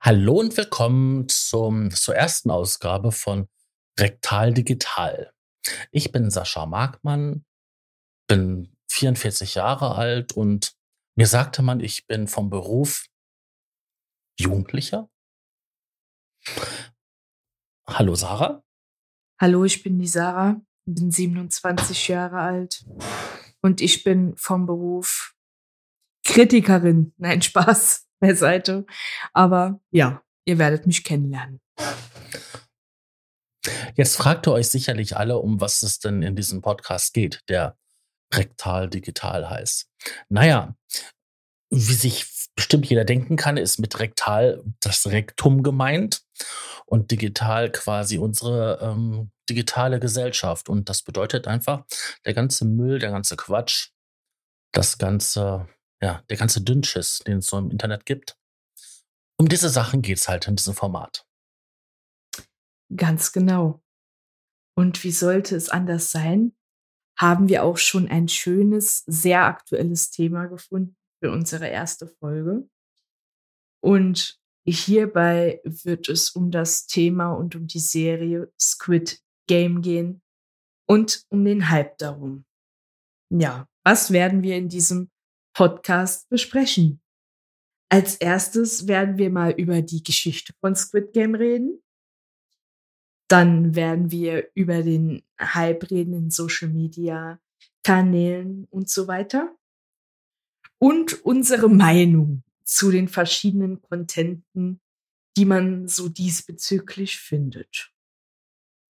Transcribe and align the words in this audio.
Hallo 0.00 0.38
und 0.38 0.56
willkommen 0.56 1.28
zum, 1.28 1.90
zur 1.90 2.14
ersten 2.14 2.52
Ausgabe 2.52 3.10
von 3.10 3.48
Rektal 3.98 4.54
Digital. 4.54 5.32
Ich 5.90 6.12
bin 6.12 6.30
Sascha 6.30 6.66
Markmann, 6.66 7.44
bin 8.28 8.76
44 8.88 9.56
Jahre 9.56 9.96
alt 9.96 10.34
und 10.34 10.76
mir 11.16 11.26
sagte 11.26 11.62
man, 11.62 11.80
ich 11.80 12.06
bin 12.06 12.28
vom 12.28 12.48
Beruf 12.48 13.06
Jugendlicher. 14.38 15.10
Hallo 17.88 18.14
Sarah. 18.14 18.62
Hallo, 19.40 19.64
ich 19.64 19.82
bin 19.82 19.98
die 19.98 20.06
Sarah, 20.06 20.60
bin 20.86 21.10
27 21.10 22.06
Jahre 22.06 22.38
alt 22.38 22.84
und 23.62 23.80
ich 23.80 24.04
bin 24.04 24.36
vom 24.36 24.66
Beruf 24.66 25.34
Kritikerin. 26.24 27.12
Nein, 27.16 27.42
Spaß 27.42 28.09
beiseite. 28.20 28.86
Aber 29.32 29.80
ja, 29.90 30.22
ihr 30.44 30.58
werdet 30.58 30.86
mich 30.86 31.04
kennenlernen. 31.04 31.60
Jetzt 33.96 34.16
fragt 34.16 34.46
ihr 34.46 34.52
euch 34.52 34.68
sicherlich 34.68 35.16
alle, 35.16 35.38
um 35.38 35.60
was 35.60 35.82
es 35.82 35.98
denn 35.98 36.22
in 36.22 36.36
diesem 36.36 36.62
Podcast 36.62 37.12
geht, 37.12 37.42
der 37.48 37.76
rektal 38.32 38.88
digital 38.88 39.50
heißt. 39.50 39.88
Naja, 40.28 40.74
wie 41.70 41.94
sich 41.94 42.26
bestimmt 42.54 42.86
jeder 42.86 43.04
denken 43.04 43.36
kann, 43.36 43.56
ist 43.56 43.78
mit 43.78 43.98
rektal 44.00 44.62
das 44.80 45.06
Rektum 45.06 45.62
gemeint 45.62 46.22
und 46.86 47.10
digital 47.10 47.70
quasi 47.70 48.18
unsere 48.18 48.80
ähm, 48.82 49.30
digitale 49.48 50.00
Gesellschaft. 50.00 50.68
Und 50.68 50.88
das 50.88 51.02
bedeutet 51.02 51.46
einfach, 51.46 51.84
der 52.24 52.34
ganze 52.34 52.64
Müll, 52.64 52.98
der 52.98 53.10
ganze 53.10 53.36
Quatsch, 53.36 53.90
das 54.72 54.98
ganze, 54.98 55.68
ja, 56.02 56.22
der 56.28 56.36
ganze 56.36 56.62
Dünnschiss, 56.62 57.20
den 57.26 57.38
es 57.38 57.46
so 57.46 57.58
im 57.58 57.70
Internet 57.70 58.06
gibt. 58.06 58.36
Um 59.38 59.48
diese 59.48 59.68
Sachen 59.68 60.02
geht 60.02 60.18
es 60.18 60.28
halt 60.28 60.46
in 60.48 60.56
diesem 60.56 60.74
Format. 60.74 61.26
Ganz 62.94 63.32
genau. 63.32 63.82
Und 64.76 65.02
wie 65.04 65.12
sollte 65.12 65.56
es 65.56 65.68
anders 65.68 66.10
sein? 66.10 66.54
Haben 67.18 67.48
wir 67.48 67.64
auch 67.64 67.76
schon 67.76 68.08
ein 68.08 68.28
schönes, 68.28 69.04
sehr 69.06 69.44
aktuelles 69.44 70.10
Thema 70.10 70.46
gefunden 70.46 70.96
für 71.22 71.30
unsere 71.30 71.68
erste 71.68 72.06
Folge. 72.06 72.68
Und 73.82 74.38
hierbei 74.66 75.60
wird 75.64 76.08
es 76.08 76.30
um 76.30 76.50
das 76.50 76.86
Thema 76.86 77.32
und 77.32 77.56
um 77.56 77.66
die 77.66 77.80
Serie 77.80 78.52
Squid 78.58 79.20
Game 79.46 79.82
gehen 79.82 80.22
und 80.86 81.24
um 81.28 81.44
den 81.44 81.70
Hype 81.70 81.98
darum. 81.98 82.44
Ja, 83.30 83.68
was 83.84 84.10
werden 84.10 84.42
wir 84.42 84.56
in 84.56 84.68
diesem 84.68 85.09
Podcast 85.54 86.28
besprechen? 86.28 87.00
Als 87.88 88.16
erstes 88.16 88.86
werden 88.86 89.18
wir 89.18 89.30
mal 89.30 89.52
über 89.52 89.82
die 89.82 90.02
Geschichte 90.02 90.52
von 90.60 90.76
Squid 90.76 91.12
Game 91.12 91.34
reden. 91.34 91.82
Dann 93.28 93.74
werden 93.74 94.10
wir 94.10 94.50
über 94.54 94.82
den 94.82 95.24
Hype 95.40 95.90
reden 95.90 96.14
in 96.14 96.30
Social 96.30 96.68
Media, 96.68 97.40
Kanälen 97.82 98.66
und 98.70 98.88
so 98.88 99.08
weiter. 99.08 99.56
Und 100.78 101.24
unsere 101.24 101.68
Meinung 101.68 102.42
zu 102.64 102.90
den 102.90 103.08
verschiedenen 103.08 103.82
Contenten, 103.82 104.80
die 105.36 105.44
man 105.44 105.88
so 105.88 106.08
diesbezüglich 106.08 107.18
findet. 107.18 107.92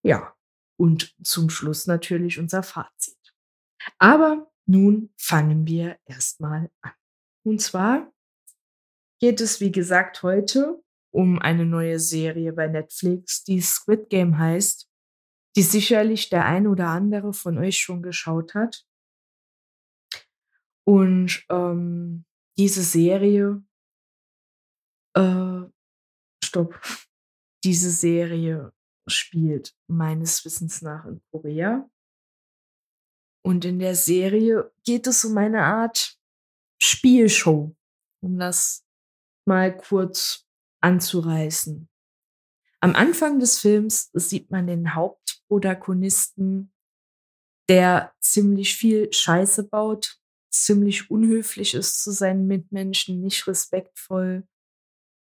Ja, 0.02 0.34
und 0.76 1.14
zum 1.22 1.50
Schluss 1.50 1.86
natürlich 1.86 2.38
unser 2.38 2.62
Fazit. 2.62 3.34
Aber 3.98 4.49
nun 4.70 5.10
fangen 5.16 5.66
wir 5.66 5.98
erstmal 6.04 6.70
an. 6.80 6.92
Und 7.44 7.60
zwar 7.60 8.12
geht 9.20 9.40
es, 9.40 9.60
wie 9.60 9.72
gesagt, 9.72 10.22
heute 10.22 10.82
um 11.12 11.40
eine 11.40 11.66
neue 11.66 11.98
Serie 11.98 12.52
bei 12.52 12.68
Netflix, 12.68 13.42
die 13.42 13.60
Squid 13.60 14.08
Game 14.10 14.38
heißt, 14.38 14.88
die 15.56 15.62
sicherlich 15.62 16.30
der 16.30 16.46
ein 16.46 16.68
oder 16.68 16.88
andere 16.88 17.32
von 17.32 17.58
euch 17.58 17.78
schon 17.78 18.02
geschaut 18.02 18.54
hat. 18.54 18.86
Und 20.86 21.44
ähm, 21.50 22.24
diese 22.56 22.84
Serie, 22.84 23.64
äh, 25.16 25.62
stopp, 26.44 26.80
diese 27.64 27.90
Serie 27.90 28.72
spielt 29.08 29.74
meines 29.88 30.44
Wissens 30.44 30.80
nach 30.80 31.04
in 31.06 31.20
Korea. 31.32 31.90
Und 33.42 33.64
in 33.64 33.78
der 33.78 33.94
Serie 33.94 34.70
geht 34.84 35.06
es 35.06 35.24
um 35.24 35.36
eine 35.38 35.62
Art 35.62 36.18
Spielshow, 36.82 37.74
um 38.22 38.38
das 38.38 38.84
mal 39.46 39.76
kurz 39.76 40.46
anzureißen. 40.80 41.88
Am 42.80 42.94
Anfang 42.94 43.38
des 43.40 43.58
Films 43.58 44.10
sieht 44.12 44.50
man 44.50 44.66
den 44.66 44.94
Hauptprotagonisten, 44.94 46.72
der 47.68 48.14
ziemlich 48.20 48.76
viel 48.76 49.12
Scheiße 49.12 49.68
baut, 49.68 50.18
ziemlich 50.50 51.10
unhöflich 51.10 51.74
ist 51.74 52.02
zu 52.02 52.10
seinen 52.10 52.46
Mitmenschen, 52.46 53.20
nicht 53.20 53.46
respektvoll 53.46 54.46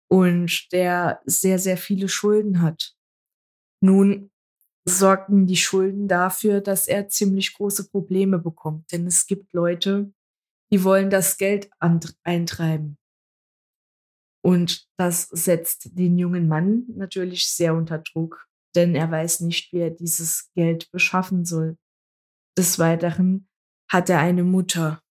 und 0.09 0.71
der 0.71 1.21
sehr, 1.25 1.59
sehr 1.59 1.77
viele 1.77 2.07
Schulden 2.07 2.61
hat. 2.61 2.95
Nun 3.81 4.31
sorgten 4.87 5.45
die 5.45 5.57
Schulden 5.57 6.07
dafür, 6.07 6.61
dass 6.61 6.87
er 6.87 7.09
ziemlich 7.09 7.53
große 7.53 7.89
Probleme 7.89 8.39
bekommt. 8.39 8.91
Denn 8.91 9.05
es 9.05 9.27
gibt 9.27 9.53
Leute, 9.53 10.13
die 10.71 10.83
wollen 10.83 11.09
das 11.09 11.37
Geld 11.37 11.69
eintreiben. 12.23 12.97
Und 14.43 14.87
das 14.97 15.27
setzt 15.29 15.97
den 15.97 16.17
jungen 16.17 16.47
Mann 16.47 16.85
natürlich 16.95 17.49
sehr 17.49 17.73
unter 17.75 17.99
Druck, 17.99 18.47
denn 18.75 18.95
er 18.95 19.11
weiß 19.11 19.41
nicht, 19.41 19.73
wie 19.73 19.79
er 19.79 19.89
dieses 19.89 20.51
Geld 20.53 20.89
beschaffen 20.91 21.43
soll. 21.43 21.77
Des 22.57 22.79
Weiteren 22.79 23.49
hat 23.89 24.09
er 24.09 24.19
eine 24.19 24.43
Mutter, 24.43 25.01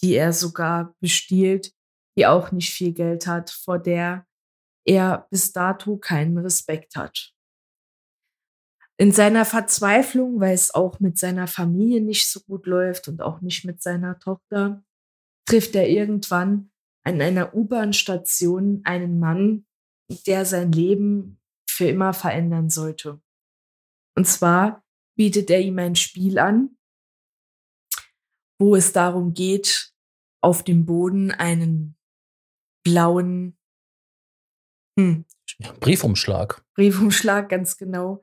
die 0.00 0.14
er 0.14 0.32
sogar 0.32 0.94
bestiehlt, 1.00 1.72
die 2.16 2.26
auch 2.26 2.50
nicht 2.50 2.72
viel 2.72 2.92
Geld 2.92 3.26
hat, 3.26 3.50
vor 3.50 3.78
der 3.78 4.26
er 4.86 5.26
bis 5.30 5.52
dato 5.52 5.98
keinen 5.98 6.38
Respekt 6.38 6.96
hat 6.96 7.35
in 8.98 9.12
seiner 9.12 9.44
Verzweiflung, 9.44 10.40
weil 10.40 10.54
es 10.54 10.74
auch 10.74 11.00
mit 11.00 11.18
seiner 11.18 11.46
Familie 11.46 12.00
nicht 12.00 12.28
so 12.28 12.40
gut 12.40 12.66
läuft 12.66 13.08
und 13.08 13.20
auch 13.20 13.40
nicht 13.40 13.64
mit 13.64 13.82
seiner 13.82 14.18
Tochter, 14.18 14.82
trifft 15.46 15.74
er 15.74 15.88
irgendwann 15.88 16.70
an 17.04 17.20
einer 17.20 17.54
U-Bahn-Station 17.54 18.80
einen 18.84 19.18
Mann, 19.18 19.66
der 20.26 20.44
sein 20.44 20.72
Leben 20.72 21.38
für 21.68 21.86
immer 21.88 22.14
verändern 22.14 22.70
sollte. 22.70 23.20
Und 24.16 24.26
zwar 24.26 24.82
bietet 25.16 25.50
er 25.50 25.60
ihm 25.60 25.78
ein 25.78 25.94
Spiel 25.94 26.38
an, 26.38 26.76
wo 28.58 28.74
es 28.76 28.92
darum 28.92 29.34
geht, 29.34 29.92
auf 30.40 30.62
dem 30.64 30.86
Boden 30.86 31.32
einen 31.32 31.96
blauen 32.82 33.58
hm, 34.98 35.26
Briefumschlag. 35.80 36.64
Briefumschlag, 36.74 37.48
ganz 37.48 37.76
genau, 37.76 38.22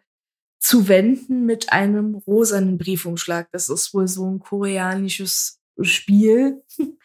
zu 0.63 0.87
wenden 0.87 1.45
mit 1.45 1.73
einem 1.73 2.15
rosanen 2.15 2.77
Briefumschlag. 2.77 3.49
Das 3.51 3.67
ist 3.67 3.93
wohl 3.93 4.07
so 4.07 4.25
ein 4.31 4.39
koreanisches 4.39 5.59
Spiel, 5.81 6.63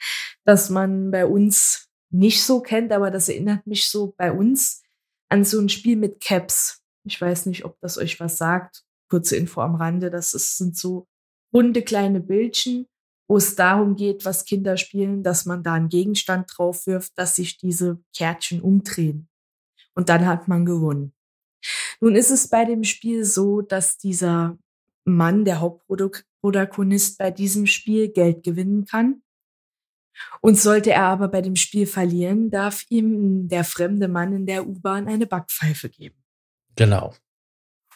das 0.44 0.70
man 0.70 1.10
bei 1.10 1.26
uns 1.26 1.88
nicht 2.10 2.44
so 2.44 2.60
kennt, 2.60 2.92
aber 2.92 3.10
das 3.10 3.28
erinnert 3.28 3.66
mich 3.66 3.90
so 3.90 4.14
bei 4.16 4.32
uns 4.32 4.82
an 5.28 5.44
so 5.44 5.60
ein 5.60 5.68
Spiel 5.68 5.96
mit 5.96 6.20
Caps. 6.20 6.82
Ich 7.04 7.20
weiß 7.20 7.46
nicht, 7.46 7.64
ob 7.64 7.76
das 7.80 7.98
euch 7.98 8.20
was 8.20 8.38
sagt. 8.38 8.84
Kurze 9.10 9.34
Info 9.34 9.60
am 9.60 9.74
Rande. 9.74 10.10
Das 10.10 10.34
ist, 10.34 10.56
sind 10.56 10.76
so 10.76 11.08
runde 11.52 11.82
kleine 11.82 12.20
Bildchen, 12.20 12.86
wo 13.26 13.38
es 13.38 13.56
darum 13.56 13.96
geht, 13.96 14.24
was 14.24 14.44
Kinder 14.44 14.76
spielen, 14.76 15.24
dass 15.24 15.46
man 15.46 15.64
da 15.64 15.74
einen 15.74 15.88
Gegenstand 15.88 16.48
drauf 16.56 16.86
wirft, 16.86 17.18
dass 17.18 17.34
sich 17.34 17.58
diese 17.58 17.98
Kärtchen 18.16 18.62
umdrehen. 18.62 19.28
Und 19.94 20.10
dann 20.10 20.26
hat 20.26 20.46
man 20.46 20.64
gewonnen. 20.64 21.12
Nun 22.00 22.14
ist 22.14 22.30
es 22.30 22.48
bei 22.48 22.64
dem 22.64 22.84
Spiel 22.84 23.24
so, 23.24 23.60
dass 23.60 23.98
dieser 23.98 24.58
Mann, 25.04 25.44
der 25.44 25.60
Hauptprotagonist 25.60 27.18
bei 27.18 27.30
diesem 27.30 27.66
Spiel 27.66 28.08
Geld 28.10 28.42
gewinnen 28.44 28.84
kann. 28.84 29.22
Und 30.40 30.58
sollte 30.58 30.90
er 30.90 31.04
aber 31.04 31.28
bei 31.28 31.42
dem 31.42 31.54
Spiel 31.54 31.86
verlieren, 31.86 32.50
darf 32.50 32.84
ihm 32.88 33.48
der 33.48 33.64
fremde 33.64 34.08
Mann 34.08 34.32
in 34.32 34.46
der 34.46 34.66
U-Bahn 34.66 35.06
eine 35.06 35.26
Backpfeife 35.26 35.88
geben. 35.88 36.16
Genau. 36.74 37.14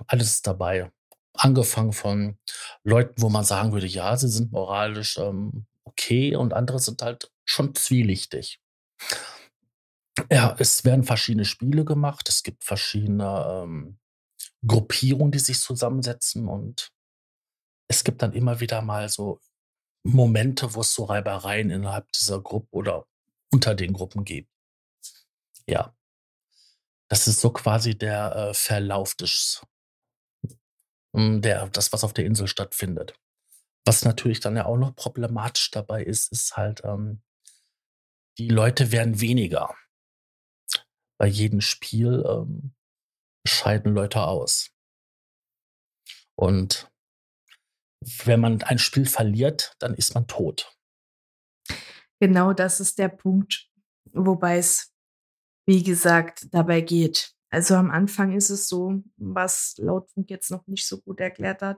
Alles 0.08 0.42
dabei 0.42 0.92
angefangen 1.34 1.94
von 1.94 2.38
Leuten, 2.84 3.22
wo 3.22 3.30
man 3.30 3.44
sagen 3.44 3.74
würde, 3.74 3.88
ja, 3.88 4.16
sie 4.16 4.30
sind 4.30 4.52
moralisch 4.52 5.18
ähm, 5.18 5.66
okay 5.84 6.36
und 6.36 6.54
andere 6.54 6.80
sind 6.80 7.02
halt 7.02 7.32
schon 7.44 7.76
zwielichtig. 7.76 8.62
Ja, 10.32 10.56
es 10.60 10.86
werden 10.86 11.04
verschiedene 11.04 11.46
Spiele 11.46 11.84
gemacht, 11.84 12.30
es 12.30 12.42
gibt 12.42 12.64
verschiedene 12.64 13.46
ähm, 13.64 14.00
Gruppierungen, 14.66 15.32
die 15.32 15.40
sich 15.40 15.60
zusammensetzen 15.60 16.48
und 16.48 16.92
es 17.88 18.04
gibt 18.04 18.22
dann 18.22 18.34
immer 18.34 18.60
wieder 18.62 18.82
mal 18.82 19.10
so 19.10 19.40
Momente, 20.04 20.74
wo 20.74 20.82
es 20.82 20.94
so 20.94 21.06
Reibereien 21.06 21.70
innerhalb 21.70 22.12
dieser 22.14 22.42
Gruppe 22.42 22.70
oder 22.72 23.06
unter 23.52 23.76
den 23.76 23.94
Gruppen 23.94 24.24
gibt. 24.24 24.50
Ja, 25.68 25.95
das 27.10 27.28
ist 27.28 27.42
so 27.42 27.52
quasi 27.52 27.98
der 27.98 28.36
äh, 28.36 28.54
Verlauf 28.54 29.16
des 29.16 29.66
hm, 31.16 31.42
der, 31.42 31.70
das, 31.70 31.94
was 31.94 32.04
auf 32.04 32.14
der 32.14 32.26
Insel 32.26 32.48
stattfindet. 32.48 33.18
Was 33.86 34.04
natürlich 34.04 34.42
dann 34.42 34.58
ja 34.58 34.66
auch 34.66 34.78
noch 34.78 34.96
problematisch 34.96 35.72
dabei 35.72 36.04
ist, 36.04 36.32
ist 36.32 36.58
halt, 36.58 36.84
ähm, 36.84 37.22
die 38.38 38.50
Leute 38.50 38.92
werden 38.92 39.22
weniger. 39.22 39.74
Bei 41.18 41.28
jedem 41.28 41.62
Spiel 41.62 42.26
ähm, 42.28 42.76
scheiden 43.48 43.94
Leute 43.94 44.24
aus. 44.24 44.72
Und 46.38 46.92
wenn 48.26 48.42
man 48.42 48.62
ein 48.64 48.80
Spiel 48.80 49.06
verliert, 49.06 49.76
dann 49.80 49.94
ist 49.94 50.16
man 50.16 50.28
tot. 50.28 50.76
Genau 52.20 52.52
das 52.52 52.82
ist 52.82 53.00
der 53.00 53.10
Punkt, 53.10 53.70
wobei 54.12 54.58
es, 54.58 54.94
wie 55.66 55.84
gesagt, 55.84 56.48
dabei 56.54 56.82
geht. 56.82 57.34
Also 57.50 57.76
am 57.76 57.92
Anfang 57.92 58.34
ist 58.34 58.50
es 58.50 58.68
so, 58.68 59.02
was 59.18 59.76
Lautfunk 59.78 60.30
jetzt 60.30 60.52
noch 60.52 60.66
nicht 60.68 60.88
so 60.88 61.00
gut 61.02 61.20
erklärt 61.20 61.62
hat. 61.62 61.78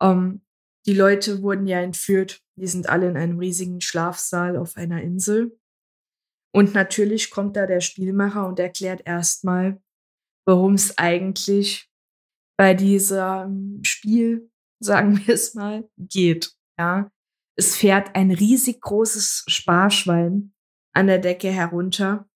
Ähm, 0.00 0.42
die 0.86 0.94
Leute 0.94 1.42
wurden 1.42 1.66
ja 1.66 1.80
entführt. 1.80 2.42
Die 2.56 2.66
sind 2.66 2.88
alle 2.88 3.08
in 3.08 3.16
einem 3.16 3.38
riesigen 3.38 3.80
Schlafsaal 3.80 4.56
auf 4.56 4.76
einer 4.76 5.02
Insel. 5.02 5.58
Und 6.52 6.74
natürlich 6.74 7.30
kommt 7.30 7.56
da 7.56 7.66
der 7.66 7.80
Spielmacher 7.80 8.46
und 8.46 8.58
erklärt 8.58 9.02
erstmal, 9.04 9.80
worum 10.46 10.74
es 10.74 10.96
eigentlich 10.96 11.90
bei 12.56 12.72
diesem 12.72 13.80
Spiel, 13.84 14.50
sagen 14.80 15.18
wir 15.26 15.34
es 15.34 15.54
mal, 15.54 15.88
geht. 15.98 16.52
Ja, 16.78 17.10
es 17.56 17.76
fährt 17.76 18.14
ein 18.14 18.30
riesig 18.30 18.80
großes 18.80 19.44
Sparschwein 19.48 20.54
an 20.92 21.06
der 21.06 21.18
Decke 21.18 21.48
herunter 21.48 22.28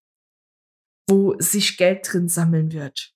wo 1.10 1.34
sich 1.38 1.76
Geld 1.76 2.10
drin 2.10 2.28
sammeln 2.28 2.72
wird. 2.72 3.12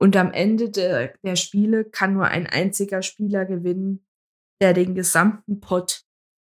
Und 0.00 0.16
am 0.16 0.32
Ende 0.32 0.70
de, 0.70 1.10
der 1.22 1.36
Spiele 1.36 1.84
kann 1.84 2.14
nur 2.14 2.26
ein 2.26 2.46
einziger 2.46 3.02
Spieler 3.02 3.44
gewinnen, 3.44 4.06
der 4.60 4.72
den 4.72 4.94
gesamten 4.94 5.60
Pot 5.60 6.04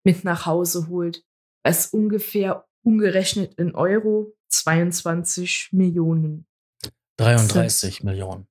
mit 0.05 0.25
nach 0.25 0.47
Hause 0.47 0.89
holt, 0.89 1.25
was 1.65 1.89
ungefähr 1.89 2.67
umgerechnet 2.83 3.55
in 3.55 3.75
Euro 3.75 4.33
22 4.49 5.71
Millionen. 5.73 6.47
33 7.19 7.97
sind. 7.97 8.05
Millionen. 8.05 8.47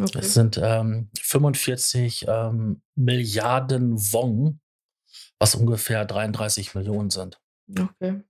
Okay. 0.00 0.18
Es 0.18 0.34
sind 0.34 0.58
ähm, 0.62 1.10
45 1.20 2.26
ähm, 2.26 2.82
Milliarden 2.96 3.98
Wong, 4.12 4.60
was 5.38 5.54
ungefähr 5.54 6.04
33 6.04 6.74
Millionen 6.74 7.10
sind. 7.10 7.40
Okay. 7.78 8.22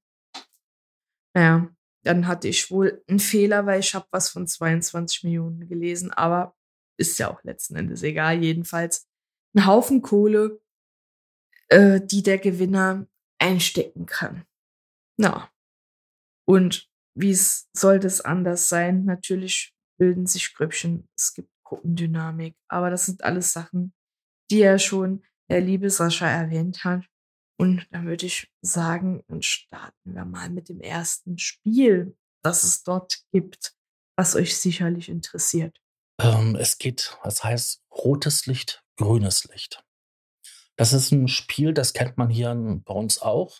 Naja, 1.35 1.71
dann 2.02 2.26
hatte 2.26 2.49
ich 2.49 2.71
wohl 2.71 3.02
einen 3.09 3.19
Fehler, 3.19 3.66
weil 3.66 3.80
ich 3.80 3.95
habe 3.95 4.07
was 4.11 4.30
von 4.30 4.47
22 4.47 5.25
Millionen 5.25 5.69
gelesen, 5.69 6.11
aber 6.11 6.57
ist 6.97 7.19
ja 7.19 7.30
auch 7.30 7.42
letzten 7.45 7.76
Endes 7.76 8.02
egal. 8.02 8.42
Jedenfalls 8.42 9.09
ein 9.54 9.66
Haufen 9.66 10.02
Kohle, 10.02 10.61
äh, 11.69 12.00
die 12.00 12.23
der 12.23 12.38
Gewinner 12.38 13.07
einstecken 13.38 14.07
kann. 14.07 14.45
Na. 15.16 15.50
Und 16.47 16.88
wie 17.14 17.35
soll 17.35 17.99
das 17.99 18.21
anders 18.21 18.69
sein? 18.69 19.04
Natürlich 19.04 19.75
bilden 19.99 20.26
sich 20.26 20.54
Grüppchen, 20.54 21.09
es 21.16 21.35
gibt 21.35 21.50
Gruppendynamik, 21.64 22.57
aber 22.69 22.90
das 22.90 23.07
sind 23.07 23.23
alles 23.23 23.52
Sachen, 23.52 23.92
die 24.50 24.59
ja 24.59 24.78
schon 24.78 25.25
der 25.49 25.61
liebe 25.61 25.90
Sascha 25.90 26.28
erwähnt 26.28 26.85
hat. 26.85 27.04
Und 27.61 27.87
dann 27.90 28.07
würde 28.07 28.25
ich 28.25 28.50
sagen, 28.62 29.23
dann 29.29 29.43
starten 29.43 30.14
wir 30.14 30.25
mal 30.25 30.49
mit 30.49 30.71
dem 30.71 30.81
ersten 30.81 31.37
Spiel, 31.37 32.17
das 32.43 32.64
es 32.64 32.85
dort 32.85 33.19
gibt, 33.33 33.75
was 34.17 34.35
euch 34.35 34.57
sicherlich 34.57 35.11
interessiert. 35.11 35.79
Ähm, 36.23 36.57
es 36.57 36.79
geht, 36.79 37.19
was 37.23 37.45
heißt 37.45 37.83
rotes 37.93 38.47
Licht, 38.47 38.83
grünes 38.97 39.45
Licht. 39.45 39.85
Das 40.76 40.95
ist 40.95 41.12
ein 41.12 41.29
Spiel, 41.29 41.75
das 41.75 41.93
kennt 41.93 42.17
man 42.17 42.31
hier 42.31 42.55
bei 42.87 42.95
uns 42.95 43.21
auch. 43.21 43.59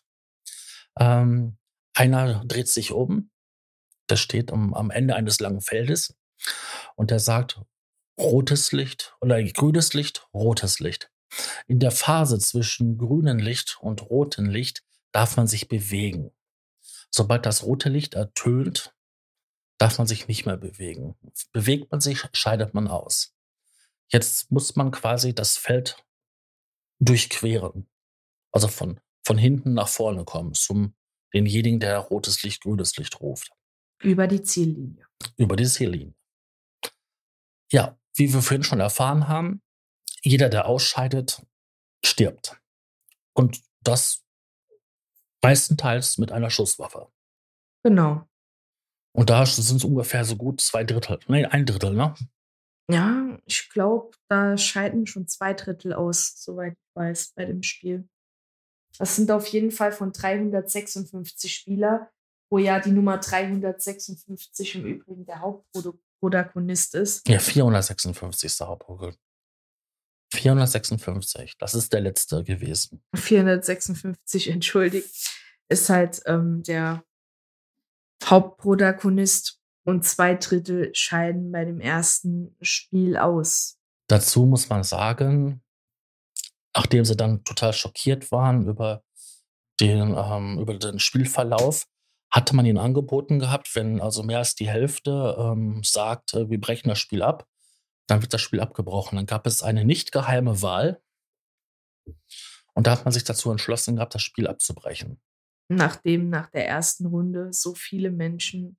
Ähm, 0.99 1.59
einer 1.95 2.42
dreht 2.47 2.69
sich 2.69 2.92
um, 2.92 3.30
der 4.09 4.16
steht 4.16 4.50
am, 4.50 4.73
am 4.73 4.90
Ende 4.90 5.14
eines 5.14 5.40
langen 5.40 5.61
Feldes 5.61 6.16
und 6.97 7.11
der 7.11 7.21
sagt 7.21 7.61
rotes 8.19 8.73
Licht 8.73 9.14
oder 9.21 9.42
grünes 9.42 9.92
Licht, 9.92 10.26
rotes 10.33 10.80
Licht. 10.80 11.11
In 11.66 11.78
der 11.78 11.90
Phase 11.90 12.38
zwischen 12.38 12.99
grünem 12.99 13.38
Licht 13.38 13.78
und 13.80 14.10
rotem 14.10 14.49
Licht 14.49 14.84
darf 15.12 15.37
man 15.37 15.46
sich 15.46 15.68
bewegen. 15.68 16.32
Sobald 17.10 17.46
das 17.46 17.64
rote 17.64 17.88
Licht 17.88 18.14
ertönt, 18.14 18.94
darf 19.78 19.99
man 19.99 20.06
sich 20.06 20.28
nicht 20.28 20.46
mehr 20.46 20.56
bewegen. 20.56 21.16
Bewegt 21.52 21.90
man 21.90 22.00
sich, 22.00 22.25
scheidet 22.32 22.75
man 22.75 22.88
aus. 22.88 23.34
Jetzt 24.08 24.50
muss 24.50 24.76
man 24.76 24.90
quasi 24.90 25.34
das 25.34 25.56
Feld 25.56 26.04
durchqueren. 26.99 27.88
Also 28.52 28.68
von, 28.68 29.00
von 29.25 29.38
hinten 29.38 29.75
nach 29.75 29.88
vorne 29.88 30.25
kommen, 30.25 30.54
zum 30.54 30.94
denjenigen, 31.32 31.80
der 31.80 31.99
rotes 31.99 32.42
Licht, 32.42 32.62
grünes 32.62 32.96
Licht 32.96 33.20
ruft. 33.20 33.50
Über 34.02 34.26
die 34.26 34.42
Ziellinie. 34.42 35.06
Über 35.37 35.56
die 35.56 35.66
Ziellinie. 35.66 36.14
Ja, 37.72 37.99
wie 38.14 38.32
wir 38.32 38.42
vorhin 38.42 38.64
schon 38.64 38.80
erfahren 38.80 39.28
haben, 39.28 39.62
jeder, 40.22 40.48
der 40.48 40.66
ausscheidet, 40.66 41.42
stirbt. 42.04 42.56
Und 43.32 43.62
das 43.82 44.22
meistenteils 45.42 46.18
mit 46.18 46.32
einer 46.32 46.50
Schusswaffe. 46.50 47.08
Genau. 47.82 48.26
Und 49.12 49.30
da 49.30 49.44
sind 49.46 49.76
es 49.76 49.84
ungefähr 49.84 50.24
so 50.24 50.36
gut 50.36 50.60
zwei 50.60 50.84
Drittel, 50.84 51.18
nein, 51.26 51.46
ein 51.46 51.66
Drittel, 51.66 51.94
ne? 51.94 52.14
Ja, 52.90 53.38
ich 53.46 53.70
glaube, 53.70 54.10
da 54.28 54.56
scheiden 54.58 55.06
schon 55.06 55.28
zwei 55.28 55.54
Drittel 55.54 55.92
aus, 55.92 56.34
soweit 56.36 56.72
ich 56.72 56.96
weiß, 56.96 57.32
bei 57.34 57.44
dem 57.44 57.62
Spiel. 57.62 58.08
Das 58.98 59.16
sind 59.16 59.30
auf 59.30 59.46
jeden 59.46 59.70
Fall 59.70 59.92
von 59.92 60.12
356 60.12 61.54
Spieler, 61.54 62.10
wo 62.50 62.58
ja 62.58 62.80
die 62.80 62.90
Nummer 62.90 63.18
356 63.18 64.74
im 64.74 64.84
Übrigen 64.84 65.24
der 65.24 65.40
Hauptprotagonist 65.40 66.96
ist. 66.96 67.28
Ja, 67.28 67.38
456 67.38 68.46
ist 68.46 68.60
der 68.60 68.68
Hauptprotagonist. 68.68 69.20
456, 70.32 71.56
das 71.58 71.75
ist 71.75 71.92
der 71.92 72.00
letzte 72.00 72.44
gewesen. 72.44 73.02
456, 73.14 74.49
entschuldigt, 74.49 75.08
ist 75.68 75.88
halt 75.88 76.22
ähm, 76.26 76.62
der 76.62 77.02
Hauptprotagonist 78.25 79.60
und 79.84 80.04
zwei 80.04 80.34
Drittel 80.34 80.90
scheiden 80.94 81.50
bei 81.50 81.64
dem 81.64 81.80
ersten 81.80 82.56
Spiel 82.60 83.16
aus. 83.16 83.78
Dazu 84.08 84.44
muss 84.46 84.68
man 84.68 84.84
sagen, 84.84 85.62
nachdem 86.76 87.04
sie 87.04 87.16
dann 87.16 87.44
total 87.44 87.72
schockiert 87.72 88.30
waren 88.30 88.66
über 88.66 89.02
den, 89.80 90.14
ähm, 90.16 90.58
über 90.58 90.75
den 90.75 90.99
Spielverlauf, 90.99 91.87
hatte 92.30 92.54
man 92.54 92.66
ihnen 92.66 92.78
angeboten 92.78 93.38
gehabt, 93.40 93.75
wenn 93.75 94.00
also 94.00 94.22
mehr 94.22 94.38
als 94.38 94.54
die 94.54 94.68
Hälfte 94.68 95.37
ähm, 95.38 95.82
sagt, 95.82 96.34
wir 96.34 96.60
brechen 96.60 96.88
das 96.88 96.99
Spiel 96.99 97.22
ab, 97.22 97.46
dann 98.10 98.22
wird 98.22 98.34
das 98.34 98.40
Spiel 98.40 98.60
abgebrochen. 98.60 99.16
Dann 99.16 99.26
gab 99.26 99.46
es 99.46 99.62
eine 99.62 99.84
nicht 99.84 100.12
geheime 100.12 100.62
Wahl 100.62 101.02
und 102.74 102.86
da 102.86 102.92
hat 102.92 103.04
man 103.04 103.12
sich 103.12 103.24
dazu 103.24 103.50
entschlossen 103.50 103.96
gehabt, 103.96 104.14
das 104.14 104.22
Spiel 104.22 104.46
abzubrechen. 104.46 105.20
Nachdem 105.68 106.28
nach 106.28 106.50
der 106.50 106.66
ersten 106.66 107.06
Runde 107.06 107.52
so 107.52 107.74
viele 107.74 108.10
Menschen 108.10 108.76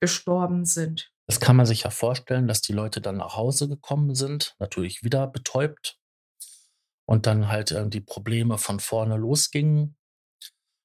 gestorben 0.00 0.64
sind. 0.64 1.12
Das 1.26 1.40
kann 1.40 1.56
man 1.56 1.66
sich 1.66 1.82
ja 1.84 1.90
vorstellen, 1.90 2.46
dass 2.46 2.60
die 2.60 2.72
Leute 2.72 3.00
dann 3.00 3.16
nach 3.18 3.36
Hause 3.36 3.68
gekommen 3.68 4.14
sind, 4.14 4.54
natürlich 4.58 5.02
wieder 5.02 5.26
betäubt 5.26 5.98
und 7.06 7.26
dann 7.26 7.48
halt 7.48 7.72
äh, 7.72 7.88
die 7.88 8.00
Probleme 8.00 8.58
von 8.58 8.80
vorne 8.80 9.16
losgingen 9.16 9.96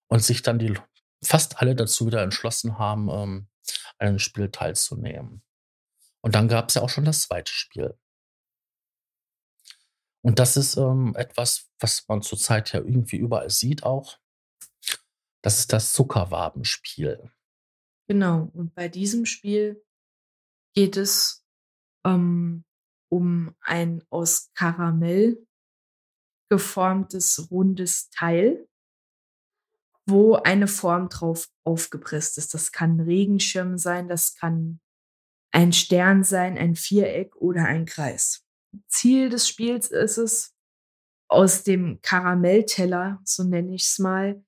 und 0.09 0.24
sich 0.24 0.41
dann 0.41 0.59
die 0.59 0.77
fast 1.24 1.62
alle 1.62 1.75
dazu 1.75 2.07
wieder 2.07 2.24
entschlossen 2.24 2.77
haben, 2.77 3.09
ähm, 3.09 3.48
an 3.98 4.07
einem 4.07 4.19
Spiel 4.19 4.50
teilzunehmen. 4.50 5.43
Und 6.22 6.36
dann 6.36 6.48
gab 6.48 6.70
es 6.70 6.76
ja 6.76 6.82
auch 6.82 6.90
schon 6.90 7.06
das 7.06 7.22
zweite 7.22 7.52
Spiel. 7.52 7.98
Und 10.22 10.40
das 10.40 10.58
ist 10.58 10.76
ähm, 10.76 11.16
etwas, 11.16 11.70
was 11.80 12.08
man 12.08 12.22
zurzeit 12.22 12.74
ja 12.74 12.82
irgendwie 12.82 13.18
überall 13.18 13.50
sieht 13.50 13.84
auch. 13.84 14.20
Das 15.42 15.60
ist 15.60 15.72
das 15.72 15.94
Zuckerwabenspiel. 15.94 17.32
Genau. 18.10 18.50
Und 18.54 18.76
bei 18.76 18.90
diesem 18.90 19.26
Spiel 19.26 19.82
geht 20.76 20.98
es 20.98 21.46
ähm, 22.06 22.66
um 23.10 23.56
ein 23.62 24.04
aus 24.10 24.52
Karamell 24.56 25.46
geformtes 26.50 27.50
rundes 27.52 28.10
Teil, 28.10 28.68
wo 30.06 30.36
eine 30.36 30.68
Form 30.68 31.08
drauf 31.10 31.50
aufgepresst 31.64 32.38
ist. 32.38 32.54
Das 32.54 32.72
kann 32.72 32.98
ein 32.98 33.02
Regenschirm 33.02 33.78
sein, 33.78 34.08
das 34.08 34.36
kann 34.36 34.82
ein 35.51 35.74
Stern 35.74 36.24
sein, 36.24 36.58
ein 36.58 36.75
Viereck 36.75 37.36
oder 37.36 37.65
ein 37.65 37.86
Kreis. 37.86 38.46
Ziel 38.88 39.29
des 39.29 39.48
Spiels 39.48 39.88
ist 39.88 40.18
es, 40.18 40.56
aus 41.29 41.63
dem 41.63 42.00
Karamellteller, 42.01 43.20
so 43.24 43.44
nenne 43.44 43.75
ich 43.75 43.84
es 43.84 44.00
mal, 44.00 44.44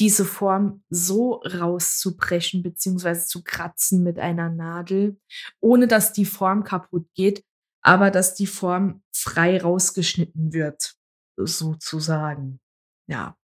diese 0.00 0.24
Form 0.24 0.82
so 0.90 1.34
rauszubrechen 1.34 2.62
bzw. 2.62 3.20
zu 3.20 3.44
kratzen 3.44 4.02
mit 4.02 4.18
einer 4.18 4.50
Nadel, 4.50 5.20
ohne 5.60 5.86
dass 5.86 6.12
die 6.12 6.24
Form 6.24 6.64
kaputt 6.64 7.06
geht, 7.14 7.44
aber 7.82 8.10
dass 8.10 8.34
die 8.34 8.48
Form 8.48 9.02
frei 9.14 9.60
rausgeschnitten 9.60 10.52
wird, 10.52 10.96
sozusagen. 11.36 12.60
Ja. 13.06 13.36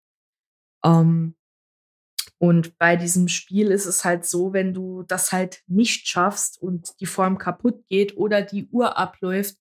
Ähm, 0.84 1.36
und 2.42 2.78
bei 2.78 2.96
diesem 2.96 3.28
Spiel 3.28 3.70
ist 3.70 3.84
es 3.84 4.02
halt 4.02 4.24
so, 4.24 4.54
wenn 4.54 4.72
du 4.72 5.02
das 5.02 5.30
halt 5.30 5.62
nicht 5.66 6.08
schaffst 6.08 6.60
und 6.60 6.98
die 6.98 7.06
Form 7.06 7.36
kaputt 7.36 7.86
geht 7.86 8.16
oder 8.16 8.40
die 8.40 8.66
Uhr 8.70 8.96
abläuft, 8.96 9.58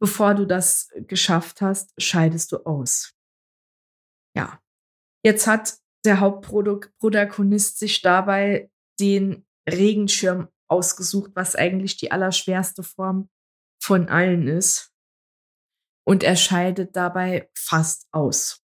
bevor 0.00 0.34
du 0.34 0.46
das 0.46 0.88
geschafft 1.06 1.60
hast, 1.60 1.92
scheidest 1.98 2.52
du 2.52 2.64
aus. 2.64 3.14
Ja. 4.34 4.58
Jetzt 5.22 5.46
hat 5.46 5.76
der 6.06 6.20
Hauptprotagonist 6.20 7.78
sich 7.78 8.00
dabei 8.00 8.70
den 8.98 9.46
Regenschirm 9.68 10.48
ausgesucht, 10.66 11.32
was 11.34 11.56
eigentlich 11.56 11.98
die 11.98 12.10
allerschwerste 12.10 12.82
Form 12.82 13.28
von 13.82 14.08
allen 14.08 14.48
ist. 14.48 14.94
Und 16.06 16.22
er 16.22 16.36
scheidet 16.36 16.96
dabei 16.96 17.50
fast 17.54 18.08
aus. 18.12 18.63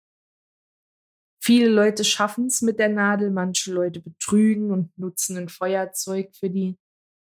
Viele 1.49 1.71
Leute 1.71 2.05
schaffen 2.05 2.49
es 2.49 2.61
mit 2.61 2.79
der 2.79 2.91
Nadel, 2.91 3.31
manche 3.31 3.73
Leute 3.73 4.01
betrügen 4.03 4.71
und 4.71 4.93
nutzen 4.99 5.39
ein 5.39 5.49
Feuerzeug 5.49 6.37
für 6.37 6.51
die 6.51 6.77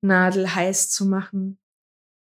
Nadel 0.02 0.54
heiß 0.54 0.90
zu 0.90 1.06
machen 1.06 1.58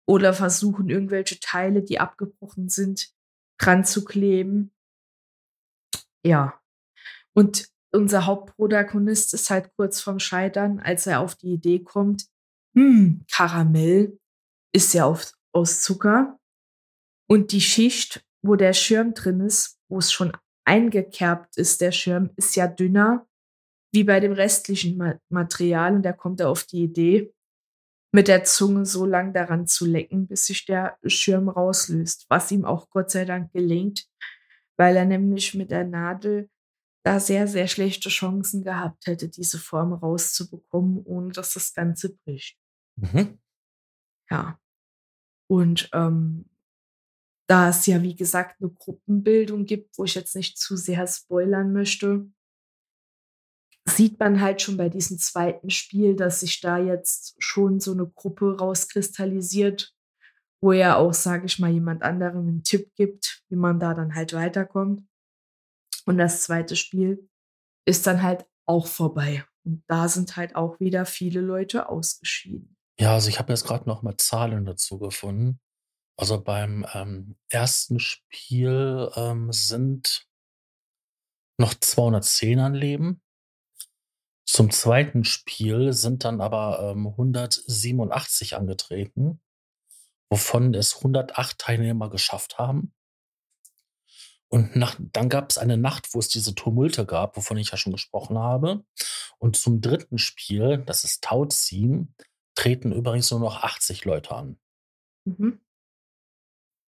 oder 0.07 0.33
versuchen 0.33 0.89
irgendwelche 0.89 1.39
Teile, 1.39 1.83
die 1.83 1.99
abgebrochen 1.99 2.67
sind, 2.67 3.13
dran 3.59 3.85
zu 3.85 4.03
kleben. 4.05 4.73
Ja. 6.25 6.59
Und 7.35 7.69
unser 7.91 8.25
Hauptprotagonist 8.25 9.35
ist 9.35 9.51
halt 9.51 9.69
kurz 9.75 10.01
vorm 10.01 10.17
Scheitern, 10.17 10.79
als 10.79 11.05
er 11.05 11.19
auf 11.19 11.35
die 11.35 11.53
Idee 11.53 11.83
kommt, 11.83 12.25
hm, 12.75 13.23
Karamell 13.31 14.19
ist 14.73 14.95
ja 14.95 15.05
auf, 15.05 15.31
aus 15.51 15.83
Zucker 15.83 16.39
und 17.29 17.51
die 17.51 17.61
Schicht, 17.61 18.25
wo 18.41 18.55
der 18.55 18.73
Schirm 18.73 19.13
drin 19.13 19.41
ist, 19.41 19.79
wo 19.89 19.99
es 19.99 20.11
schon 20.11 20.35
eingekerbt 20.65 21.57
ist, 21.57 21.81
der 21.81 21.91
Schirm, 21.91 22.29
ist 22.35 22.55
ja 22.55 22.67
dünner 22.67 23.27
wie 23.93 24.03
bei 24.03 24.19
dem 24.19 24.31
restlichen 24.31 25.19
Material 25.29 25.95
und 25.95 26.05
er 26.05 26.13
kommt 26.13 26.39
da 26.39 26.49
auf 26.49 26.63
die 26.63 26.83
Idee, 26.83 27.31
mit 28.11 28.27
der 28.27 28.43
Zunge 28.43 28.85
so 28.85 29.05
lang 29.05 29.33
daran 29.33 29.67
zu 29.67 29.85
lecken, 29.85 30.27
bis 30.27 30.45
sich 30.45 30.65
der 30.65 30.97
Schirm 31.05 31.49
rauslöst, 31.49 32.25
was 32.29 32.51
ihm 32.51 32.65
auch 32.65 32.89
Gott 32.89 33.11
sei 33.11 33.25
Dank 33.25 33.51
gelingt, 33.53 34.07
weil 34.77 34.95
er 34.95 35.05
nämlich 35.05 35.53
mit 35.53 35.71
der 35.71 35.83
Nadel 35.83 36.49
da 37.03 37.19
sehr, 37.19 37.47
sehr 37.47 37.67
schlechte 37.67 38.09
Chancen 38.09 38.63
gehabt 38.63 39.05
hätte, 39.07 39.29
diese 39.29 39.59
Form 39.59 39.93
rauszubekommen, 39.93 41.03
ohne 41.05 41.31
dass 41.31 41.53
das 41.53 41.73
Ganze 41.73 42.15
bricht. 42.15 42.57
Mhm. 42.95 43.39
Ja. 44.29 44.59
Und 45.49 45.89
ähm, 45.93 46.45
da 47.53 47.69
es 47.69 47.85
ja, 47.85 48.01
wie 48.01 48.15
gesagt, 48.15 48.59
eine 48.59 48.71
Gruppenbildung 48.71 49.65
gibt, 49.65 49.95
wo 49.99 50.05
ich 50.05 50.15
jetzt 50.15 50.35
nicht 50.35 50.57
zu 50.57 50.75
sehr 50.75 51.05
spoilern 51.05 51.71
möchte, 51.71 52.27
sieht 53.87 54.19
man 54.19 54.41
halt 54.41 54.63
schon 54.63 54.75
bei 54.75 54.89
diesem 54.89 55.19
zweiten 55.19 55.69
Spiel, 55.69 56.15
dass 56.15 56.39
sich 56.39 56.61
da 56.61 56.79
jetzt 56.79 57.35
schon 57.37 57.79
so 57.79 57.91
eine 57.91 58.07
Gruppe 58.07 58.57
rauskristallisiert, 58.57 59.93
wo 60.63 60.71
er 60.71 60.97
auch, 60.97 61.13
sage 61.13 61.45
ich 61.45 61.59
mal, 61.59 61.69
jemand 61.69 62.01
anderem 62.01 62.47
einen 62.47 62.63
Tipp 62.63 62.91
gibt, 62.95 63.43
wie 63.49 63.55
man 63.55 63.79
da 63.79 63.93
dann 63.93 64.15
halt 64.15 64.33
weiterkommt. 64.33 65.07
Und 66.07 66.17
das 66.17 66.41
zweite 66.41 66.75
Spiel 66.75 67.29
ist 67.85 68.07
dann 68.07 68.23
halt 68.23 68.47
auch 68.65 68.87
vorbei. 68.87 69.45
Und 69.63 69.83
da 69.85 70.07
sind 70.07 70.37
halt 70.37 70.55
auch 70.55 70.79
wieder 70.79 71.05
viele 71.05 71.41
Leute 71.41 71.87
ausgeschieden. 71.87 72.75
Ja, 72.99 73.13
also 73.13 73.29
ich 73.29 73.37
habe 73.37 73.53
jetzt 73.53 73.67
gerade 73.67 73.87
noch 73.87 74.01
mal 74.01 74.17
Zahlen 74.17 74.65
dazu 74.65 74.97
gefunden. 74.97 75.59
Also 76.15 76.41
beim 76.41 76.85
ähm, 76.93 77.37
ersten 77.49 77.99
Spiel 77.99 79.09
ähm, 79.15 79.51
sind 79.51 80.27
noch 81.57 81.73
210 81.73 82.59
an 82.59 82.73
Leben. 82.73 83.21
Zum 84.45 84.69
zweiten 84.69 85.23
Spiel 85.23 85.93
sind 85.93 86.25
dann 86.25 86.41
aber 86.41 86.91
ähm, 86.91 87.07
187 87.07 88.55
angetreten, 88.55 89.41
wovon 90.29 90.73
es 90.75 90.97
108 90.97 91.57
Teilnehmer 91.57 92.09
geschafft 92.09 92.59
haben. 92.59 92.93
Und 94.49 94.75
nach, 94.75 94.95
dann 94.99 95.29
gab 95.29 95.49
es 95.49 95.57
eine 95.57 95.77
Nacht, 95.77 96.13
wo 96.13 96.19
es 96.19 96.27
diese 96.27 96.53
Tumulte 96.53 97.07
gab, 97.07 97.37
wovon 97.37 97.57
ich 97.57 97.71
ja 97.71 97.77
schon 97.77 97.93
gesprochen 97.93 98.37
habe. 98.37 98.85
Und 99.39 99.55
zum 99.55 99.81
dritten 99.81 100.19
Spiel, 100.19 100.77
das 100.85 101.03
ist 101.03 101.23
Tauziehen, 101.23 102.13
treten 102.53 102.91
übrigens 102.91 103.31
nur 103.31 103.39
noch 103.39 103.63
80 103.63 104.05
Leute 104.05 104.35
an. 104.35 104.59
Mhm. 105.25 105.59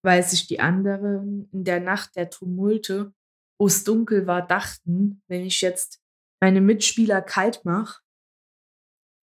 Weil 0.06 0.24
sich 0.24 0.48
die 0.48 0.60
anderen 0.60 1.50
in 1.52 1.64
der 1.64 1.80
Nacht 1.80 2.16
der 2.16 2.30
Tumulte, 2.30 3.14
wo 3.60 3.68
es 3.68 3.84
dunkel 3.84 4.28
war, 4.28 4.46
dachten, 4.46 5.22
wenn 5.28 5.42
ich 5.42 5.62
jetzt 5.62 6.00
meine 6.40 6.62
Mitspieler 6.62 7.22
kalt 7.22 7.66
mache, 7.66 8.02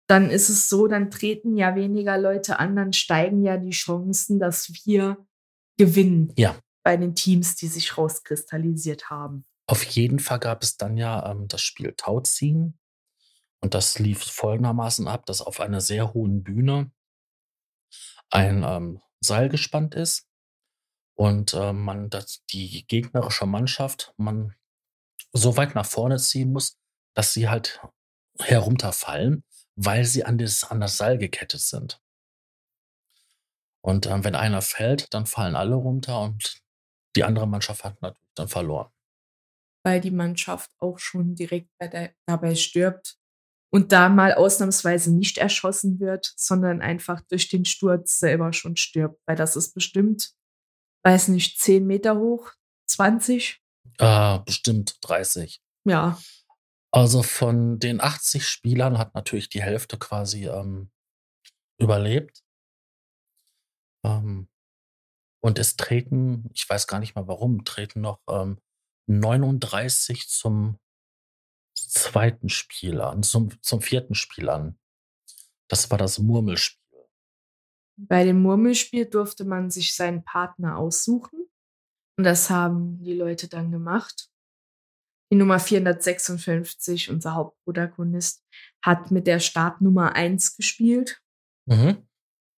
dann 0.08 0.30
ist 0.30 0.50
es 0.50 0.68
so, 0.68 0.88
dann 0.88 1.12
treten 1.12 1.56
ja 1.56 1.76
weniger 1.76 2.18
Leute 2.18 2.60
an, 2.60 2.76
dann 2.76 2.94
steigen 2.94 3.44
ja 3.44 3.58
die 3.58 3.72
Chancen, 3.72 4.40
dass 4.40 4.70
wir 4.86 5.18
gewinnen. 5.78 6.34
Ja 6.38 6.60
bei 6.84 6.98
den 6.98 7.16
Teams, 7.16 7.56
die 7.56 7.68
sich 7.68 7.98
rauskristallisiert 7.98 9.10
haben. 9.10 9.46
Auf 9.68 9.84
jeden 9.84 10.20
Fall 10.20 10.40
gab 10.40 10.64
es 10.64 10.78
dann 10.78 10.98
ja 10.98 11.32
ähm, 11.32 11.48
das 11.48 11.62
Spiel 11.62 11.94
Tauziehen. 11.96 12.78
Und 13.62 13.74
das 13.76 14.00
lief 14.00 14.24
folgendermaßen 14.24 15.08
ab, 15.08 15.26
dass 15.28 15.42
auf 15.42 15.60
einer 15.60 15.82
sehr 15.82 16.14
hohen 16.14 16.44
Bühne 16.44 16.92
ein 18.32 18.64
ähm, 18.64 19.02
Seil 19.20 19.50
gespannt 19.50 19.94
ist 19.94 20.28
und 21.16 21.54
äh, 21.54 21.74
man 21.74 22.10
das, 22.10 22.44
die 22.52 22.86
gegnerische 22.88 23.46
Mannschaft 23.46 24.14
man 24.18 24.56
so 25.34 25.58
weit 25.58 25.76
nach 25.76 25.86
vorne 25.86 26.18
ziehen 26.18 26.52
muss, 26.52 26.78
dass 27.14 27.34
sie 27.34 27.50
halt 27.50 27.82
herunterfallen, 28.40 29.44
weil 29.76 30.06
sie 30.06 30.26
an 30.26 30.38
das, 30.38 30.64
an 30.64 30.82
das 30.82 30.98
Seil 30.98 31.18
gekettet 31.18 31.62
sind. 31.62 32.02
Und 33.84 34.06
ähm, 34.06 34.24
wenn 34.24 34.36
einer 34.36 34.62
fällt, 34.62 35.14
dann 35.14 35.26
fallen 35.26 35.56
alle 35.56 35.76
runter 35.76 36.22
und 36.22 36.62
die 37.16 37.24
andere 37.24 37.48
Mannschaft 37.48 37.84
hat 37.84 38.02
natürlich 38.02 38.34
dann 38.36 38.48
verloren. 38.48 38.92
Weil 39.84 40.00
die 40.00 40.12
Mannschaft 40.12 40.72
auch 40.78 41.00
schon 41.00 41.36
direkt 41.36 41.70
der, 41.82 42.14
dabei 42.28 42.56
stirbt 42.56 43.18
und 43.74 43.92
da 43.92 44.10
mal 44.10 44.34
ausnahmsweise 44.34 45.14
nicht 45.14 45.40
erschossen 45.40 46.00
wird, 46.00 46.32
sondern 46.38 46.82
einfach 46.82 47.22
durch 47.22 47.50
den 47.50 47.66
Sturz 47.66 48.20
selber 48.20 48.54
schon 48.54 48.76
stirbt. 48.76 49.20
Weil 49.26 49.36
das 49.36 49.56
ist 49.56 49.74
bestimmt, 49.74 50.36
weiß 51.04 51.30
nicht, 51.30 51.60
10 51.60 51.86
Meter 51.86 52.18
hoch, 52.18 52.52
20? 52.88 53.62
Ah, 53.98 54.40
bestimmt 54.40 54.98
30. 55.02 55.62
Ja. 55.86 56.20
Also 56.92 57.24
von 57.24 57.80
den 57.80 58.02
80 58.02 58.46
Spielern 58.46 58.98
hat 58.98 59.16
natürlich 59.16 59.50
die 59.50 59.62
Hälfte 59.62 59.98
quasi 59.98 60.48
ähm, 60.48 60.92
überlebt. 61.78 62.44
Ähm, 64.04 64.50
und 65.44 65.58
es 65.58 65.76
treten, 65.76 66.50
ich 66.54 66.70
weiß 66.70 66.88
gar 66.88 67.00
nicht 67.00 67.16
mal 67.16 67.28
warum, 67.28 67.64
treten 67.64 68.02
noch 68.02 68.22
ähm, 68.30 68.60
39 69.08 70.28
zum 70.30 70.80
zweiten 71.74 72.50
Spiel 72.50 73.02
an, 73.02 73.24
zum, 73.24 73.62
zum 73.62 73.82
vierten 73.82 74.16
Spiel 74.16 74.50
an. 74.50 74.78
Das 75.68 75.90
war 75.90 75.98
das 75.98 76.20
Murmelspiel. 76.20 76.81
Bei 77.98 78.24
dem 78.24 78.42
Murmelspiel 78.42 79.06
durfte 79.06 79.46
man 79.46 79.70
sich 79.70 79.96
seinen 79.96 80.24
Partner 80.24 80.78
aussuchen. 80.78 81.48
Und 82.18 82.24
das 82.24 82.50
haben 82.50 83.04
die 83.04 83.14
Leute 83.14 83.48
dann 83.48 83.72
gemacht. 83.72 84.30
Die 85.32 85.38
Nummer 85.38 85.60
456, 85.60 87.10
unser 87.10 87.36
Hauptprotagonist, 87.36 88.44
hat 88.84 89.12
mit 89.12 89.28
der 89.28 89.40
Startnummer 89.40 90.14
1 90.14 90.58
gespielt. 90.58 91.22
Mhm. 91.68 92.06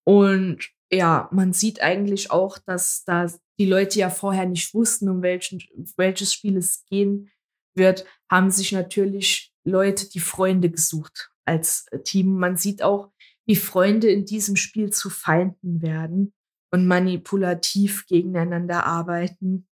Und 0.06 0.70
ja, 0.92 1.30
man 1.32 1.54
sieht 1.54 1.82
eigentlich 1.82 2.32
auch, 2.32 2.58
dass 2.58 3.04
da 3.04 3.32
die 3.60 3.66
Leute 3.66 4.00
ja 4.00 4.10
vorher 4.10 4.46
nicht 4.46 4.74
wussten, 4.74 5.08
um 5.10 5.22
welchen, 5.22 5.62
welches 5.98 6.34
Spiel 6.34 6.58
es 6.58 6.86
gehen 6.86 7.32
wird, 7.76 8.06
haben 8.30 8.52
sich 8.52 8.72
natürlich 8.72 9.54
Leute, 9.64 10.10
die 10.10 10.20
Freunde 10.20 10.70
gesucht 10.70 11.32
als 11.46 11.86
Team. 12.04 12.38
Man 12.38 12.58
sieht 12.58 12.82
auch, 12.82 13.12
wie 13.46 13.56
Freunde 13.56 14.10
in 14.10 14.26
diesem 14.26 14.56
Spiel 14.56 14.92
zu 14.92 15.10
Feinden 15.10 15.82
werden 15.82 16.34
und 16.72 16.88
manipulativ 16.88 18.06
gegeneinander 18.08 18.86
arbeiten, 18.86 19.68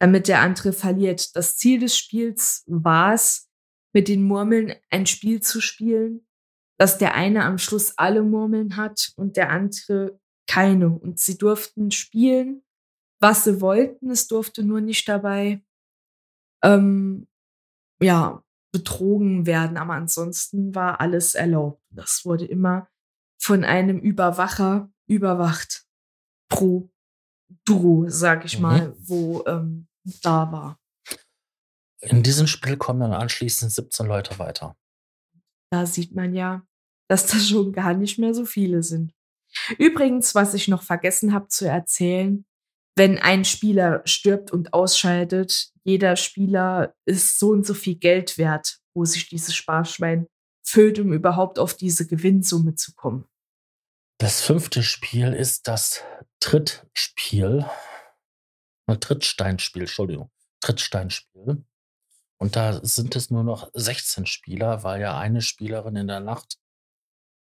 damit 0.00 0.28
der 0.28 0.40
andere 0.40 0.72
verliert. 0.72 1.34
Das 1.36 1.56
Ziel 1.56 1.80
des 1.80 1.96
Spiels 1.96 2.64
war 2.66 3.14
es, 3.14 3.48
mit 3.94 4.08
den 4.08 4.22
Murmeln 4.22 4.74
ein 4.90 5.06
Spiel 5.06 5.40
zu 5.40 5.60
spielen, 5.60 6.26
dass 6.78 6.98
der 6.98 7.14
eine 7.14 7.44
am 7.44 7.58
Schluss 7.58 7.96
alle 7.96 8.22
Murmeln 8.22 8.76
hat 8.76 9.12
und 9.16 9.36
der 9.36 9.50
andere 9.50 10.20
keine. 10.46 10.90
Und 10.90 11.18
sie 11.18 11.38
durften 11.38 11.90
spielen, 11.90 12.62
was 13.20 13.44
sie 13.44 13.60
wollten. 13.60 14.10
Es 14.10 14.28
durfte 14.28 14.62
nur 14.62 14.80
nicht 14.80 15.08
dabei, 15.08 15.62
ähm, 16.62 17.26
ja, 18.00 18.44
betrogen 18.72 19.46
werden. 19.46 19.76
Aber 19.76 19.94
ansonsten 19.94 20.74
war 20.74 21.00
alles 21.00 21.34
erlaubt. 21.34 21.82
Das 21.90 22.24
wurde 22.24 22.44
immer 22.44 22.88
von 23.40 23.64
einem 23.64 23.98
Überwacher 23.98 24.90
überwacht. 25.06 25.84
Pro 26.50 26.90
Duo, 27.64 28.06
sag 28.08 28.44
ich 28.44 28.56
mhm. 28.56 28.62
mal, 28.62 28.96
wo 28.98 29.44
ähm, 29.46 29.88
da 30.22 30.50
war. 30.52 30.80
In 32.00 32.22
diesem 32.22 32.46
Spiel 32.46 32.76
kommen 32.76 33.00
dann 33.00 33.12
anschließend 33.12 33.72
17 33.72 34.06
Leute 34.06 34.38
weiter. 34.38 34.76
Da 35.70 35.84
sieht 35.84 36.14
man 36.14 36.34
ja, 36.34 36.62
dass 37.08 37.26
das 37.26 37.48
schon 37.48 37.72
gar 37.72 37.94
nicht 37.94 38.18
mehr 38.18 38.34
so 38.34 38.44
viele 38.44 38.82
sind. 38.82 39.12
Übrigens, 39.78 40.34
was 40.34 40.54
ich 40.54 40.68
noch 40.68 40.82
vergessen 40.82 41.32
habe 41.32 41.48
zu 41.48 41.66
erzählen, 41.66 42.44
wenn 42.98 43.18
ein 43.18 43.44
Spieler 43.44 44.02
stirbt 44.04 44.50
und 44.50 44.74
ausscheidet, 44.74 45.70
jeder 45.84 46.16
Spieler 46.16 46.94
ist 47.06 47.38
so 47.38 47.50
und 47.50 47.64
so 47.64 47.72
viel 47.72 47.94
Geld 47.94 48.36
wert, 48.36 48.78
wo 48.92 49.04
sich 49.04 49.28
dieses 49.28 49.54
Sparschwein 49.54 50.26
füllt, 50.62 50.98
um 50.98 51.12
überhaupt 51.12 51.58
auf 51.58 51.74
diese 51.74 52.06
Gewinnsumme 52.06 52.74
zu 52.74 52.94
kommen. 52.94 53.24
Das 54.18 54.42
fünfte 54.42 54.82
Spiel 54.82 55.32
ist 55.32 55.68
das 55.68 56.02
Trittspiel. 56.40 57.64
Trittsteinspiel, 59.00 59.82
Entschuldigung. 59.82 60.30
Trittsteinspiel. 60.60 61.64
Und 62.38 62.56
da 62.56 62.84
sind 62.84 63.16
es 63.16 63.30
nur 63.30 63.44
noch 63.44 63.70
16 63.74 64.26
Spieler, 64.26 64.82
weil 64.82 65.00
ja 65.00 65.18
eine 65.18 65.40
Spielerin 65.40 65.96
in 65.96 66.08
der 66.08 66.20
Nacht 66.20 66.58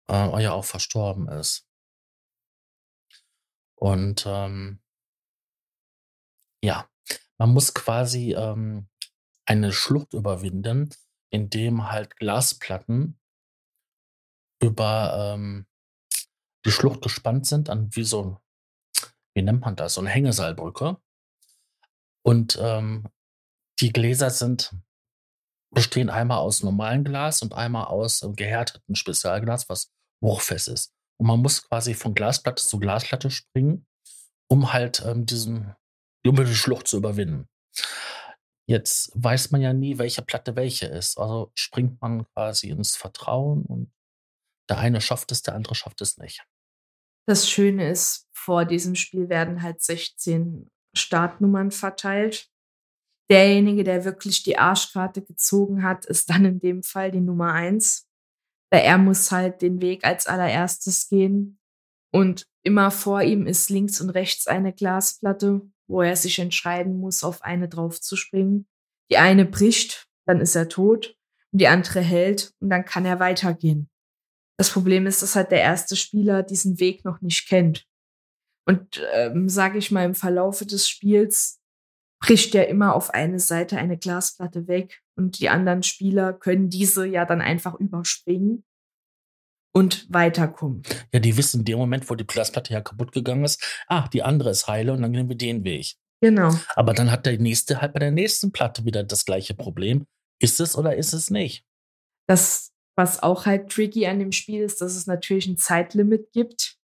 äh, 0.09 0.43
ja 0.43 0.53
auch 0.53 0.65
verstorben 0.65 1.29
ist. 1.29 1.67
Und 3.75 4.25
ähm, 4.27 4.81
ja, 6.67 6.89
man 7.39 7.53
muss 7.53 7.75
quasi 7.75 8.35
ähm, 8.35 8.89
eine 9.47 9.73
Schlucht 9.73 10.13
überwinden, 10.15 10.91
indem 11.31 11.91
halt 11.91 12.17
Glasplatten 12.17 13.19
über 14.61 15.35
ähm, 15.35 15.67
die 16.65 16.71
Schlucht 16.73 17.03
gespannt 17.03 17.47
sind, 17.47 17.71
an 17.71 17.95
wie 17.95 18.05
so 18.05 18.41
wie 19.37 19.43
nennt 19.43 19.61
man 19.61 19.77
das, 19.77 19.95
so 19.95 20.01
eine 20.01 20.11
Hängeseilbrücke. 20.11 20.97
Und 22.25 22.59
ähm, 22.61 23.07
die 23.81 23.93
Gläser 23.93 24.31
sind, 24.31 24.75
bestehen 25.71 26.09
einmal 26.09 26.39
aus 26.39 26.63
normalem 26.63 27.05
Glas 27.05 27.43
und 27.43 27.53
einmal 27.53 27.85
aus 27.85 28.23
äh, 28.23 28.33
gehärteten 28.33 28.97
Spezialglas, 28.97 29.69
was 29.69 29.93
bruchfest 30.21 30.69
ist. 30.69 30.95
Und 31.19 31.27
man 31.27 31.41
muss 31.41 31.69
quasi 31.69 31.93
von 31.93 32.15
Glasplatte 32.15 32.65
zu 32.65 32.79
Glasplatte 32.79 33.31
springen, 33.31 33.87
um 34.49 34.73
halt 34.73 35.05
ähm, 35.05 35.27
diesen, 35.27 35.77
um 36.29 36.37
die 36.37 36.47
Schlucht 36.55 36.89
zu 36.89 36.97
überwinden. 36.97 37.49
Jetzt 38.69 39.13
weiß 39.15 39.53
man 39.53 39.61
ja 39.61 39.73
nie, 39.73 39.99
welche 39.99 40.23
Platte 40.23 40.57
welche 40.57 40.87
ist. 40.87 41.19
Also 41.19 41.53
springt 41.55 42.01
man 42.01 42.27
quasi 42.33 42.71
ins 42.71 42.97
Vertrauen 42.97 43.65
und 43.65 43.93
der 44.69 44.79
eine 44.79 45.01
schafft 45.01 45.31
es, 45.31 45.43
der 45.43 45.55
andere 45.55 45.75
schafft 45.75 46.01
es 46.01 46.19
nicht. 46.19 46.45
Das 47.29 47.49
Schöne 47.49 47.89
ist, 47.89 48.29
vor 48.33 48.65
diesem 48.65 48.95
Spiel 48.95 49.29
werden 49.29 49.63
halt 49.63 49.83
16 49.83 50.71
Startnummern 50.97 51.71
verteilt. 51.71 52.51
Derjenige, 53.31 53.85
der 53.85 54.05
wirklich 54.05 54.43
die 54.43 54.59
Arschkarte 54.59 55.23
gezogen 55.23 55.83
hat, 55.83 56.07
ist 56.07 56.31
dann 56.31 56.45
in 56.45 56.61
dem 56.61 56.83
Fall 56.83 57.11
die 57.11 57.21
Nummer 57.21 57.53
1 57.53 58.07
weil 58.71 58.83
er 58.83 58.99
muss 58.99 59.31
halt 59.31 59.63
den 59.63 59.81
Weg 59.81 60.05
als 60.05 60.27
allererstes 60.27 61.09
gehen. 61.09 61.59
Und 62.17 62.47
immer 62.63 62.91
vor 62.91 63.21
ihm 63.21 63.47
ist 63.47 63.69
links 63.69 64.01
und 64.01 64.09
rechts 64.09 64.47
eine 64.47 64.73
Glasplatte, 64.73 65.61
wo 65.87 66.01
er 66.01 66.17
sich 66.17 66.39
entscheiden 66.39 66.99
muss, 66.99 67.23
auf 67.23 67.43
eine 67.43 67.69
draufzuspringen. 67.69 68.67
Die 69.11 69.19
eine 69.19 69.45
bricht, 69.45 70.09
dann 70.25 70.41
ist 70.41 70.57
er 70.57 70.71
tot. 70.71 71.15
Und 71.53 71.61
die 71.61 71.69
andere 71.69 72.01
hält 72.01 72.55
und 72.59 72.71
dann 72.71 72.87
kann 72.87 73.05
er 73.05 73.21
weitergehen. 73.21 73.91
Das 74.59 74.71
Problem 74.71 75.07
ist, 75.07 75.21
dass 75.21 75.37
halt 75.37 75.51
der 75.51 75.61
erste 75.61 75.95
Spieler 75.95 76.43
diesen 76.43 76.81
Weg 76.81 77.05
noch 77.05 77.21
nicht 77.21 77.51
kennt. 77.51 77.85
Und 78.67 79.07
ähm, 79.13 79.51
sage 79.51 79.77
ich 79.77 79.91
mal, 79.91 80.07
im 80.07 80.15
Verlaufe 80.15 80.65
des 80.65 80.89
Spiels 80.89 81.61
bricht 82.23 82.55
ja 82.55 82.63
immer 82.63 82.95
auf 82.95 83.11
eine 83.11 83.41
Seite 83.41 83.77
eine 83.77 83.99
Glasplatte 83.99 84.69
weg 84.69 85.03
und 85.17 85.39
die 85.39 85.51
anderen 85.51 85.83
Spieler 85.83 86.33
können 86.33 86.71
diese 86.71 87.07
ja 87.07 87.27
dann 87.27 87.43
einfach 87.43 87.75
überspringen 87.75 88.65
und 89.77 90.07
weiterkommen. 90.09 90.83
Ja, 91.13 91.21
die 91.21 91.37
wissen 91.37 91.61
in 91.61 91.67
dem 91.67 91.79
Moment, 91.79 92.09
wo 92.09 92.15
die 92.15 92.27
Glasplatte 92.27 92.73
ja 92.73 92.81
kaputt 92.81 93.13
gegangen 93.13 93.45
ist, 93.45 93.63
ah, 93.89 94.09
die 94.09 94.23
andere 94.23 94.49
ist 94.49 94.67
heile 94.69 94.95
und 94.95 95.03
dann 95.03 95.11
nehmen 95.11 95.29
wir 95.29 95.37
den 95.37 95.65
Weg. 95.65 95.97
Genau. 96.23 96.51
Aber 96.77 96.95
dann 96.95 97.11
hat 97.11 97.27
der 97.27 97.39
nächste 97.39 97.83
halt 97.83 97.93
bei 97.93 97.99
der 97.99 98.11
nächsten 98.11 98.53
Platte 98.53 98.87
wieder 98.87 99.05
das 99.05 99.27
gleiche 99.27 99.53
Problem. 99.53 100.07
Ist 100.41 100.61
es 100.61 100.79
oder 100.79 100.97
ist 100.97 101.13
es 101.13 101.29
nicht? 101.29 101.67
Das, 102.27 102.73
was 102.97 103.23
auch 103.23 103.45
halt 103.45 103.71
tricky 103.71 104.07
an 104.07 104.19
dem 104.19 104.33
Spiel 104.33 104.63
ist, 104.63 104.81
dass 104.81 104.97
es 104.97 105.07
natürlich 105.07 105.47
ein 105.47 105.59
Zeitlimit 105.59 106.33
gibt. 106.33 106.79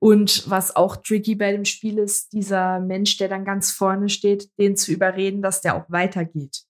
Und 0.00 0.48
was 0.50 0.76
auch 0.76 0.96
tricky 0.96 1.34
bei 1.34 1.50
dem 1.50 1.64
Spiel 1.64 1.96
ist, 1.96 2.34
dieser 2.34 2.78
Mensch, 2.78 3.16
der 3.16 3.28
dann 3.28 3.46
ganz 3.46 3.70
vorne 3.70 4.10
steht, 4.10 4.50
den 4.58 4.76
zu 4.76 4.92
überreden, 4.92 5.40
dass 5.40 5.62
der 5.62 5.76
auch 5.76 5.86
weitergeht. 5.88 6.64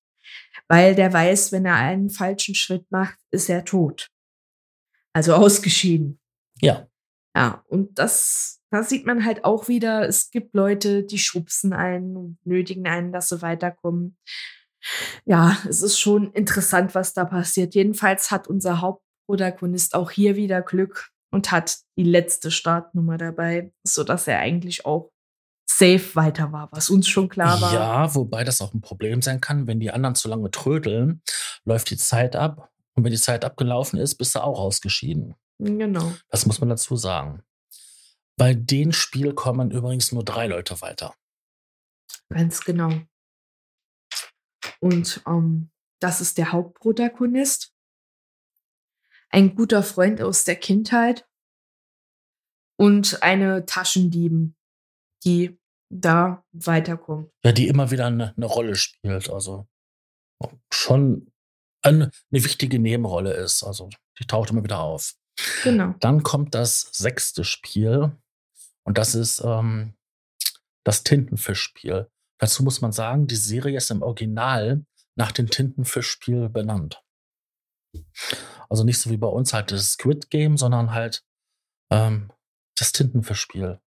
Weil 0.68 0.94
der 0.94 1.12
weiß, 1.12 1.50
wenn 1.50 1.66
er 1.66 1.74
einen 1.74 2.10
falschen 2.10 2.54
Schritt 2.54 2.88
macht, 2.92 3.18
ist 3.32 3.50
er 3.50 3.64
tot. 3.64 4.13
Also 5.14 5.34
ausgeschieden. 5.34 6.20
Ja. 6.60 6.86
Ja, 7.36 7.64
und 7.68 7.98
das, 7.98 8.60
da 8.70 8.82
sieht 8.82 9.06
man 9.06 9.24
halt 9.24 9.44
auch 9.44 9.66
wieder, 9.66 10.06
es 10.06 10.30
gibt 10.30 10.54
Leute, 10.54 11.02
die 11.02 11.18
schubsen 11.18 11.72
einen 11.72 12.16
und 12.16 12.38
nötigen 12.44 12.86
einen, 12.86 13.12
dass 13.12 13.28
sie 13.28 13.42
weiterkommen. 13.42 14.16
Ja, 15.24 15.56
es 15.68 15.82
ist 15.82 15.98
schon 15.98 16.32
interessant, 16.32 16.94
was 16.94 17.14
da 17.14 17.24
passiert. 17.24 17.74
Jedenfalls 17.74 18.30
hat 18.30 18.46
unser 18.46 18.80
Hauptprotagonist 18.80 19.94
auch 19.94 20.10
hier 20.10 20.36
wieder 20.36 20.62
Glück 20.62 21.10
und 21.32 21.50
hat 21.50 21.78
die 21.96 22.04
letzte 22.04 22.50
Startnummer 22.50 23.16
dabei, 23.18 23.72
sodass 23.82 24.28
er 24.28 24.38
eigentlich 24.38 24.84
auch 24.84 25.10
safe 25.66 26.14
weiter 26.14 26.52
war, 26.52 26.68
was 26.70 26.90
uns 26.90 27.08
schon 27.08 27.28
klar 27.28 27.60
war. 27.60 27.72
Ja, 27.72 28.14
wobei 28.14 28.44
das 28.44 28.60
auch 28.60 28.74
ein 28.74 28.80
Problem 28.80 29.22
sein 29.22 29.40
kann, 29.40 29.66
wenn 29.66 29.80
die 29.80 29.90
anderen 29.90 30.14
zu 30.14 30.28
lange 30.28 30.50
trödeln, 30.50 31.22
läuft 31.64 31.90
die 31.90 31.96
Zeit 31.96 32.36
ab 32.36 32.70
Und 32.94 33.04
wenn 33.04 33.12
die 33.12 33.18
Zeit 33.18 33.44
abgelaufen 33.44 33.98
ist, 33.98 34.16
bist 34.16 34.34
du 34.34 34.42
auch 34.42 34.58
ausgeschieden. 34.58 35.34
Genau. 35.58 36.14
Das 36.28 36.46
muss 36.46 36.60
man 36.60 36.68
dazu 36.68 36.96
sagen. 36.96 37.42
Bei 38.36 38.54
dem 38.54 38.92
Spiel 38.92 39.34
kommen 39.34 39.70
übrigens 39.70 40.12
nur 40.12 40.24
drei 40.24 40.46
Leute 40.46 40.80
weiter. 40.80 41.14
Ganz 42.28 42.64
genau. 42.64 42.90
Und 44.80 45.22
ähm, 45.26 45.70
das 46.00 46.20
ist 46.20 46.38
der 46.38 46.52
Hauptprotagonist. 46.52 47.72
Ein 49.30 49.54
guter 49.54 49.82
Freund 49.82 50.20
aus 50.20 50.44
der 50.44 50.56
Kindheit 50.56 51.26
und 52.76 53.22
eine 53.22 53.66
Taschendieben, 53.66 54.56
die 55.24 55.58
da 55.90 56.44
weiterkommt. 56.52 57.32
Ja, 57.44 57.52
die 57.52 57.68
immer 57.68 57.90
wieder 57.90 58.06
eine, 58.06 58.34
eine 58.36 58.46
Rolle 58.46 58.74
spielt. 58.76 59.30
Also 59.30 59.66
schon 60.72 61.32
eine, 61.84 62.10
wichtige 62.30 62.78
Nebenrolle 62.78 63.32
ist. 63.34 63.62
Also 63.62 63.90
die 64.18 64.26
taucht 64.26 64.50
immer 64.50 64.64
wieder 64.64 64.80
auf. 64.80 65.14
Genau. 65.62 65.94
Dann 66.00 66.22
kommt 66.22 66.54
das 66.54 66.88
sechste 66.92 67.44
Spiel 67.44 68.16
und 68.84 68.98
das 68.98 69.14
ist 69.14 69.42
ähm, 69.44 69.94
das 70.84 71.02
Tintenfischspiel. 71.02 72.10
Dazu 72.38 72.62
muss 72.62 72.80
man 72.80 72.92
sagen, 72.92 73.26
die 73.26 73.36
Serie 73.36 73.76
ist 73.76 73.90
im 73.90 74.02
Original 74.02 74.84
nach 75.16 75.32
dem 75.32 75.48
Tintenfischspiel 75.48 76.48
benannt. 76.48 77.02
Also 78.68 78.84
nicht 78.84 78.98
so 78.98 79.10
wie 79.10 79.16
bei 79.16 79.28
uns 79.28 79.52
halt 79.52 79.70
das 79.70 79.92
Squid 79.92 80.30
Game, 80.30 80.56
sondern 80.56 80.92
halt 80.92 81.24
ähm, 81.90 82.32
das 82.76 82.92
Tintenfischspiel. 82.92 83.80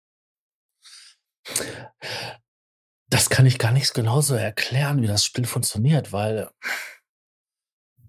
Das 3.09 3.29
kann 3.29 3.45
ich 3.45 3.59
gar 3.59 3.71
nicht 3.71 3.93
genauso 3.93 4.35
erklären, 4.35 5.01
wie 5.01 5.07
das 5.07 5.23
Spiel 5.23 5.45
funktioniert, 5.45 6.11
weil 6.11 6.49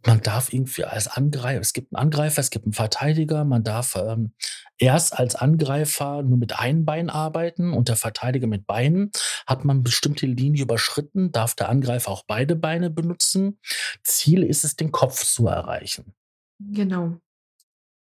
man 0.07 0.21
darf 0.21 0.53
irgendwie 0.53 0.85
als 0.85 1.09
Angreifer, 1.09 1.61
es 1.61 1.73
gibt 1.73 1.93
einen 1.93 2.03
Angreifer, 2.03 2.41
es 2.41 2.51
gibt 2.51 2.65
einen 2.65 2.73
Verteidiger, 2.73 3.45
man 3.45 3.65
darf 3.65 3.97
ähm, 3.97 4.33
erst 4.79 5.19
als 5.19 5.35
Angreifer 5.35 6.23
nur 6.23 6.39
mit 6.39 6.59
einem 6.59 6.85
Bein 6.85 7.11
arbeiten 7.11 7.73
und 7.73 7.89
der 7.89 7.97
Verteidiger 7.97 8.47
mit 8.47 8.67
Beinen. 8.67 9.11
Hat 9.47 9.65
man 9.65 9.83
bestimmte 9.83 10.27
Linie 10.27 10.63
überschritten, 10.63 11.33
darf 11.33 11.55
der 11.55 11.69
Angreifer 11.69 12.11
auch 12.11 12.25
beide 12.27 12.57
Beine 12.57 12.91
benutzen. 12.91 13.59
Ziel 14.05 14.43
ist 14.43 14.65
es, 14.65 14.77
den 14.77 14.93
Kopf 14.93 15.25
zu 15.25 15.47
erreichen. 15.49 16.15
Genau. 16.59 17.19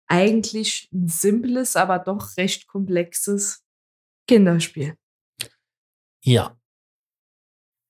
Eigentlich 0.08 0.88
ein 0.92 1.08
simples, 1.08 1.76
aber 1.76 1.98
doch 1.98 2.36
recht 2.36 2.66
komplexes 2.66 3.64
Kinderspiel. 4.28 4.96
Ja. 6.22 6.56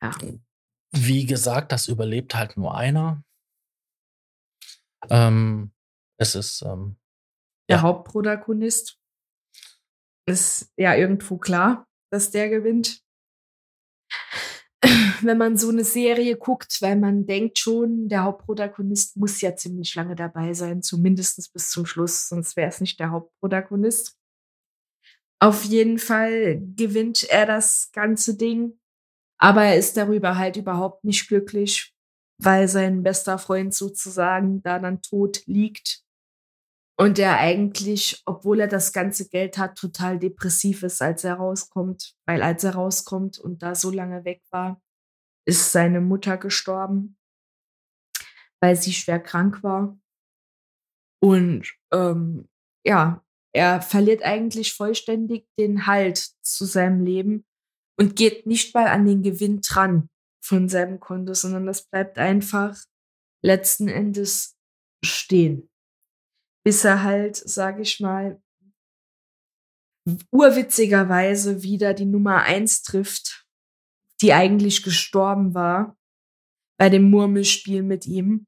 Ja. 0.03 0.13
Wie 0.93 1.27
gesagt, 1.27 1.73
das 1.73 1.89
überlebt 1.89 2.35
halt 2.35 2.57
nur 2.57 2.77
einer. 2.77 3.25
Ähm, 5.11 5.73
es 6.19 6.35
ist 6.35 6.63
ähm, 6.63 6.97
Der 7.69 7.79
Ja. 7.79 7.83
Hauptprotagonist 7.83 8.99
ist 10.29 10.73
ja 10.77 10.95
irgendwo 10.95 11.39
klar, 11.39 11.87
dass 12.11 12.31
der 12.31 12.49
gewinnt. 12.49 13.03
Wenn 15.23 15.39
man 15.39 15.57
so 15.57 15.69
eine 15.69 15.85
Serie 15.85 16.37
guckt, 16.37 16.79
weil 16.81 16.97
man 16.97 17.27
denkt 17.27 17.59
schon, 17.59 18.09
der 18.09 18.25
Hauptprotagonist 18.25 19.17
muss 19.17 19.41
ja 19.41 19.55
ziemlich 19.55 19.95
lange 19.95 20.17
dabei 20.17 20.55
sein, 20.55 20.83
zumindest 20.83 21.53
bis 21.53 21.71
zum 21.71 21.87
Schluss, 21.87 22.29
sonst 22.29 22.57
wäre 22.57 22.69
es 22.69 22.81
nicht 22.81 22.99
der 23.01 23.11
Hauptprotagonist. 23.11 24.19
Auf 25.41 25.65
jeden 25.65 25.99
Fall 25.99 26.61
gewinnt 26.77 27.25
er 27.29 27.47
das 27.47 27.91
ganze 27.93 28.37
Ding, 28.37 28.79
aber 29.39 29.65
er 29.65 29.77
ist 29.77 29.97
darüber 29.97 30.37
halt 30.39 30.57
überhaupt 30.57 31.05
nicht 31.05 31.27
glücklich, 31.27 31.92
weil 32.45 32.69
sein 32.69 33.03
bester 33.03 33.39
Freund 33.39 33.75
sozusagen 33.75 34.63
da 34.63 34.79
dann 34.79 35.01
tot 35.03 35.43
liegt. 35.47 36.03
Und 36.99 37.19
er 37.19 37.39
eigentlich, 37.39 38.23
obwohl 38.27 38.61
er 38.61 38.69
das 38.69 38.93
ganze 38.93 39.29
Geld 39.29 39.59
hat, 39.59 39.79
total 39.79 40.19
depressiv 40.19 40.83
ist, 40.83 41.01
als 41.01 41.25
er 41.25 41.35
rauskommt, 41.35 42.15
weil 42.27 42.43
als 42.43 42.65
er 42.65 42.75
rauskommt 42.75 43.39
und 43.39 43.63
da 43.63 43.75
so 43.75 43.91
lange 43.91 44.25
weg 44.25 44.43
war, 44.51 44.81
ist 45.47 45.73
seine 45.73 46.01
Mutter 46.01 46.37
gestorben, 46.37 47.17
weil 48.61 48.77
sie 48.77 48.93
schwer 48.93 49.21
krank 49.21 49.63
war. 49.63 49.99
Und 51.21 51.73
ähm, 51.93 52.49
ja, 52.85 53.25
er 53.55 53.81
verliert 53.81 54.23
eigentlich 54.23 54.75
vollständig 54.75 55.47
den 55.59 55.87
Halt 55.87 56.19
zu 56.43 56.65
seinem 56.65 57.05
Leben 57.05 57.45
und 57.99 58.17
geht 58.17 58.47
nicht 58.47 58.75
mal 58.75 58.87
an 58.87 59.07
den 59.07 59.23
Gewinn 59.23 59.61
dran 59.61 60.09
von 60.43 60.69
seinem 60.69 61.01
Konto, 61.01 61.35
sondern 61.35 61.67
das 61.67 61.89
bleibt 61.89 62.19
einfach 62.19 62.77
letzten 63.43 63.89
Endes 63.89 64.57
stehen. 65.05 65.71
Bis 66.65 66.85
er 66.85 67.03
halt, 67.03 67.37
sag 67.37 67.81
ich 67.81 68.01
mal, 68.01 68.41
urwitzigerweise 70.31 71.63
wieder 71.63 71.95
die 71.95 72.05
Nummer 72.05 72.43
eins 72.43 72.83
trifft, 72.83 73.47
die 74.21 74.33
eigentlich 74.33 74.83
gestorben 74.83 75.55
war 75.55 75.97
bei 76.79 76.89
dem 76.89 77.11
Murmelspiel 77.11 77.83
mit 77.83 78.07
ihm. 78.07 78.47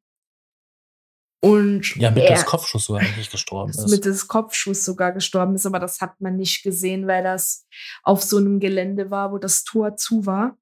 Und 1.41 1.97
ja 1.97 2.11
mit 2.11 2.29
des 2.29 2.47
Kopfschuss 2.47 2.87
sogar 2.87 3.03
eigentlich 3.03 3.31
gestorben 3.31 3.71
ist. 3.71 3.91
mit 3.91 4.05
des 4.07 4.27
Kopfschuss 4.29 4.85
sogar 4.85 5.13
gestorben 5.13 5.55
ist, 5.55 5.67
aber 5.67 5.79
das 5.79 6.01
hat 6.01 6.19
man 6.21 6.37
nicht 6.37 6.63
gesehen, 6.63 7.07
weil 7.07 7.23
das 7.23 7.67
auf 8.03 8.23
so 8.23 8.39
einem 8.39 8.61
Gelände 8.61 9.11
war, 9.11 9.31
wo 9.31 9.39
das 9.39 9.63
Tor 9.63 9.97
zu 9.97 10.25
war. 10.25 10.57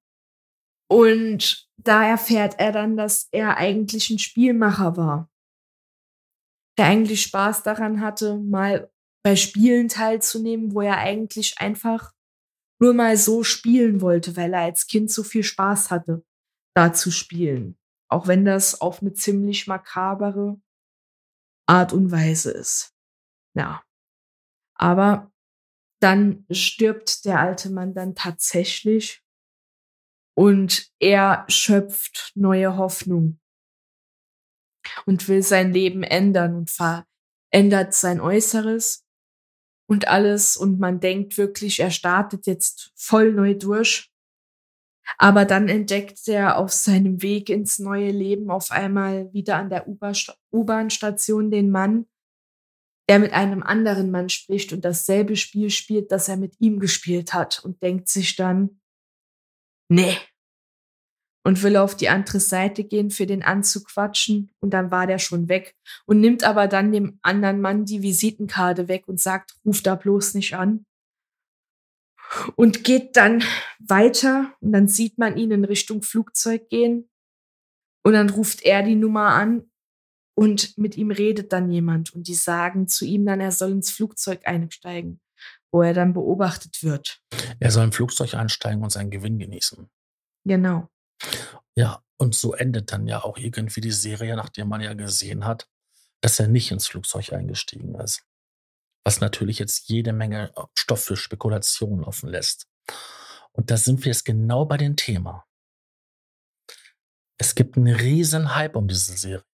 Und 0.92 1.66
da 1.78 2.06
erfährt 2.06 2.58
er 2.58 2.70
dann, 2.70 2.98
dass 2.98 3.26
er 3.30 3.56
eigentlich 3.56 4.10
ein 4.10 4.18
Spielmacher 4.18 4.94
war, 4.98 5.30
der 6.76 6.84
eigentlich 6.84 7.22
Spaß 7.22 7.62
daran 7.62 8.02
hatte, 8.02 8.36
mal 8.36 8.92
bei 9.24 9.34
Spielen 9.34 9.88
teilzunehmen, 9.88 10.74
wo 10.74 10.82
er 10.82 10.98
eigentlich 10.98 11.58
einfach 11.60 12.12
nur 12.78 12.92
mal 12.92 13.16
so 13.16 13.42
spielen 13.42 14.02
wollte, 14.02 14.36
weil 14.36 14.52
er 14.52 14.60
als 14.60 14.86
Kind 14.86 15.10
so 15.10 15.22
viel 15.22 15.44
Spaß 15.44 15.90
hatte, 15.90 16.26
da 16.76 16.92
zu 16.92 17.10
spielen. 17.10 17.78
Auch 18.10 18.26
wenn 18.26 18.44
das 18.44 18.82
auf 18.82 19.00
eine 19.00 19.14
ziemlich 19.14 19.66
makabere 19.66 20.60
Art 21.66 21.94
und 21.94 22.12
Weise 22.12 22.50
ist. 22.50 22.94
Ja. 23.56 23.82
Aber 24.74 25.32
dann 26.02 26.44
stirbt 26.50 27.24
der 27.24 27.40
alte 27.40 27.70
Mann 27.70 27.94
dann 27.94 28.14
tatsächlich 28.14 29.21
und 30.34 30.90
er 30.98 31.44
schöpft 31.48 32.32
neue 32.34 32.76
Hoffnung 32.76 33.38
und 35.06 35.28
will 35.28 35.42
sein 35.42 35.72
Leben 35.72 36.02
ändern 36.02 36.54
und 36.54 36.70
verändert 36.70 37.94
sein 37.94 38.20
Äußeres 38.20 39.04
und 39.88 40.08
alles 40.08 40.56
und 40.56 40.78
man 40.80 41.00
denkt 41.00 41.36
wirklich, 41.38 41.80
er 41.80 41.90
startet 41.90 42.46
jetzt 42.46 42.92
voll 42.94 43.32
neu 43.32 43.54
durch. 43.54 44.10
Aber 45.18 45.44
dann 45.44 45.68
entdeckt 45.68 46.26
er 46.28 46.58
auf 46.58 46.72
seinem 46.72 47.22
Weg 47.22 47.50
ins 47.50 47.78
neue 47.78 48.10
Leben 48.10 48.50
auf 48.50 48.70
einmal 48.70 49.32
wieder 49.34 49.56
an 49.56 49.68
der 49.68 49.86
U-Bahn-Station 49.88 51.50
den 51.50 51.70
Mann, 51.70 52.06
der 53.08 53.18
mit 53.18 53.32
einem 53.32 53.62
anderen 53.62 54.10
Mann 54.10 54.28
spricht 54.28 54.72
und 54.72 54.84
dasselbe 54.84 55.36
Spiel 55.36 55.70
spielt, 55.70 56.12
das 56.12 56.28
er 56.28 56.36
mit 56.36 56.54
ihm 56.60 56.78
gespielt 56.78 57.34
hat 57.34 57.62
und 57.64 57.82
denkt 57.82 58.08
sich 58.08 58.36
dann, 58.36 58.80
nee. 59.92 60.16
Und 61.44 61.62
will 61.62 61.76
auf 61.76 61.96
die 61.96 62.08
andere 62.08 62.38
Seite 62.38 62.84
gehen, 62.84 63.10
für 63.10 63.26
den 63.26 63.42
anzuquatschen 63.42 64.52
und 64.60 64.70
dann 64.70 64.92
war 64.92 65.08
der 65.08 65.18
schon 65.18 65.48
weg. 65.48 65.74
Und 66.06 66.20
nimmt 66.20 66.44
aber 66.44 66.68
dann 66.68 66.92
dem 66.92 67.18
anderen 67.22 67.60
Mann 67.60 67.84
die 67.84 68.02
Visitenkarte 68.02 68.86
weg 68.86 69.08
und 69.08 69.20
sagt, 69.20 69.56
ruf 69.64 69.82
da 69.82 69.96
bloß 69.96 70.34
nicht 70.34 70.54
an. 70.54 70.86
Und 72.54 72.84
geht 72.84 73.16
dann 73.16 73.42
weiter 73.80 74.54
und 74.60 74.72
dann 74.72 74.86
sieht 74.88 75.18
man 75.18 75.36
ihn 75.36 75.50
in 75.50 75.64
Richtung 75.64 76.02
Flugzeug 76.02 76.68
gehen. 76.68 77.10
Und 78.04 78.14
dann 78.14 78.30
ruft 78.30 78.62
er 78.62 78.82
die 78.82 78.94
Nummer 78.94 79.34
an 79.34 79.70
und 80.34 80.76
mit 80.78 80.96
ihm 80.96 81.10
redet 81.10 81.52
dann 81.52 81.70
jemand. 81.70 82.14
Und 82.14 82.28
die 82.28 82.34
sagen 82.34 82.88
zu 82.88 83.04
ihm 83.04 83.26
dann, 83.26 83.40
er 83.40 83.52
soll 83.52 83.72
ins 83.72 83.90
Flugzeug 83.90 84.42
einsteigen, 84.44 85.20
wo 85.72 85.82
er 85.82 85.94
dann 85.94 86.12
beobachtet 86.12 86.82
wird. 86.82 87.20
Er 87.58 87.70
soll 87.70 87.84
im 87.84 87.92
Flugzeug 87.92 88.34
einsteigen 88.34 88.82
und 88.82 88.90
seinen 88.90 89.10
Gewinn 89.10 89.38
genießen. 89.38 89.88
Genau. 90.44 90.88
Ja, 91.74 92.02
und 92.18 92.34
so 92.34 92.52
endet 92.52 92.92
dann 92.92 93.06
ja 93.06 93.24
auch 93.24 93.38
irgendwie 93.38 93.80
die 93.80 93.92
Serie, 93.92 94.36
nachdem 94.36 94.68
man 94.68 94.80
ja 94.80 94.94
gesehen 94.94 95.44
hat, 95.46 95.68
dass 96.20 96.38
er 96.38 96.48
nicht 96.48 96.70
ins 96.70 96.86
Flugzeug 96.86 97.32
eingestiegen 97.32 97.94
ist 97.96 98.24
was 99.04 99.20
natürlich 99.20 99.58
jetzt 99.58 99.88
jede 99.88 100.12
Menge 100.12 100.52
Stoff 100.74 101.04
für 101.04 101.16
Spekulationen 101.16 102.04
offen 102.04 102.28
lässt. 102.28 102.68
Und 103.52 103.70
da 103.70 103.76
sind 103.76 104.04
wir 104.04 104.12
jetzt 104.12 104.24
genau 104.24 104.64
bei 104.64 104.76
dem 104.76 104.96
Thema. 104.96 105.46
Es 107.38 107.54
gibt 107.54 107.76
einen 107.76 107.94
riesen 107.94 108.54
Hype 108.54 108.76
um 108.76 108.88
diese 108.88 109.16
Serie. 109.16 109.44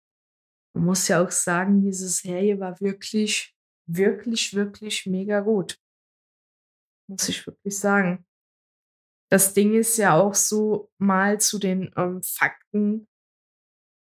Man 0.75 0.85
muss 0.85 1.07
ja 1.07 1.23
auch 1.23 1.31
sagen, 1.31 1.81
diese 1.81 2.07
Serie 2.07 2.59
war 2.59 2.79
wirklich, 2.79 3.55
wirklich, 3.87 4.53
wirklich 4.53 5.05
mega 5.07 5.39
gut. 5.39 5.79
Muss 7.09 7.27
ich 7.27 7.45
wirklich 7.47 7.77
sagen. 7.77 8.25
Das 9.31 9.53
Ding 9.53 9.73
ist 9.73 9.97
ja 9.97 10.19
auch 10.19 10.35
so 10.35 10.91
mal 10.99 11.39
zu 11.39 11.57
den 11.59 11.91
ähm, 11.97 12.21
Fakten. 12.23 13.07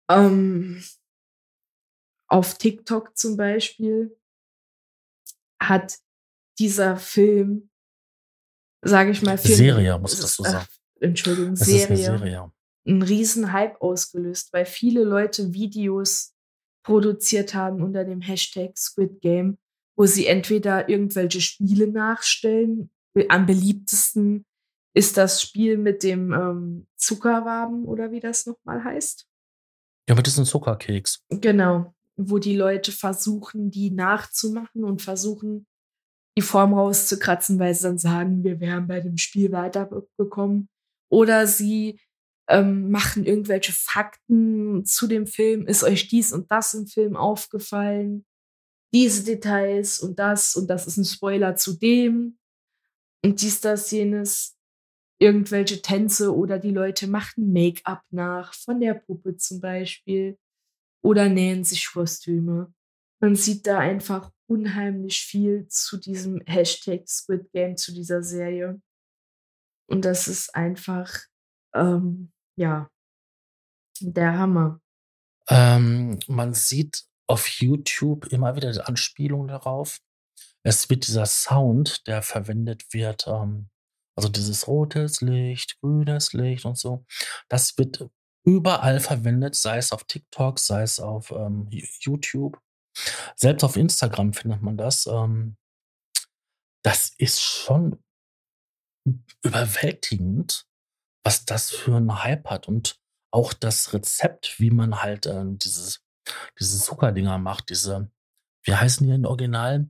Ähm, 0.10 0.84
auf 2.30 2.58
TikTok 2.58 3.18
zum 3.18 3.38
Beispiel 3.38 4.18
hat 5.62 5.98
dieser 6.58 6.98
Film, 6.98 7.70
sage 8.82 9.12
ich 9.12 9.22
mal, 9.22 9.38
Film, 9.38 9.56
Serie, 9.56 9.98
muss 9.98 10.20
das 10.20 10.36
so 10.36 10.44
sagen. 10.44 10.68
Entschuldigung, 11.00 11.56
Das 11.56 11.68
ist 11.68 11.88
eine 11.88 11.98
Serie, 11.98 12.18
Serie. 12.18 12.52
einen 12.86 13.02
riesen 13.02 13.54
Hype 13.54 13.82
ausgelöst, 13.82 14.52
weil 14.52 14.66
viele 14.66 15.04
Leute 15.04 15.54
Videos 15.54 16.36
produziert 16.86 17.54
haben 17.54 17.82
unter 17.82 18.04
dem 18.04 18.22
Hashtag 18.22 18.78
Squid 18.78 19.22
Game, 19.22 19.58
wo 20.00 20.06
sie 20.06 20.28
entweder 20.28 20.88
irgendwelche 20.88 21.42
Spiele 21.42 21.86
nachstellen. 21.86 22.90
Am 23.28 23.46
beliebtesten 23.46 24.46
ist 24.96 25.18
das 25.18 25.42
Spiel 25.42 25.78
mit 25.78 26.04
dem 26.04 26.32
ähm, 26.32 26.88
Zuckerwaben 26.96 27.84
oder 27.84 28.10
wie 28.10 28.22
das 28.22 28.46
nochmal 28.46 28.82
heißt. 28.82 29.28
Ja, 30.08 30.16
mit 30.16 30.26
diesem 30.26 30.46
Zuckerkeks. 30.46 31.26
Genau, 31.30 31.94
wo 32.16 32.38
die 32.38 32.56
Leute 32.56 32.94
versuchen, 32.94 33.72
die 33.72 33.92
nachzumachen 33.92 34.86
und 34.86 35.02
versuchen, 35.02 35.68
die 36.38 36.44
Form 36.44 36.74
rauszukratzen, 36.74 37.60
weil 37.60 37.76
sie 37.76 37.84
dann 37.84 37.98
sagen, 37.98 38.46
wir 38.46 38.62
wären 38.62 38.88
bei 38.88 39.02
dem 39.02 39.18
Spiel 39.18 39.52
weitergekommen. 39.52 40.70
Oder 41.12 41.46
sie 41.46 42.00
ähm, 42.48 42.90
machen 42.90 43.26
irgendwelche 43.26 43.74
Fakten 43.74 44.86
zu 44.86 45.08
dem 45.08 45.28
Film. 45.28 45.68
Ist 45.68 45.84
euch 45.84 46.08
dies 46.08 46.32
und 46.32 46.50
das 46.50 46.74
im 46.74 46.88
Film 46.88 47.18
aufgefallen? 47.18 48.24
Diese 48.94 49.24
Details 49.24 50.00
und 50.00 50.18
das 50.18 50.56
und 50.56 50.68
das 50.68 50.88
ist 50.88 50.98
ein 50.98 51.06
Spoiler 51.06 51.56
zu 51.56 51.74
dem. 51.74 52.38
Und 53.24 53.42
dies, 53.42 53.62
das, 53.62 53.92
jenes. 53.92 54.56
Irgendwelche 55.22 55.82
Tänze 55.82 56.34
oder 56.34 56.60
die 56.60 56.72
Leute 56.72 57.08
machen 57.08 57.52
Make-up 57.52 58.04
nach, 58.10 58.54
von 58.54 58.80
der 58.80 58.94
Puppe 58.94 59.36
zum 59.36 59.60
Beispiel. 59.60 60.38
Oder 61.04 61.28
nähen 61.28 61.66
sich 61.66 61.92
Kostüme. 61.92 62.74
Man 63.22 63.36
sieht 63.36 63.68
da 63.68 63.80
einfach 63.80 64.32
unheimlich 64.48 65.22
viel 65.22 65.68
zu 65.68 65.98
diesem 65.98 66.42
Hashtag 66.46 67.08
Squid 67.08 67.52
Game, 67.52 67.76
zu 67.76 67.94
dieser 67.94 68.24
Serie. 68.24 68.82
Und 69.88 70.06
das 70.06 70.28
ist 70.28 70.56
einfach, 70.56 71.20
ähm, 71.74 72.32
ja, 72.56 72.90
der 74.00 74.38
Hammer. 74.38 74.82
Ähm, 75.50 76.20
man 76.28 76.54
sieht 76.54 77.09
auf 77.30 77.48
YouTube 77.48 78.26
immer 78.28 78.56
wieder 78.56 78.72
die 78.72 78.82
Anspielung 78.82 79.48
darauf. 79.48 80.00
Es 80.64 80.90
wird 80.90 81.08
dieser 81.08 81.26
Sound, 81.26 82.08
der 82.08 82.22
verwendet 82.22 82.92
wird, 82.92 83.28
ähm, 83.28 83.70
also 84.18 84.30
dieses 84.30 84.68
rotes 84.68 85.22
Licht, 85.22 85.80
grünes 85.80 86.34
Licht 86.34 86.66
und 86.66 86.78
so, 86.78 87.06
das 87.48 87.78
wird 87.78 88.10
überall 88.46 89.00
verwendet, 89.00 89.56
sei 89.56 89.78
es 89.78 89.92
auf 89.92 90.04
TikTok, 90.06 90.60
sei 90.60 90.82
es 90.82 91.00
auf 91.00 91.32
ähm, 91.32 91.68
YouTube. 92.00 92.60
Selbst 93.36 93.64
auf 93.64 93.78
Instagram 93.78 94.34
findet 94.34 94.62
man 94.62 94.76
das. 94.76 95.06
Ähm, 95.06 95.56
das 96.84 97.14
ist 97.18 97.42
schon 97.42 98.04
überwältigend, 99.44 100.68
was 101.24 101.46
das 101.46 101.70
für 101.70 101.96
einen 101.96 102.24
Hype 102.24 102.50
hat 102.50 102.68
und 102.68 103.00
auch 103.32 103.54
das 103.54 103.94
Rezept, 103.94 104.60
wie 104.60 104.72
man 104.72 105.02
halt 105.02 105.28
äh, 105.28 105.44
dieses, 105.46 106.02
diese 106.60 106.80
Zuckerdinger 106.80 107.38
macht, 107.38 107.70
diese, 107.70 108.12
wie 108.64 108.76
heißen 108.76 109.06
die 109.06 109.14
in 109.14 109.26
Original? 109.26 109.90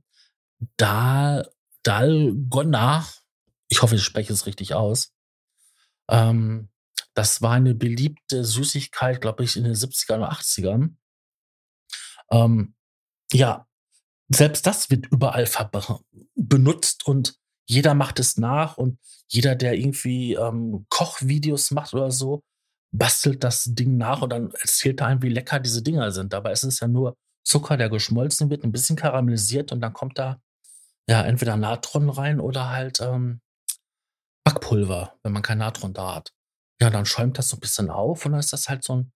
Da, 0.76 1.44
Dalgona. 1.82 3.06
Ich 3.68 3.82
hoffe, 3.82 3.96
ich 3.96 4.02
spreche 4.02 4.32
es 4.32 4.46
richtig 4.46 4.74
aus. 4.74 5.12
Ähm, 6.08 6.68
das 7.14 7.42
war 7.42 7.52
eine 7.52 7.74
beliebte 7.74 8.44
Süßigkeit, 8.44 9.20
glaube 9.20 9.44
ich, 9.44 9.56
in 9.56 9.64
den 9.64 9.74
70ern 9.74 10.18
oder 10.18 10.32
80ern. 10.32 10.94
Ähm, 12.30 12.74
ja, 13.32 13.66
selbst 14.28 14.66
das 14.66 14.90
wird 14.90 15.06
überall 15.06 15.48
benutzt 16.34 17.06
und 17.06 17.36
jeder 17.66 17.94
macht 17.94 18.18
es 18.18 18.36
nach 18.36 18.76
und 18.76 18.98
jeder, 19.28 19.54
der 19.54 19.74
irgendwie 19.74 20.34
ähm, 20.34 20.86
Kochvideos 20.88 21.70
macht 21.70 21.94
oder 21.94 22.10
so, 22.10 22.42
bastelt 22.92 23.44
das 23.44 23.64
Ding 23.64 23.96
nach 23.96 24.22
und 24.22 24.30
dann 24.30 24.50
erzählt 24.52 25.00
er 25.00 25.06
einem, 25.06 25.22
wie 25.22 25.28
lecker 25.28 25.60
diese 25.60 25.82
Dinger 25.82 26.10
sind. 26.10 26.32
Dabei 26.32 26.52
ist 26.52 26.64
es 26.64 26.80
ja 26.80 26.88
nur 26.88 27.16
Zucker, 27.44 27.76
der 27.76 27.88
geschmolzen 27.88 28.50
wird, 28.50 28.64
ein 28.64 28.72
bisschen 28.72 28.96
karamellisiert 28.96 29.72
und 29.72 29.80
dann 29.80 29.92
kommt 29.92 30.18
da 30.18 30.40
ja 31.08 31.22
entweder 31.22 31.56
Natron 31.56 32.10
rein 32.10 32.40
oder 32.40 32.70
halt 32.70 33.00
ähm, 33.00 33.40
Backpulver, 34.44 35.18
wenn 35.22 35.32
man 35.32 35.42
kein 35.42 35.58
Natron 35.58 35.92
da 35.92 36.16
hat. 36.16 36.32
Ja, 36.80 36.90
dann 36.90 37.06
schäumt 37.06 37.38
das 37.38 37.48
so 37.48 37.56
ein 37.56 37.60
bisschen 37.60 37.90
auf 37.90 38.24
und 38.24 38.32
dann 38.32 38.40
ist 38.40 38.52
das 38.52 38.68
halt 38.68 38.84
so 38.84 38.96
ein, 38.96 39.12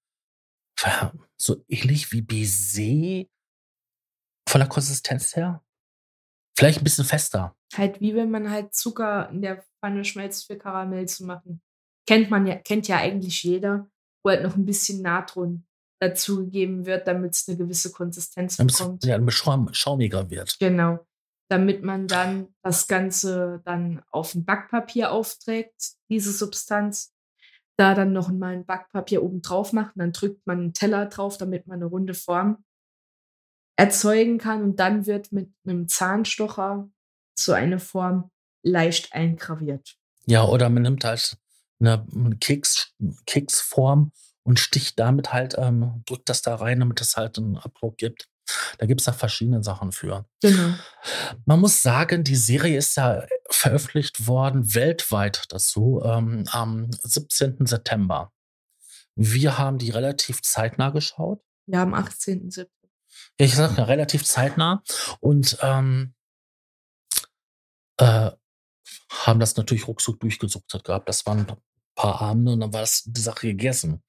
so 1.37 1.65
ähnlich 1.69 2.13
wie 2.13 2.23
Baiser 2.23 3.29
von 4.49 4.61
der 4.61 4.69
Konsistenz 4.69 5.35
her. 5.35 5.63
Vielleicht 6.57 6.81
ein 6.81 6.85
bisschen 6.85 7.05
fester. 7.05 7.57
Halt 7.75 8.01
wie 8.01 8.15
wenn 8.15 8.31
man 8.31 8.51
halt 8.51 8.75
Zucker 8.75 9.29
in 9.31 9.43
der 9.43 9.65
Pfanne 9.81 10.05
schmelzt 10.05 10.47
für 10.47 10.57
Karamell 10.57 11.09
zu 11.09 11.25
machen. 11.25 11.64
Kennt 12.07 12.31
man 12.31 12.47
ja, 12.47 12.57
kennt 12.57 12.89
ja 12.89 12.99
eigentlich 12.99 13.43
jeder, 13.43 13.89
wo 14.23 14.31
halt 14.31 14.43
noch 14.43 14.57
ein 14.57 14.67
bisschen 14.67 15.03
Natron 15.03 15.67
dazugegeben 16.01 16.87
wird, 16.87 17.07
damit 17.07 17.35
es 17.35 17.49
eine 17.49 17.57
gewisse 17.57 17.93
Konsistenz 17.93 18.57
Damit 18.57 18.73
es 18.73 18.79
bekommt. 18.79 19.05
ja, 19.05 19.19
schaum, 19.31 19.73
schaumiger 19.73 20.29
wird. 20.31 20.59
Genau. 20.59 21.07
Damit 21.51 21.83
man 21.83 22.09
dann 22.09 22.49
das 22.63 22.89
Ganze 22.89 23.63
dann 23.65 24.03
auf 24.11 24.35
ein 24.35 24.45
Backpapier 24.45 25.13
aufträgt, 25.13 25.95
diese 26.11 26.33
Substanz. 26.33 27.13
Da 27.77 27.95
dann 27.95 28.13
noch 28.13 28.31
mal 28.31 28.53
ein 28.53 28.65
Backpapier 28.65 29.23
oben 29.23 29.43
drauf 29.43 29.73
macht, 29.73 29.97
und 29.97 30.01
dann 30.01 30.13
drückt 30.13 30.47
man 30.47 30.59
einen 30.59 30.75
Teller 30.75 31.07
drauf, 31.07 31.39
damit 31.39 31.67
man 31.67 31.79
eine 31.79 31.87
runde 31.87 32.15
Form 32.15 32.65
erzeugen 33.77 34.39
kann. 34.39 34.63
Und 34.63 34.79
dann 34.79 35.07
wird 35.07 35.33
mit 35.33 35.53
einem 35.67 35.89
Zahnstocher 35.89 36.89
so 37.37 37.53
eine 37.53 37.81
Form 37.81 38.31
leicht 38.63 39.13
eingraviert. 39.13 39.97
Ja, 40.27 40.45
oder 40.45 40.71
man 40.71 40.85
nimmt 40.85 41.05
halt 41.05 41.37
eine 41.87 42.37
Keks, 42.37 42.93
Keksform 43.27 44.13
und 44.43 44.61
sticht 44.61 44.99
damit 44.99 45.33
halt, 45.33 45.55
ähm, 45.59 46.03
drückt 46.07 46.29
das 46.29 46.43
da 46.43 46.55
rein, 46.57 46.81
damit 46.81 47.01
es 47.01 47.17
halt 47.17 47.39
einen 47.39 47.57
Abdruck 47.57 47.97
gibt. 47.97 48.29
Da 48.79 48.87
gibt 48.87 49.01
es 49.01 49.07
da 49.07 49.13
verschiedene 49.13 49.63
Sachen 49.63 49.93
für. 49.93 50.27
Genau. 50.43 50.75
Man 51.47 51.61
muss 51.61 51.81
sagen, 51.83 52.25
die 52.25 52.37
Serie 52.37 52.77
ist 52.77 52.97
ja 52.97 53.27
veröffentlicht 53.49 54.27
worden 54.27 54.75
weltweit 54.75 55.45
dazu 55.49 56.03
ähm, 56.05 56.45
am 56.51 56.91
17. 56.91 57.67
September. 57.67 58.33
Wir 59.17 59.59
haben 59.59 59.79
die 59.79 59.91
relativ 59.91 60.43
zeitnah 60.43 60.91
geschaut. 60.91 61.41
Ja, 61.67 61.83
am 61.83 61.95
18.07. 61.95 62.67
Ja, 63.39 63.47
ich 63.47 63.55
sag 63.55 63.79
ja 63.79 63.85
relativ 63.85 64.25
zeitnah 64.25 64.83
und 65.21 65.57
ähm, 65.63 66.15
äh, 67.99 68.31
haben 69.11 69.41
das 69.41 69.57
natürlich 69.57 69.87
ruckzuck 69.87 70.21
durchgesuchtet 70.21 70.85
gehabt. 70.85 71.09
Das 71.09 71.25
waren 71.27 71.47
paar 71.95 72.21
Abende 72.21 72.53
und 72.53 72.61
dann 72.61 72.73
war 72.73 72.81
das 72.81 73.03
die 73.05 73.21
Sache 73.21 73.49
gegessen. 73.49 74.03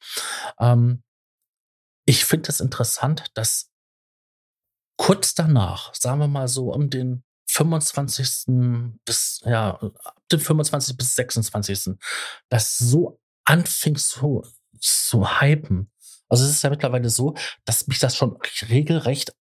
Ähm, 0.60 1.04
ich 2.06 2.26
finde 2.26 2.50
es 2.50 2.60
interessant, 2.60 3.26
dass 3.34 3.72
kurz 4.98 5.34
danach, 5.34 5.94
sagen 5.96 6.20
wir 6.20 6.28
mal 6.28 6.48
so 6.48 6.72
um 6.72 6.90
den 6.90 7.24
25. 7.50 9.00
bis, 9.06 9.42
ja, 9.46 9.76
ab 9.76 10.22
dem 10.32 10.40
25. 10.40 10.98
bis 10.98 11.16
26. 11.16 11.96
das 12.50 12.78
so 12.78 13.20
anfing 13.46 13.96
zu, 13.96 14.44
zu 14.80 15.40
hypen. 15.40 15.92
Also 16.28 16.44
es 16.44 16.52
ist 16.52 16.64
ja 16.64 16.70
mittlerweile 16.70 17.10
so, 17.10 17.36
dass 17.66 17.88
mich 17.88 18.00
das 18.00 18.18
schon 18.18 18.38
regelrecht 18.70 19.36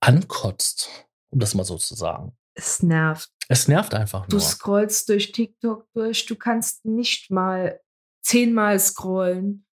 ankotzt, 0.00 0.90
um 1.30 1.38
das 1.38 1.54
mal 1.54 1.64
so 1.64 1.78
zu 1.78 1.94
sagen. 1.94 2.36
Es 2.54 2.82
nervt. 2.82 3.33
Es 3.48 3.68
nervt 3.68 3.94
einfach 3.94 4.26
Du 4.26 4.36
nur. 4.36 4.40
scrollst 4.40 5.08
durch 5.08 5.32
TikTok 5.32 5.86
durch, 5.92 6.26
du 6.26 6.36
kannst 6.36 6.84
nicht 6.84 7.30
mal 7.30 7.80
zehnmal 8.22 8.78
scrollen, 8.80 9.66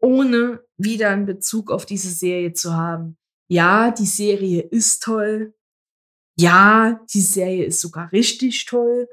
ohne 0.00 0.62
wieder 0.76 1.10
einen 1.10 1.26
Bezug 1.26 1.70
auf 1.70 1.86
diese 1.86 2.10
Serie 2.10 2.52
zu 2.52 2.74
haben. 2.74 3.16
Ja, 3.48 3.90
die 3.90 4.06
Serie 4.06 4.62
ist 4.62 5.02
toll. 5.02 5.54
Ja, 6.36 7.00
die 7.12 7.20
Serie 7.20 7.64
ist 7.64 7.80
sogar 7.80 8.12
richtig 8.12 8.66
toll. 8.66 9.08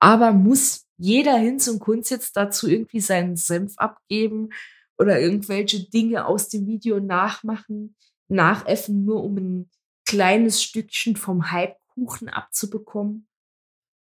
Aber 0.00 0.32
muss 0.32 0.86
jeder 0.96 1.36
Hinz 1.36 1.68
und 1.68 1.78
Kunst 1.78 2.10
jetzt 2.10 2.36
dazu 2.36 2.68
irgendwie 2.68 3.00
seinen 3.00 3.36
Senf 3.36 3.74
abgeben 3.76 4.50
oder 4.98 5.20
irgendwelche 5.20 5.88
Dinge 5.88 6.26
aus 6.26 6.48
dem 6.48 6.66
Video 6.66 7.00
nachmachen, 7.00 7.96
nachäffen, 8.28 9.04
nur 9.04 9.22
um 9.22 9.36
ein 9.36 9.70
kleines 10.06 10.62
Stückchen 10.62 11.16
vom 11.16 11.52
Hypekuchen 11.52 12.28
abzubekommen? 12.28 13.28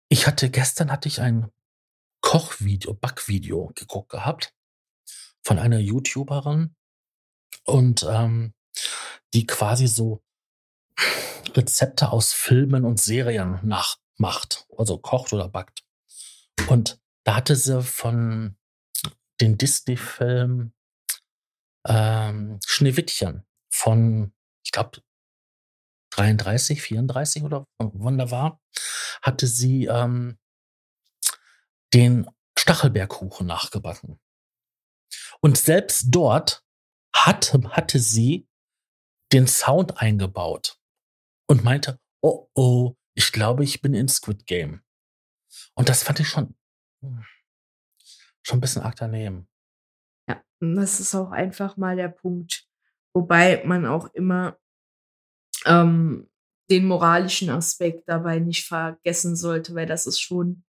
Ich 0.10 0.26
hatte 0.26 0.50
gestern 0.50 0.92
hatte 0.92 1.08
ich 1.08 1.22
ein 1.22 1.52
Kochvideo, 2.22 2.96
Backvideo 2.96 3.72
geguckt 3.76 4.10
gehabt 4.10 4.54
von 5.44 5.60
einer 5.60 5.80
YouTuberin 5.80 6.76
und 7.64 8.06
ähm, 8.10 8.54
die 9.34 9.46
quasi 9.46 9.88
so 9.88 10.24
Rezepte 11.56 12.12
aus 12.12 12.34
Filmen 12.34 12.86
und 12.86 13.00
Serien 13.00 13.60
nachmacht, 13.64 14.68
also 14.78 14.98
kocht 14.98 15.32
oder 15.32 15.48
backt. 15.48 15.84
Und 16.68 17.00
da 17.24 17.36
hatte 17.36 17.56
sie 17.56 17.82
von 17.84 18.58
den 19.40 19.58
Disney-Film 19.58 20.74
ähm, 21.88 22.60
Schneewittchen 22.66 23.46
von, 23.70 24.34
ich 24.64 24.72
glaube, 24.72 25.02
33, 26.20 26.82
34 26.82 27.44
oder 27.44 27.66
war, 27.78 28.62
hatte 29.22 29.48
sie 29.48 29.86
ähm, 29.86 30.38
den 31.94 32.30
Stachelbeerkuchen 32.58 33.48
nachgebacken. 33.48 34.20
Und 35.42 35.58
selbst 35.58 36.08
dort 36.10 36.64
hat, 37.16 37.54
hatte 37.54 38.00
sie 38.00 38.48
den 39.32 39.48
Sound 39.48 40.02
eingebaut 40.02 40.80
und 41.48 41.64
meinte, 41.64 42.00
oh 42.22 42.50
oh, 42.54 42.96
ich 43.14 43.32
glaube, 43.32 43.64
ich 43.64 43.82
bin 43.82 43.94
in 43.94 44.08
Squid 44.08 44.46
Game. 44.46 44.82
Und 45.76 45.90
das 45.90 46.04
fand 46.04 46.20
ich 46.20 46.28
schon, 46.28 46.56
schon 48.44 48.58
ein 48.58 48.62
bisschen 48.62 48.82
arg 48.82 48.96
daneben. 48.98 49.48
Ja, 50.28 50.44
das 50.60 51.00
ist 51.00 51.16
auch 51.16 51.32
einfach 51.32 51.78
mal 51.78 51.96
der 51.96 52.10
Punkt. 52.10 52.68
Wobei 53.14 53.64
man 53.66 53.86
auch 53.86 54.08
immer 54.14 54.58
ähm, 55.66 56.28
den 56.70 56.86
moralischen 56.86 57.50
Aspekt 57.50 58.04
dabei 58.08 58.40
nicht 58.40 58.66
vergessen 58.66 59.36
sollte, 59.36 59.74
weil 59.76 59.86
das 59.86 60.06
ist 60.06 60.20
schon 60.20 60.64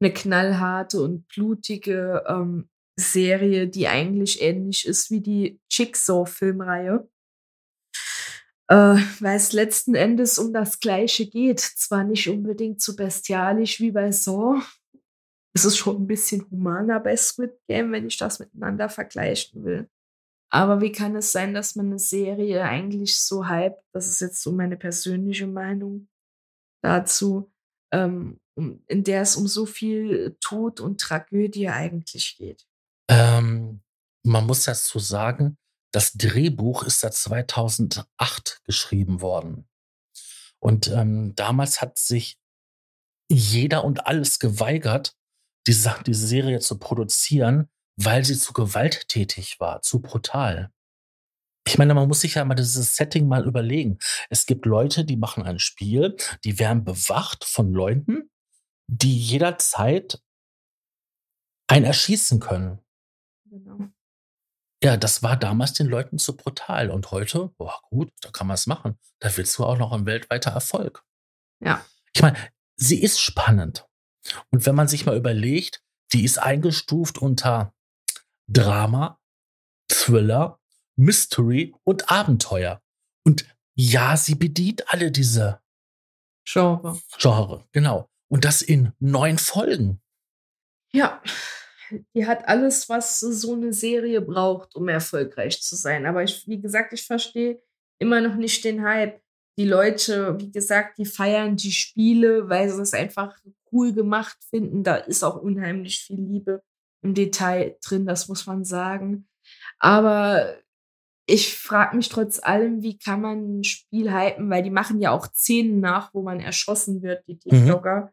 eine 0.00 0.12
knallharte 0.12 1.00
und 1.00 1.26
blutige 1.28 2.24
ähm, 2.26 2.68
Serie, 2.96 3.68
die 3.68 3.88
eigentlich 3.88 4.42
ähnlich 4.42 4.86
ist 4.86 5.10
wie 5.10 5.20
die 5.20 5.60
Jigsaw-Filmreihe. 5.70 7.08
Äh, 8.70 8.96
weil 9.20 9.36
es 9.36 9.52
letzten 9.52 9.94
Endes 9.94 10.38
um 10.38 10.52
das 10.52 10.80
Gleiche 10.80 11.26
geht. 11.26 11.60
Zwar 11.60 12.04
nicht 12.04 12.28
unbedingt 12.28 12.82
so 12.82 12.94
bestialisch 12.96 13.80
wie 13.80 13.92
bei 13.92 14.12
Saw. 14.12 14.60
Es 15.54 15.64
ist 15.64 15.78
schon 15.78 16.02
ein 16.02 16.06
bisschen 16.06 16.48
humaner 16.50 17.00
bei 17.00 17.16
Squid 17.16 17.52
Game, 17.66 17.92
wenn 17.92 18.06
ich 18.06 18.18
das 18.18 18.38
miteinander 18.38 18.88
vergleichen 18.88 19.64
will. 19.64 19.88
Aber 20.50 20.80
wie 20.80 20.92
kann 20.92 21.14
es 21.14 21.32
sein, 21.32 21.52
dass 21.52 21.76
man 21.76 21.86
eine 21.86 21.98
Serie 21.98 22.62
eigentlich 22.62 23.20
so 23.20 23.46
hype, 23.46 23.78
das 23.92 24.08
ist 24.08 24.20
jetzt 24.20 24.42
so 24.42 24.52
meine 24.52 24.76
persönliche 24.76 25.46
Meinung 25.46 26.08
dazu, 26.82 27.52
ähm, 27.92 28.40
in 28.56 29.04
der 29.04 29.22
es 29.22 29.36
um 29.36 29.46
so 29.46 29.66
viel 29.66 30.36
Tod 30.40 30.80
und 30.80 31.00
Tragödie 31.00 31.68
eigentlich 31.68 32.36
geht? 32.38 32.66
Ähm, 33.10 33.82
man 34.24 34.46
muss 34.46 34.64
dazu 34.64 34.98
sagen, 34.98 35.58
das 35.92 36.12
Drehbuch 36.14 36.82
ist 36.82 37.00
seit 37.00 37.14
2008 37.14 38.60
geschrieben 38.64 39.20
worden. 39.20 39.68
Und 40.60 40.88
ähm, 40.88 41.34
damals 41.34 41.80
hat 41.80 41.98
sich 41.98 42.38
jeder 43.30 43.84
und 43.84 44.06
alles 44.06 44.38
geweigert, 44.38 45.14
diese, 45.66 45.94
diese 46.06 46.26
Serie 46.26 46.60
zu 46.60 46.78
produzieren, 46.78 47.68
weil 47.98 48.24
sie 48.24 48.38
zu 48.38 48.52
gewalttätig 48.52 49.58
war, 49.58 49.82
zu 49.82 50.00
brutal. 50.00 50.70
Ich 51.66 51.76
meine, 51.78 51.94
man 51.94 52.08
muss 52.08 52.20
sich 52.20 52.34
ja 52.34 52.44
mal 52.44 52.54
dieses 52.54 52.96
Setting 52.96 53.26
mal 53.26 53.44
überlegen. 53.44 53.98
Es 54.30 54.46
gibt 54.46 54.64
Leute, 54.64 55.04
die 55.04 55.16
machen 55.16 55.42
ein 55.42 55.58
Spiel, 55.58 56.16
die 56.44 56.58
werden 56.58 56.84
bewacht 56.84 57.44
von 57.44 57.72
Leuten, 57.74 58.30
die 58.86 59.18
jederzeit 59.18 60.22
einen 61.66 61.84
erschießen 61.84 62.40
können. 62.40 62.78
Genau. 63.44 63.88
Ja, 64.82 64.96
das 64.96 65.24
war 65.24 65.36
damals 65.36 65.72
den 65.72 65.88
Leuten 65.88 66.18
zu 66.18 66.36
brutal. 66.36 66.90
Und 66.90 67.10
heute, 67.10 67.48
boah, 67.58 67.80
gut, 67.90 68.12
da 68.20 68.30
kann 68.30 68.46
man 68.46 68.54
es 68.54 68.68
machen. 68.68 68.96
Da 69.18 69.36
willst 69.36 69.58
du 69.58 69.64
auch 69.64 69.76
noch 69.76 69.92
ein 69.92 70.06
weltweiter 70.06 70.52
Erfolg. 70.52 71.04
Ja. 71.60 71.84
Ich 72.14 72.22
meine, 72.22 72.38
sie 72.76 73.02
ist 73.02 73.20
spannend. 73.20 73.86
Und 74.50 74.64
wenn 74.66 74.76
man 74.76 74.86
sich 74.86 75.04
mal 75.04 75.16
überlegt, 75.16 75.82
die 76.12 76.24
ist 76.24 76.38
eingestuft 76.38 77.18
unter 77.18 77.74
Drama, 78.48 79.20
Thriller, 79.88 80.60
Mystery 80.96 81.74
und 81.84 82.10
Abenteuer. 82.10 82.82
Und 83.24 83.46
ja, 83.74 84.16
sie 84.16 84.34
bedient 84.34 84.90
alle 84.92 85.10
diese 85.10 85.60
Genre. 86.44 86.98
Genre, 87.18 87.64
genau. 87.72 88.08
Und 88.28 88.44
das 88.44 88.62
in 88.62 88.92
neun 88.98 89.38
Folgen. 89.38 90.00
Ja, 90.92 91.22
die 92.14 92.26
hat 92.26 92.48
alles, 92.48 92.88
was 92.88 93.20
so 93.20 93.54
eine 93.54 93.72
Serie 93.72 94.20
braucht, 94.20 94.74
um 94.74 94.88
erfolgreich 94.88 95.62
zu 95.62 95.76
sein. 95.76 96.06
Aber 96.06 96.22
ich, 96.22 96.46
wie 96.48 96.60
gesagt, 96.60 96.92
ich 96.92 97.04
verstehe 97.04 97.62
immer 97.98 98.20
noch 98.20 98.36
nicht 98.36 98.64
den 98.64 98.82
Hype. 98.82 99.20
Die 99.58 99.66
Leute, 99.66 100.38
wie 100.38 100.50
gesagt, 100.50 100.98
die 100.98 101.06
feiern 101.06 101.56
die 101.56 101.72
Spiele, 101.72 102.48
weil 102.48 102.70
sie 102.70 102.80
es 102.80 102.94
einfach 102.94 103.36
cool 103.72 103.92
gemacht 103.92 104.38
finden. 104.48 104.84
Da 104.84 104.96
ist 104.96 105.22
auch 105.22 105.36
unheimlich 105.36 106.00
viel 106.00 106.20
Liebe 106.20 106.62
im 107.02 107.14
Detail 107.14 107.76
drin, 107.84 108.06
das 108.06 108.28
muss 108.28 108.46
man 108.46 108.64
sagen. 108.64 109.28
Aber 109.78 110.56
ich 111.26 111.56
frage 111.56 111.96
mich 111.96 112.08
trotz 112.08 112.42
allem, 112.42 112.82
wie 112.82 112.98
kann 112.98 113.20
man 113.20 113.58
ein 113.58 113.64
Spiel 113.64 114.12
hypen, 114.12 114.48
weil 114.50 114.62
die 114.62 114.70
machen 114.70 115.00
ja 115.00 115.10
auch 115.10 115.26
Szenen 115.26 115.80
nach, 115.80 116.14
wo 116.14 116.22
man 116.22 116.40
erschossen 116.40 117.02
wird, 117.02 117.26
die. 117.28 117.38
TikToker. 117.38 118.00
Mhm. 118.00 118.08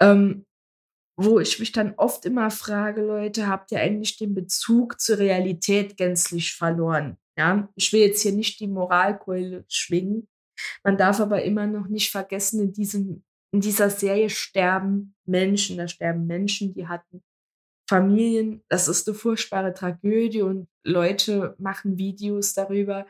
Ähm, 0.00 0.44
wo 1.20 1.40
ich 1.40 1.58
mich 1.58 1.72
dann 1.72 1.94
oft 1.96 2.24
immer 2.26 2.50
frage, 2.50 3.02
Leute, 3.02 3.48
habt 3.48 3.72
ihr 3.72 3.80
eigentlich 3.80 4.16
den 4.16 4.34
Bezug 4.34 5.00
zur 5.00 5.18
Realität 5.18 5.96
gänzlich 5.96 6.54
verloren? 6.54 7.16
Ja, 7.36 7.68
ich 7.74 7.92
will 7.92 8.00
jetzt 8.00 8.22
hier 8.22 8.32
nicht 8.32 8.60
die 8.60 8.68
Moralkeule 8.68 9.64
schwingen. 9.68 10.28
Man 10.84 10.96
darf 10.96 11.20
aber 11.20 11.42
immer 11.42 11.66
noch 11.66 11.88
nicht 11.88 12.10
vergessen, 12.10 12.60
in 12.62 12.72
diesem, 12.72 13.24
in 13.52 13.60
dieser 13.60 13.90
Serie 13.90 14.30
sterben 14.30 15.14
Menschen, 15.24 15.76
da 15.76 15.88
sterben 15.88 16.26
Menschen, 16.26 16.72
die 16.74 16.86
hatten 16.86 17.22
Familien. 17.88 18.62
Das 18.68 18.86
ist 18.86 19.08
eine 19.08 19.16
furchtbare 19.16 19.72
Tragödie 19.72 20.42
und 20.42 20.68
Leute 20.84 21.56
machen 21.58 21.96
Videos 21.96 22.54
darüber, 22.54 23.06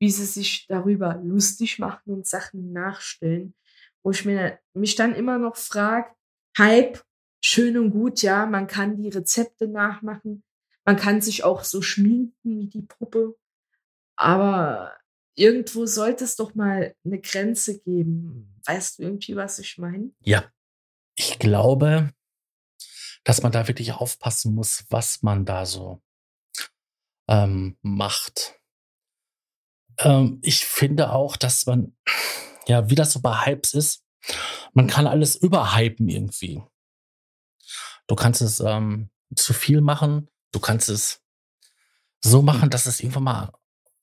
wie 0.00 0.10
sie 0.10 0.24
sich 0.24 0.66
darüber 0.66 1.20
lustig 1.22 1.78
machen 1.78 2.12
und 2.12 2.26
Sachen 2.26 2.72
nachstellen, 2.72 3.54
wo 4.02 4.10
ich 4.10 4.24
mir, 4.24 4.58
mich 4.74 4.96
dann 4.96 5.14
immer 5.14 5.38
noch 5.38 5.56
frage, 5.56 6.10
Hype 6.58 7.02
schön 7.44 7.78
und 7.78 7.90
gut, 7.90 8.22
ja, 8.22 8.46
man 8.46 8.66
kann 8.66 8.96
die 8.96 9.08
Rezepte 9.08 9.68
nachmachen, 9.68 10.42
man 10.84 10.96
kann 10.96 11.20
sich 11.20 11.44
auch 11.44 11.62
so 11.64 11.82
schminken 11.82 12.58
wie 12.58 12.68
die 12.68 12.82
Puppe, 12.82 13.36
aber 14.16 14.96
irgendwo 15.34 15.86
sollte 15.86 16.24
es 16.24 16.36
doch 16.36 16.54
mal 16.54 16.94
eine 17.04 17.20
Grenze 17.20 17.78
geben. 17.80 18.60
Weißt 18.66 18.98
du 18.98 19.02
irgendwie, 19.04 19.36
was 19.36 19.58
ich 19.58 19.78
meine? 19.78 20.10
Ja, 20.20 20.44
ich 21.16 21.38
glaube, 21.38 22.10
dass 23.24 23.42
man 23.42 23.52
da 23.52 23.68
wirklich 23.68 23.92
aufpassen 23.92 24.54
muss, 24.54 24.84
was 24.90 25.22
man 25.22 25.44
da 25.44 25.66
so 25.66 26.02
ähm, 27.28 27.76
macht. 27.82 28.60
Ähm, 29.98 30.40
ich 30.42 30.64
finde 30.64 31.12
auch, 31.12 31.36
dass 31.36 31.66
man, 31.66 31.96
ja, 32.66 32.90
wie 32.90 32.94
das 32.94 33.12
so 33.12 33.20
bei 33.20 33.46
Hypes 33.46 33.74
ist, 33.74 34.04
man 34.72 34.86
kann 34.86 35.06
alles 35.06 35.36
überhypen 35.36 36.08
irgendwie. 36.08 36.62
Du 38.06 38.14
kannst 38.14 38.42
es 38.42 38.60
ähm, 38.60 39.10
zu 39.34 39.52
viel 39.52 39.80
machen. 39.80 40.28
Du 40.52 40.60
kannst 40.60 40.88
es 40.88 41.22
so 42.20 42.42
machen, 42.42 42.70
dass 42.70 42.86
es 42.86 43.00
irgendwann 43.00 43.24
mal 43.24 43.52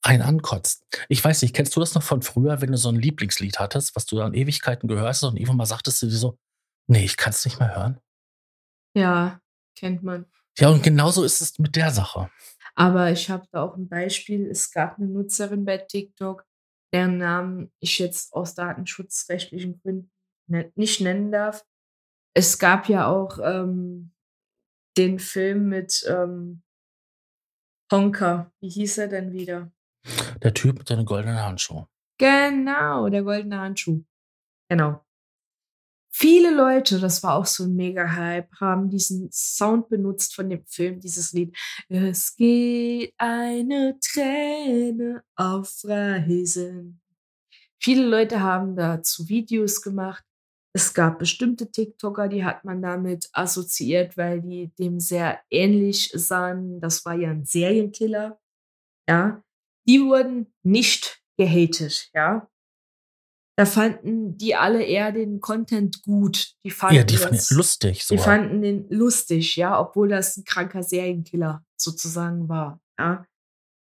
einen 0.02 0.22
ankotzt. 0.22 0.84
Ich 1.08 1.22
weiß 1.22 1.42
nicht, 1.42 1.54
kennst 1.54 1.76
du 1.76 1.80
das 1.80 1.94
noch 1.94 2.02
von 2.02 2.22
früher, 2.22 2.60
wenn 2.60 2.72
du 2.72 2.78
so 2.78 2.88
ein 2.88 2.96
Lieblingslied 2.96 3.58
hattest, 3.58 3.94
was 3.96 4.06
du 4.06 4.16
dann 4.16 4.34
Ewigkeiten 4.34 4.88
gehörst 4.88 5.24
und 5.24 5.36
irgendwann 5.36 5.58
mal 5.58 5.66
sagtest 5.66 6.00
du 6.02 6.06
dir 6.06 6.16
so, 6.16 6.38
nee, 6.86 7.04
ich 7.04 7.16
kann 7.16 7.32
es 7.32 7.44
nicht 7.44 7.58
mehr 7.60 7.74
hören? 7.74 8.00
Ja, 8.94 9.40
kennt 9.76 10.02
man. 10.02 10.26
Ja, 10.58 10.68
und 10.68 10.82
genauso 10.82 11.24
ist 11.24 11.40
es 11.40 11.58
mit 11.58 11.76
der 11.76 11.90
Sache. 11.90 12.30
Aber 12.74 13.10
ich 13.10 13.30
habe 13.30 13.46
da 13.52 13.62
auch 13.62 13.76
ein 13.76 13.88
Beispiel. 13.88 14.46
Es 14.46 14.70
gab 14.70 14.98
eine 14.98 15.06
Nutzerin 15.06 15.64
bei 15.64 15.78
TikTok, 15.78 16.44
deren 16.92 17.18
Namen 17.18 17.72
ich 17.80 17.98
jetzt 17.98 18.32
aus 18.32 18.54
datenschutzrechtlichen 18.54 19.80
Gründen 19.80 20.10
nicht 20.74 21.00
nennen 21.00 21.30
darf 21.30 21.64
es 22.34 22.58
gab 22.58 22.88
ja 22.88 23.08
auch 23.08 23.38
ähm, 23.42 24.12
den 24.96 25.18
Film 25.18 25.68
mit 25.68 26.04
ähm, 26.08 26.62
Honka. 27.92 28.52
Wie 28.60 28.68
hieß 28.68 28.98
er 28.98 29.08
denn 29.08 29.32
wieder? 29.32 29.72
Der 30.42 30.54
Typ 30.54 30.78
mit 30.78 30.88
seinem 30.88 31.04
goldenen 31.04 31.40
Handschuh. 31.40 31.86
Genau, 32.18 33.08
der 33.08 33.22
goldene 33.22 33.58
Handschuh. 33.58 34.04
Genau. 34.68 35.04
Viele 36.12 36.52
Leute, 36.52 36.98
das 36.98 37.22
war 37.22 37.34
auch 37.34 37.46
so 37.46 37.64
ein 37.64 37.76
Mega-Hype, 37.76 38.52
haben 38.60 38.90
diesen 38.90 39.30
Sound 39.32 39.88
benutzt 39.88 40.34
von 40.34 40.50
dem 40.50 40.66
Film, 40.66 41.00
dieses 41.00 41.32
Lied. 41.32 41.56
Es 41.88 42.34
geht 42.34 43.14
eine 43.16 43.96
Träne 44.00 45.22
auf 45.36 45.72
Reisen. 45.84 47.00
Viele 47.80 48.06
Leute 48.06 48.40
haben 48.40 48.76
dazu 48.76 49.28
Videos 49.28 49.80
gemacht. 49.82 50.24
Es 50.72 50.94
gab 50.94 51.18
bestimmte 51.18 51.70
TikToker, 51.70 52.28
die 52.28 52.44
hat 52.44 52.64
man 52.64 52.82
damit 52.82 53.28
assoziiert, 53.32 54.16
weil 54.16 54.42
die 54.42 54.70
dem 54.78 55.00
sehr 55.00 55.40
ähnlich 55.48 56.12
sahen. 56.14 56.80
Das 56.80 57.04
war 57.04 57.14
ja 57.14 57.30
ein 57.30 57.44
Serienkiller. 57.44 58.38
Ja, 59.08 59.42
die 59.88 60.00
wurden 60.00 60.52
nicht 60.62 61.22
gehatet. 61.36 62.10
Ja, 62.14 62.49
da 63.60 63.66
fanden 63.66 64.38
die 64.38 64.56
alle 64.56 64.82
eher 64.82 65.12
den 65.12 65.38
Content 65.38 66.02
gut. 66.02 66.54
Die 66.64 66.70
fanden 66.70 66.96
ja, 66.96 67.04
die 67.04 67.18
fanden 67.18 67.36
das, 67.36 67.50
lustig. 67.50 68.06
So. 68.06 68.14
Die 68.14 68.18
fanden 68.18 68.62
den 68.62 68.88
lustig, 68.88 69.54
ja, 69.56 69.78
obwohl 69.78 70.08
das 70.08 70.38
ein 70.38 70.44
kranker 70.44 70.82
Serienkiller 70.82 71.62
sozusagen 71.76 72.48
war. 72.48 72.80
Ja, 72.98 73.26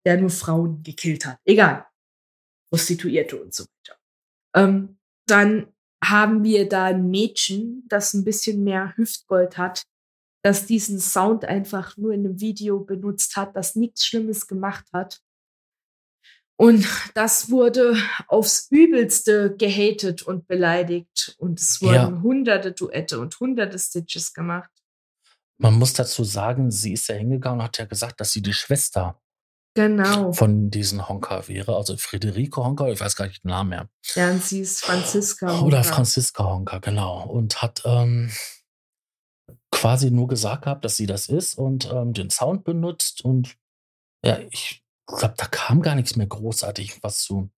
der 0.05 0.21
nur 0.21 0.29
Frauen 0.29 0.83
gekillt 0.83 1.25
hat. 1.25 1.39
Egal. 1.43 1.85
Prostituierte 2.71 3.43
und 3.43 3.53
so 3.53 3.65
weiter. 3.65 3.99
Ähm, 4.55 4.99
dann 5.25 5.73
haben 6.01 6.45
wir 6.45 6.69
da 6.69 6.85
ein 6.85 7.09
Mädchen, 7.09 7.83
das 7.89 8.13
ein 8.13 8.23
bisschen 8.23 8.63
mehr 8.63 8.93
Hüftgold 8.95 9.57
hat, 9.57 9.83
das 10.45 10.65
diesen 10.65 11.01
Sound 11.01 11.43
einfach 11.43 11.97
nur 11.97 12.13
in 12.13 12.25
einem 12.25 12.39
Video 12.39 12.79
benutzt 12.79 13.35
hat, 13.35 13.53
das 13.53 13.75
nichts 13.75 14.05
Schlimmes 14.05 14.47
gemacht 14.47 14.85
hat. 14.93 15.19
Und 16.57 16.87
das 17.13 17.51
wurde 17.51 17.95
aufs 18.27 18.67
Übelste 18.71 19.55
gehatet 19.55 20.23
und 20.23 20.47
beleidigt. 20.47 21.35
Und 21.37 21.59
es 21.59 21.81
wurden 21.81 21.93
ja. 22.15 22.21
hunderte 22.23 22.71
Duette 22.71 23.19
und 23.19 23.39
hunderte 23.39 23.77
Stitches 23.77 24.33
gemacht. 24.33 24.71
Man 25.59 25.75
muss 25.75 25.93
dazu 25.93 26.23
sagen, 26.23 26.71
sie 26.71 26.93
ist 26.93 27.07
ja 27.07 27.15
hingegangen 27.15 27.59
und 27.59 27.65
hat 27.65 27.77
ja 27.77 27.85
gesagt, 27.85 28.19
dass 28.19 28.31
sie 28.31 28.41
die 28.41 28.53
Schwester 28.53 29.21
genau. 29.75 30.33
von 30.33 30.71
diesen 30.71 31.07
Honka 31.07 31.47
wäre. 31.47 31.75
Also 31.75 31.95
Friederike 31.95 32.63
Honka, 32.63 32.87
ich 32.89 32.99
weiß 32.99 33.15
gar 33.15 33.27
nicht 33.27 33.43
den 33.43 33.49
Namen 33.49 33.69
mehr. 33.69 33.89
Ja, 34.15 34.31
und 34.31 34.43
sie 34.43 34.61
ist 34.61 34.83
Franziska 34.83 35.51
Honka. 35.51 35.65
Oder 35.65 35.83
Franziska 35.83 36.43
Honka, 36.43 36.79
genau. 36.79 37.23
Und 37.23 37.61
hat 37.61 37.83
ähm, 37.85 38.31
quasi 39.71 40.09
nur 40.09 40.27
gesagt 40.27 40.63
gehabt, 40.63 40.83
dass 40.85 40.95
sie 40.95 41.05
das 41.05 41.27
ist 41.27 41.55
und 41.55 41.87
ähm, 41.91 42.13
den 42.13 42.31
Sound 42.31 42.63
benutzt. 42.63 43.23
Und 43.23 43.55
ja, 44.23 44.39
ich 44.49 44.83
glaube, 45.07 45.35
da 45.37 45.45
kam 45.45 45.81
gar 45.81 45.95
nichts 45.95 46.15
mehr 46.15 46.27
großartig 46.27 47.01
was 47.03 47.19
zu. 47.19 47.49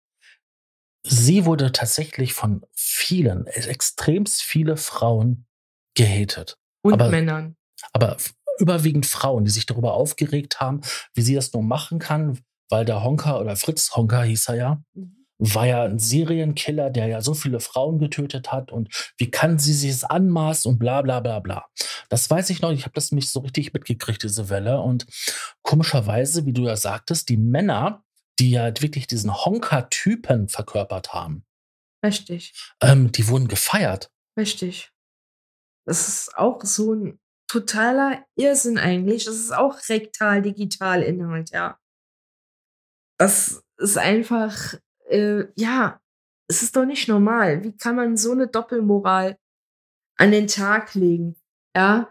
Sie 1.03 1.45
wurde 1.45 1.73
tatsächlich 1.73 2.35
von 2.35 2.67
vielen, 2.75 3.47
extremst 3.47 4.43
viele 4.43 4.77
Frauen 4.77 5.47
gehatet. 5.95 6.59
Und 6.83 6.95
aber, 6.95 7.09
Männern. 7.09 7.57
Aber 7.93 8.17
überwiegend 8.59 9.07
Frauen, 9.07 9.45
die 9.45 9.51
sich 9.51 9.67
darüber 9.67 9.95
aufgeregt 9.95 10.61
haben, 10.61 10.83
wie 11.15 11.23
sie 11.23 11.35
das 11.35 11.53
nur 11.53 11.63
machen 11.63 11.99
kann, 11.99 12.41
weil 12.69 12.85
der 12.85 13.03
Honker 13.03 13.41
oder 13.41 13.57
Fritz 13.57 13.95
Honker 13.95 14.25
hieß 14.25 14.49
er 14.49 14.55
ja, 14.57 14.83
mhm. 14.95 15.18
War 15.39 15.67
ja 15.67 15.85
ein 15.85 15.99
Serienkiller, 15.99 16.91
der 16.91 17.07
ja 17.07 17.21
so 17.21 17.35
viele 17.35 17.61
Frauen 17.61 17.99
getötet 17.99 18.53
hat 18.53 18.73
und 18.73 19.13
wie 19.17 19.31
kann 19.31 19.59
sie 19.59 19.73
sich 19.73 19.93
das 19.93 20.05
anmaßen 20.05 20.71
und 20.71 20.79
bla 20.79 21.03
bla 21.03 21.21
bla 21.21 21.39
bla. 21.39 21.67
Das 22.09 22.29
weiß 22.29 22.51
ich 22.51 22.61
noch, 22.61 22.73
ich 22.73 22.85
habe 22.85 22.95
das 22.95 23.13
nicht 23.13 23.31
so 23.31 23.41
richtig 23.41 23.73
mitgekriegt, 23.73 24.23
diese 24.23 24.49
Welle. 24.49 24.81
Und 24.81 25.07
komischerweise, 25.63 26.47
wie 26.47 26.53
du 26.53 26.67
ja 26.67 26.77
sagtest, 26.77 27.29
die 27.29 27.37
Männer, 27.37 28.05
die 28.39 28.51
ja 28.51 28.73
wirklich 28.81 29.07
diesen 29.07 29.35
Honker-Typen 29.45 30.49
verkörpert 30.49 31.13
haben. 31.13 31.45
Richtig. 32.05 32.55
Ähm, 32.81 33.13
die 33.13 33.29
wurden 33.29 33.49
gefeiert. 33.49 34.11
Richtig. 34.39 34.91
Das 35.87 36.09
ist 36.09 36.37
auch 36.37 36.63
so 36.65 36.95
ein 36.95 37.21
totaler 37.49 38.25
Irrsinn 38.37 38.79
eigentlich. 38.79 39.25
Das 39.25 39.35
ist 39.35 39.53
auch 39.53 39.77
rektal-digital-Inhalt, 39.89 41.51
ja. 41.51 41.79
Das 43.19 43.63
ist 43.79 43.99
einfach, 43.99 44.75
äh, 45.11 45.49
ja, 45.57 46.01
es 46.49 46.63
ist 46.63 46.77
doch 46.77 46.85
nicht 46.85 47.09
normal. 47.09 47.63
Wie 47.65 47.77
kann 47.77 47.97
man 47.97 48.17
so 48.17 48.33
eine 48.33 48.49
Doppelmoral 48.49 49.39
an 50.17 50.33
den 50.33 50.47
Tag 50.47 50.95
legen? 50.95 51.37
Ja, 51.77 52.11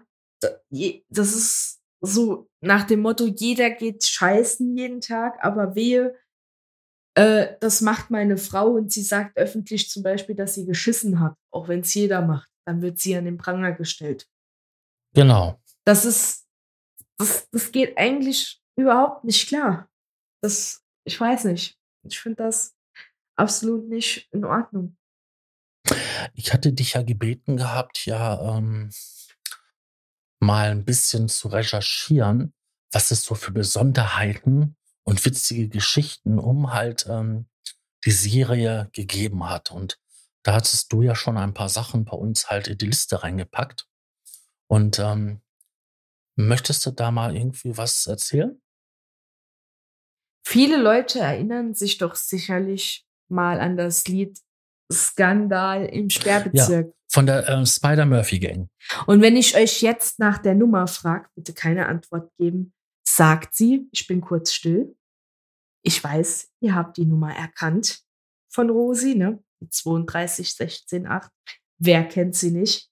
das 1.09 1.35
ist 1.35 1.81
so 2.01 2.47
nach 2.61 2.85
dem 2.85 3.01
Motto, 3.01 3.25
jeder 3.25 3.71
geht 3.71 4.03
scheißen 4.03 4.77
jeden 4.77 5.01
Tag, 5.01 5.43
aber 5.43 5.75
wehe, 5.75 6.15
äh, 7.15 7.55
das 7.59 7.81
macht 7.81 8.11
meine 8.11 8.37
Frau 8.37 8.69
und 8.69 8.91
sie 8.91 9.01
sagt 9.01 9.35
öffentlich 9.37 9.89
zum 9.89 10.03
Beispiel, 10.03 10.35
dass 10.35 10.53
sie 10.53 10.65
geschissen 10.65 11.19
hat, 11.19 11.35
auch 11.51 11.67
wenn 11.67 11.79
es 11.79 11.93
jeder 11.93 12.21
macht, 12.21 12.49
dann 12.65 12.81
wird 12.81 12.99
sie 12.99 13.15
an 13.15 13.25
den 13.25 13.37
Pranger 13.37 13.71
gestellt. 13.73 14.29
Genau. 15.15 15.59
Das 15.85 16.05
ist, 16.05 16.47
das, 17.17 17.49
das 17.49 17.71
geht 17.71 17.97
eigentlich 17.97 18.61
überhaupt 18.77 19.23
nicht 19.23 19.47
klar. 19.47 19.89
Das, 20.43 20.83
ich 21.03 21.19
weiß 21.19 21.45
nicht. 21.45 21.79
Ich 22.03 22.19
finde 22.19 22.43
das 22.43 22.76
absolut 23.38 23.88
nicht 23.88 24.27
in 24.31 24.45
Ordnung. 24.45 24.97
Ich 26.33 26.53
hatte 26.53 26.73
dich 26.73 26.93
ja 26.93 27.01
gebeten 27.01 27.57
gehabt, 27.57 28.05
ja, 28.05 28.57
ähm, 28.57 28.91
mal 30.39 30.69
ein 30.69 30.85
bisschen 30.85 31.29
zu 31.29 31.47
recherchieren, 31.47 32.53
was 32.91 33.11
es 33.11 33.23
so 33.23 33.35
für 33.35 33.51
Besonderheiten 33.51 34.75
und 35.03 35.23
witzige 35.25 35.69
Geschichten 35.69 36.39
um 36.39 36.73
halt 36.73 37.05
ähm, 37.07 37.47
die 38.05 38.11
Serie 38.11 38.89
gegeben 38.93 39.49
hat. 39.49 39.71
Und 39.71 39.99
da 40.43 40.53
hattest 40.53 40.91
du 40.91 41.01
ja 41.01 41.15
schon 41.15 41.38
ein 41.38 41.53
paar 41.53 41.69
Sachen 41.69 42.05
bei 42.05 42.15
uns 42.15 42.49
halt 42.49 42.67
in 42.67 42.77
die 42.77 42.88
Liste 42.88 43.23
reingepackt. 43.23 43.88
Und 44.67 44.99
ähm, 44.99 45.41
möchtest 46.35 46.85
du 46.85 46.91
da 46.91 47.11
mal 47.11 47.35
irgendwie 47.35 47.77
was 47.77 48.05
erzählen? 48.05 48.61
Viele 50.45 50.77
Leute 50.77 51.19
erinnern 51.19 51.73
sich 51.73 51.97
doch 51.97 52.15
sicherlich 52.15 53.06
mal 53.30 53.59
an 53.59 53.78
das 53.78 54.05
Lied 54.07 54.39
Skandal 54.91 55.86
im 55.86 56.09
Sperrbezirk. 56.09 56.88
Ja, 56.88 56.93
von 57.09 57.25
der 57.25 57.47
äh, 57.47 57.65
Spider-Murphy-Gang. 57.65 58.69
Und 59.05 59.21
wenn 59.21 59.36
ich 59.36 59.55
euch 59.55 59.82
jetzt 59.82 60.19
nach 60.19 60.38
der 60.38 60.55
Nummer 60.55 60.88
frage, 60.88 61.30
bitte 61.36 61.53
keine 61.53 61.88
Antwort 61.88 62.32
geben, 62.38 62.73
sagt 63.07 63.55
sie, 63.55 63.88
ich 63.91 64.07
bin 64.07 64.21
kurz 64.21 64.53
still. 64.53 64.95
Ich 65.84 66.03
weiß, 66.03 66.51
ihr 66.61 66.75
habt 66.75 66.97
die 66.97 67.05
Nummer 67.05 67.34
erkannt 67.34 68.01
von 68.49 68.69
Rosi, 68.69 69.15
ne? 69.15 69.43
Die 69.61 69.69
32 69.69 70.53
16 70.53 71.07
8. 71.07 71.32
Wer 71.80 72.03
kennt 72.07 72.36
sie 72.36 72.51
nicht? 72.51 72.89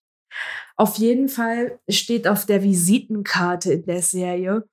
Auf 0.77 0.97
jeden 0.97 1.29
Fall 1.29 1.79
steht 1.89 2.27
auf 2.27 2.45
der 2.45 2.63
Visitenkarte 2.63 3.73
in 3.73 3.85
der 3.85 4.01
Serie, 4.01 4.67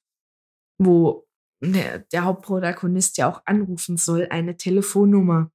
wo 0.79 1.27
der 1.63 2.25
Hauptprotagonist 2.25 3.19
ja 3.19 3.31
auch 3.31 3.43
anrufen 3.45 3.97
soll, 3.97 4.27
eine 4.31 4.57
Telefonnummer. 4.57 5.52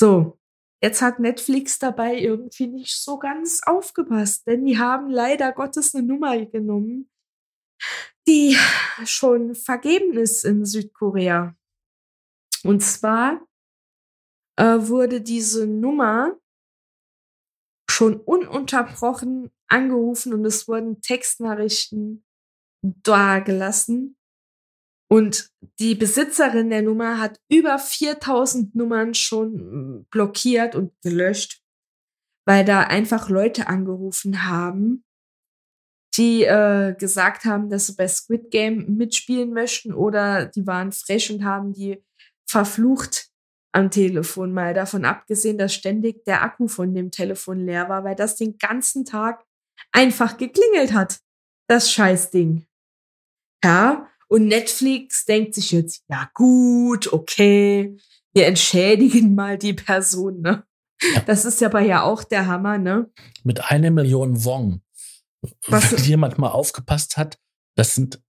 So, 0.00 0.40
Jetzt 0.82 1.02
hat 1.02 1.18
Netflix 1.18 1.78
dabei 1.78 2.18
irgendwie 2.18 2.66
nicht 2.66 2.96
so 2.96 3.18
ganz 3.18 3.60
aufgepasst, 3.66 4.46
denn 4.46 4.64
die 4.64 4.78
haben 4.78 5.10
leider 5.10 5.52
Gottes 5.52 5.94
eine 5.94 6.06
Nummer 6.06 6.42
genommen, 6.46 7.10
die 8.26 8.56
schon 9.04 9.54
vergeben 9.54 10.16
ist 10.16 10.46
in 10.46 10.64
Südkorea. 10.64 11.54
Und 12.64 12.80
zwar 12.80 13.46
äh, 14.56 14.78
wurde 14.78 15.20
diese 15.20 15.66
Nummer 15.66 16.40
schon 17.90 18.18
ununterbrochen 18.18 19.50
angerufen 19.68 20.32
und 20.32 20.46
es 20.46 20.66
wurden 20.66 21.02
Textnachrichten 21.02 22.24
dargelassen 22.82 24.16
und 25.12 25.50
die 25.80 25.96
Besitzerin 25.96 26.70
der 26.70 26.82
Nummer 26.82 27.18
hat 27.18 27.40
über 27.50 27.78
4000 27.78 28.76
Nummern 28.76 29.14
schon 29.14 29.52
hm, 29.58 30.06
blockiert 30.10 30.76
und 30.76 30.92
gelöscht, 31.02 31.62
weil 32.46 32.64
da 32.64 32.82
einfach 32.82 33.28
Leute 33.28 33.66
angerufen 33.66 34.46
haben, 34.46 35.04
die 36.16 36.44
äh, 36.44 36.94
gesagt 36.96 37.44
haben, 37.44 37.70
dass 37.70 37.88
sie 37.88 37.96
bei 37.96 38.06
Squid 38.06 38.50
Game 38.50 38.96
mitspielen 38.96 39.52
möchten 39.52 39.92
oder 39.92 40.46
die 40.46 40.66
waren 40.66 40.92
fresh 40.92 41.30
und 41.30 41.44
haben 41.44 41.72
die 41.72 42.04
verflucht 42.48 43.30
am 43.72 43.90
Telefon. 43.90 44.52
Mal 44.52 44.74
davon 44.74 45.04
abgesehen, 45.04 45.58
dass 45.58 45.74
ständig 45.74 46.24
der 46.24 46.42
Akku 46.42 46.68
von 46.68 46.94
dem 46.94 47.10
Telefon 47.10 47.64
leer 47.66 47.88
war, 47.88 48.04
weil 48.04 48.16
das 48.16 48.36
den 48.36 48.58
ganzen 48.58 49.04
Tag 49.04 49.44
einfach 49.92 50.36
geklingelt 50.36 50.92
hat. 50.92 51.20
Das 51.68 51.90
Scheißding. 51.92 52.66
Ja, 53.64 54.08
und 54.30 54.46
Netflix 54.46 55.24
denkt 55.24 55.54
sich 55.54 55.72
jetzt, 55.72 56.04
ja 56.08 56.30
gut, 56.34 57.12
okay, 57.12 57.96
wir 58.32 58.46
entschädigen 58.46 59.34
mal 59.34 59.58
die 59.58 59.74
Person, 59.74 60.40
ne? 60.40 60.64
Ja. 61.02 61.20
Das 61.22 61.44
ist 61.44 61.60
ja 61.60 61.68
aber 61.68 61.80
ja 61.80 62.02
auch 62.04 62.22
der 62.22 62.46
Hammer, 62.46 62.78
ne? 62.78 63.10
Mit 63.42 63.70
einer 63.70 63.90
Million 63.90 64.44
Wong. 64.44 64.82
Was, 65.66 65.90
Wenn 65.90 66.04
jemand 66.04 66.38
mal 66.38 66.50
aufgepasst 66.50 67.16
hat, 67.16 67.38
das 67.74 67.94
sind 67.94 68.22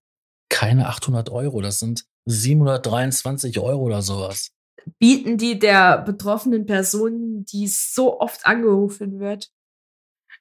keine 0.49 0.87
800 0.87 1.29
Euro, 1.29 1.61
das 1.61 1.79
sind 1.79 2.05
723 2.25 3.59
Euro 3.59 3.83
oder 3.83 4.01
sowas. 4.01 4.51
Bieten 4.97 5.37
die 5.37 5.59
der 5.59 5.99
betroffenen 5.99 6.65
Person, 6.65 7.45
die 7.45 7.67
so 7.67 8.19
oft 8.19 8.45
angerufen 8.47 9.19
wird, 9.19 9.51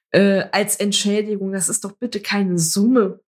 äh, 0.09 0.45
als 0.51 0.77
Entschädigung. 0.77 1.51
Das 1.51 1.69
ist 1.69 1.83
doch 1.83 1.91
bitte 1.91 2.19
keine 2.19 2.57
Summe. 2.57 3.19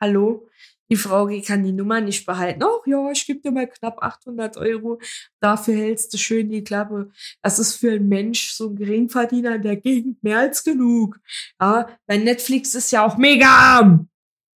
Hallo? 0.00 0.46
Die 0.90 0.96
Frau 0.96 1.28
kann 1.46 1.62
die 1.62 1.72
Nummer 1.72 2.00
nicht 2.00 2.26
behalten. 2.26 2.62
Ach 2.64 2.86
ja, 2.86 3.10
ich 3.10 3.26
gebe 3.26 3.40
dir 3.40 3.52
mal 3.52 3.68
knapp 3.68 4.02
800 4.02 4.56
Euro. 4.56 5.00
Dafür 5.40 5.74
hältst 5.74 6.12
du 6.12 6.18
schön 6.18 6.50
die 6.50 6.64
Klappe. 6.64 7.10
Das 7.42 7.58
ist 7.58 7.76
für 7.76 7.92
einen 7.92 8.08
Mensch, 8.08 8.50
so 8.50 8.68
ein 8.68 8.76
Geringverdiener 8.76 9.54
in 9.56 9.62
der 9.62 9.76
Gegend, 9.76 10.22
mehr 10.22 10.40
als 10.40 10.64
genug. 10.64 11.20
Ja, 11.60 11.88
weil 12.06 12.20
Netflix 12.20 12.74
ist 12.74 12.90
ja 12.90 13.06
auch 13.06 13.16
mega 13.16 13.46
arm. 13.46 14.08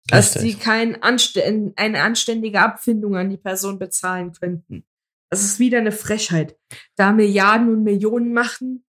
Dass 0.09 0.35
sie 0.35 0.55
kein 0.55 1.03
Anständ 1.03 1.79
eine 1.79 2.03
anständige 2.03 2.61
Abfindung 2.61 3.17
an 3.17 3.31
die 3.31 3.39
Person 3.39 3.79
bezahlen 3.79 4.33
könnten. 4.33 4.85
Das 5.31 5.43
ist 5.43 5.59
wieder 5.59 5.79
eine 5.79 5.93
Frechheit. 5.93 6.59
Da 6.97 7.13
Milliarden 7.13 7.71
und 7.71 7.85
Millionen 7.85 8.35
machen, 8.35 8.85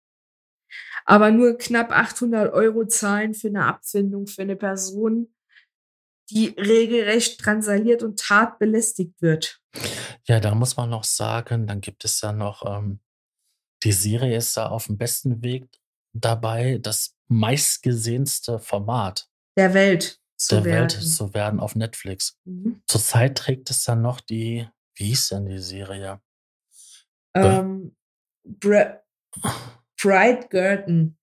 aber 1.05 1.31
nur 1.31 1.57
knapp 1.59 1.93
800 1.93 2.53
Euro 2.53 2.87
zahlen 2.87 3.35
für 3.35 3.49
eine 3.49 3.67
Abfindung 3.67 4.27
für 4.27 4.43
eine 4.43 4.57
Person, 4.57 5.34
die 6.31 6.49
regelrecht 6.49 7.41
transaliert 7.41 8.03
und 8.03 8.19
tat 8.19 8.59
belästigt 8.59 9.21
wird. 9.21 9.61
Ja, 10.27 10.41
da 10.41 10.55
muss 10.55 10.77
man 10.77 10.91
noch 10.91 11.05
sagen, 11.05 11.67
dann 11.67 11.81
gibt 11.81 12.05
es 12.05 12.21
ja 12.21 12.33
noch, 12.33 12.65
ähm, 12.67 13.01
die 13.83 13.93
Serie 13.93 14.37
ist 14.37 14.57
da 14.57 14.69
auf 14.69 14.87
dem 14.87 14.97
besten 14.97 15.43
Weg 15.43 15.69
dabei, 16.15 16.79
das 16.81 17.17
meistgesehenste 17.29 18.59
Format 18.59 19.29
Der 19.57 19.75
Welt 19.75 20.21
zu 20.37 20.57
der 20.57 20.65
Welt 20.65 20.95
werden. 20.95 21.07
zu 21.07 21.35
werden 21.35 21.61
auf 21.61 21.77
Netflix. 21.77 22.39
Mhm. 22.45 22.83
Zurzeit 22.87 23.37
trägt 23.37 23.71
es 23.71 23.85
dann 23.85 24.03
noch 24.03 24.21
die, 24.21 24.69
wie 24.95 25.07
hieß 25.07 25.29
denn 25.29 25.47
die 25.47 25.59
Serie? 25.59 26.21
Ähm, 27.35 27.97
Bra 28.45 29.01
Bride 30.01 30.47
Girton. 30.49 31.19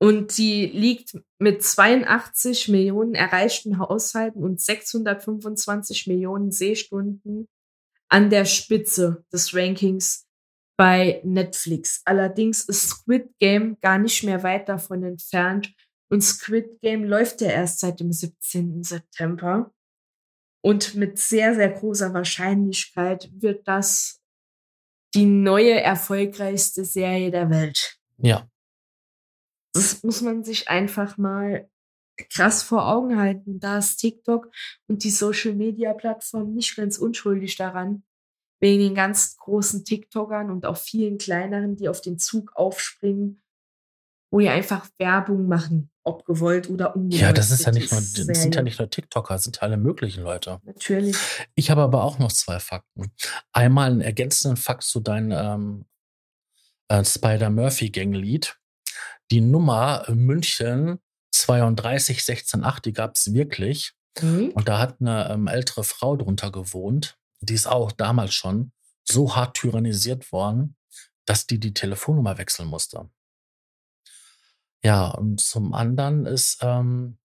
Und 0.00 0.38
die 0.38 0.66
liegt 0.66 1.18
mit 1.38 1.62
82 1.62 2.68
Millionen 2.68 3.14
erreichten 3.14 3.78
Haushalten 3.78 4.44
und 4.44 4.60
625 4.60 6.06
Millionen 6.06 6.52
Sehstunden 6.52 7.48
an 8.08 8.30
der 8.30 8.44
Spitze 8.44 9.24
des 9.32 9.54
Rankings 9.54 10.26
bei 10.76 11.20
Netflix. 11.24 12.02
Allerdings 12.04 12.64
ist 12.64 12.88
Squid 12.88 13.28
Game 13.40 13.76
gar 13.80 13.98
nicht 13.98 14.22
mehr 14.22 14.42
weit 14.44 14.68
davon 14.68 15.02
entfernt. 15.02 15.74
Und 16.08 16.22
Squid 16.22 16.80
Game 16.80 17.04
läuft 17.04 17.40
ja 17.40 17.50
erst 17.50 17.80
seit 17.80 17.98
dem 17.98 18.12
17. 18.12 18.84
September. 18.84 19.72
Und 20.62 20.94
mit 20.94 21.18
sehr, 21.18 21.54
sehr 21.54 21.70
großer 21.70 22.14
Wahrscheinlichkeit 22.14 23.28
wird 23.32 23.66
das 23.66 24.20
die 25.14 25.26
neue 25.26 25.80
erfolgreichste 25.80 26.84
Serie 26.84 27.30
der 27.30 27.50
Welt. 27.50 27.98
Ja, 28.18 28.48
Das 29.72 30.02
muss 30.02 30.22
man 30.22 30.44
sich 30.44 30.68
einfach 30.68 31.18
mal 31.18 31.68
krass 32.30 32.62
vor 32.62 32.88
Augen 32.88 33.18
halten. 33.18 33.60
Da 33.60 33.78
ist 33.78 33.96
TikTok 33.98 34.50
und 34.86 35.04
die 35.04 35.10
Social 35.10 35.54
Media 35.54 35.92
Plattform 35.94 36.54
nicht 36.54 36.76
ganz 36.76 36.98
unschuldig 36.98 37.56
daran. 37.56 38.02
Wegen 38.60 38.82
den 38.82 38.94
ganz 38.94 39.36
großen 39.36 39.84
TikTokern 39.84 40.50
und 40.50 40.66
auch 40.66 40.76
vielen 40.76 41.18
kleineren, 41.18 41.76
die 41.76 41.88
auf 41.88 42.00
den 42.00 42.18
Zug 42.18 42.56
aufspringen, 42.56 43.40
wo 44.32 44.40
die 44.40 44.48
einfach 44.48 44.88
Werbung 44.98 45.46
machen, 45.46 45.90
ob 46.02 46.24
gewollt 46.24 46.68
oder 46.68 46.96
ungewollt. 46.96 47.22
ja, 47.22 47.32
das 47.32 47.52
ist 47.52 47.66
ja 47.66 47.70
nicht 47.70 47.92
nur, 47.92 48.00
sind 48.00 48.56
ja 48.56 48.62
nicht 48.62 48.80
nur 48.80 48.90
TikToker, 48.90 49.34
das 49.34 49.44
sind 49.44 49.56
ja 49.56 49.62
alle 49.62 49.76
möglichen 49.76 50.24
Leute. 50.24 50.60
Natürlich. 50.64 51.16
Ich 51.54 51.70
habe 51.70 51.82
aber 51.82 52.02
auch 52.02 52.18
noch 52.18 52.32
zwei 52.32 52.58
Fakten. 52.58 53.12
Einmal 53.52 53.92
einen 53.92 54.00
ergänzenden 54.00 54.56
Fakt 54.56 54.82
zu 54.82 54.98
deinem 54.98 55.30
ähm, 55.30 55.84
äh, 56.88 57.04
Spider-Murphy-Gang-Lied. 57.04 58.58
Die 59.30 59.40
Nummer 59.40 60.08
äh, 60.08 60.14
München 60.14 61.00
32168, 61.32 62.82
die 62.84 62.92
gab 62.92 63.14
es 63.14 63.32
wirklich. 63.32 63.92
Mhm. 64.20 64.50
Und 64.50 64.68
da 64.68 64.78
hat 64.78 65.00
eine 65.00 65.30
ähm, 65.30 65.46
ältere 65.46 65.84
Frau 65.84 66.16
drunter 66.16 66.50
gewohnt. 66.50 67.18
Die 67.40 67.54
ist 67.54 67.66
auch 67.66 67.92
damals 67.92 68.34
schon 68.34 68.72
so 69.04 69.36
hart 69.36 69.56
tyrannisiert 69.56 70.32
worden, 70.32 70.76
dass 71.24 71.46
die 71.46 71.60
die 71.60 71.74
Telefonnummer 71.74 72.38
wechseln 72.38 72.68
musste. 72.68 73.10
Ja, 74.82 75.08
und 75.08 75.40
zum 75.40 75.74
anderen 75.74 76.26
ist, 76.26 76.58
ähm, 76.62 77.18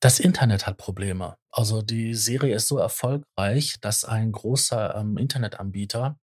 das 0.00 0.18
Internet 0.20 0.66
hat 0.66 0.76
Probleme. 0.76 1.36
Also 1.50 1.80
die 1.82 2.14
Serie 2.14 2.56
ist 2.56 2.68
so 2.68 2.78
erfolgreich, 2.78 3.76
dass 3.80 4.04
ein 4.04 4.32
großer 4.32 4.96
ähm, 4.96 5.16
Internetanbieter 5.16 6.18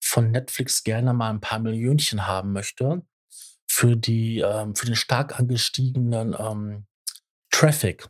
von 0.00 0.30
Netflix 0.30 0.84
gerne 0.84 1.12
mal 1.12 1.30
ein 1.30 1.40
paar 1.40 1.58
Millionchen 1.58 2.26
haben 2.26 2.52
möchte 2.52 3.02
für 3.78 3.96
die 3.96 4.40
ähm, 4.40 4.74
für 4.74 4.86
den 4.86 4.96
stark 4.96 5.38
angestiegenen 5.38 6.34
ähm, 6.36 6.86
Traffic 7.52 8.08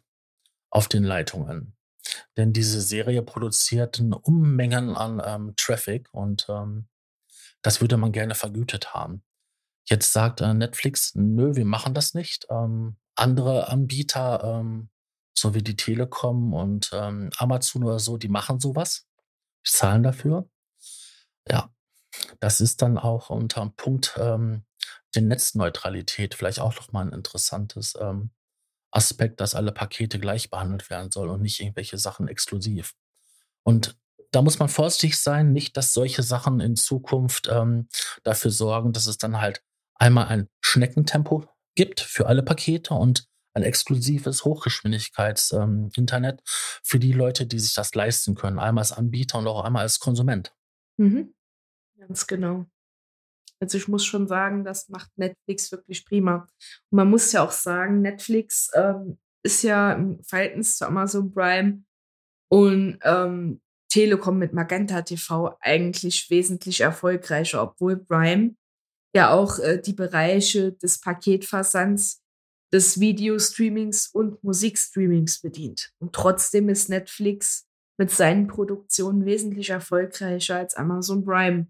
auf 0.71 0.89
den 0.89 1.05
Leitungen. 1.05 1.77
Denn 2.39 2.55
diese 2.55 2.81
Serie 2.81 3.23
produziert 3.23 4.01
eine 4.01 4.19
Unmengen 4.19 4.97
an 4.97 5.21
ähm, 5.23 5.53
Traffic 5.57 6.09
und 6.11 6.47
ähm, 6.49 6.89
das 7.61 7.83
würde 7.83 7.99
man 7.99 8.13
gerne 8.13 8.35
vergütet 8.35 8.95
haben. 8.95 9.23
Jetzt 9.85 10.15
sagt 10.15 10.41
äh, 10.41 10.55
Netflix, 10.55 11.15
nö, 11.15 11.55
wir 11.55 11.67
machen 11.67 11.93
das 11.93 12.15
nicht. 12.15 12.47
Ähm, 12.49 12.97
andere 13.15 13.69
Anbieter, 13.69 14.43
ähm, 14.45 14.89
so 15.37 15.55
wie 15.55 15.63
die 15.63 15.77
Telekom 15.77 16.55
und 16.55 16.89
ähm, 16.95 17.29
Amazon 17.37 17.85
oder 17.85 17.99
so, 17.99 18.17
die 18.17 18.29
machen 18.29 18.59
sowas. 18.59 19.07
Die 19.67 19.71
zahlen 19.71 20.03
dafür. 20.03 20.49
Ja, 21.47 21.71
das 22.41 22.63
ist 22.63 22.81
dann 22.81 22.97
auch 22.97 23.29
unter 23.29 23.61
dem 23.61 23.75
Punkt 23.75 24.19
ähm, 24.19 24.65
der 25.15 25.23
Netzneutralität 25.23 26.35
vielleicht 26.35 26.61
auch 26.61 26.75
noch 26.77 26.93
mal 26.93 27.07
ein 27.07 27.13
interessantes 27.13 27.97
ähm, 28.01 28.31
Aspekt, 28.91 29.41
dass 29.41 29.55
alle 29.55 29.73
Pakete 29.73 30.19
gleich 30.19 30.51
behandelt 30.51 30.91
werden 30.91 31.11
sollen 31.11 31.31
und 31.31 31.43
nicht 31.43 31.61
irgendwelche 31.61 31.99
Sachen 31.99 32.29
exklusiv. 32.29 32.95
Und 33.63 33.99
da 34.31 34.43
muss 34.43 34.59
man 34.59 34.69
vorsichtig 34.69 35.19
sein, 35.19 35.53
nicht, 35.53 35.77
dass 35.77 35.93
solche 35.93 36.23
Sachen 36.23 36.61
in 36.61 36.77
Zukunft 36.77 37.49
ähm, 37.51 37.89
dafür 38.23 38.51
sorgen, 38.51 38.93
dass 38.93 39.07
es 39.07 39.19
dann 39.19 39.41
halt 39.41 39.63
einmal 39.95 40.27
ein 40.27 40.49
Schneckentempo 40.61 41.47
gibt 41.75 42.01
für 42.01 42.27
alle 42.27 42.43
Pakete 42.43 42.95
und 42.95 43.27
ein 43.55 43.63
exklusives 43.63 44.45
Hochgeschwindigkeits-Internet 44.45 46.43
für 46.83 46.99
die 46.99 47.13
Leute, 47.13 47.47
die 47.47 47.59
sich 47.59 47.75
das 47.75 47.95
leisten 47.95 48.35
können, 48.35 48.59
einmal 48.59 48.83
als 48.83 48.93
Anbieter 48.93 49.39
und 49.39 49.47
auch 49.47 49.65
einmal 49.65 49.83
als 49.83 49.99
Konsument. 49.99 50.55
Mhm. 50.97 51.35
Ganz 51.99 52.27
genau. 52.27 52.67
Also 53.61 53.77
ich 53.79 53.89
muss 53.89 54.05
schon 54.05 54.29
sagen, 54.29 54.65
das 54.65 54.89
macht 54.89 55.11
Netflix 55.17 55.73
wirklich 55.73 56.05
prima. 56.05 56.47
Und 56.91 56.97
man 56.97 57.11
muss 57.11 57.33
ja 57.33 57.43
auch 57.45 57.51
sagen, 57.51 58.03
Netflix 58.03 58.71
ähm, 58.75 59.19
ist 59.45 59.63
ja 59.63 59.93
im 59.93 60.23
Verhältnis 60.23 60.77
zu 60.77 60.87
Amazon 60.87 61.33
Prime 61.33 61.83
und 62.51 62.99
ähm, 63.03 63.61
Telekom 63.91 64.39
mit 64.39 64.53
Magenta 64.53 65.03
TV 65.03 65.57
eigentlich 65.61 66.29
wesentlich 66.31 66.81
erfolgreicher, 66.81 67.63
obwohl 67.63 67.97
Prime 67.97 68.55
ja 69.15 69.33
auch 69.33 69.59
äh, 69.59 69.81
die 69.81 69.95
Bereiche 69.95 70.73
des 70.73 71.01
Paketversands, 71.01 72.23
des 72.73 73.01
Videostreamings 73.01 74.09
und 74.09 74.45
Musikstreamings 74.45 75.41
bedient. 75.41 75.91
Und 76.01 76.13
trotzdem 76.13 76.69
ist 76.69 76.91
Netflix 76.91 77.67
mit 77.99 78.11
seinen 78.11 78.47
Produktionen 78.47 79.25
wesentlich 79.25 79.71
erfolgreicher 79.71 80.57
als 80.57 80.75
Amazon 80.75 81.25
Prime. 81.25 81.69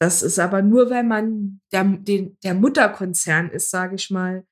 Das 0.00 0.22
ist 0.22 0.38
aber 0.38 0.62
nur, 0.62 0.90
weil 0.90 1.04
man 1.04 1.60
der, 1.72 1.84
den, 1.84 2.38
der 2.44 2.54
Mutterkonzern 2.54 3.50
ist, 3.50 3.70
sage 3.70 3.96
ich 3.96 4.10
mal, 4.10 4.46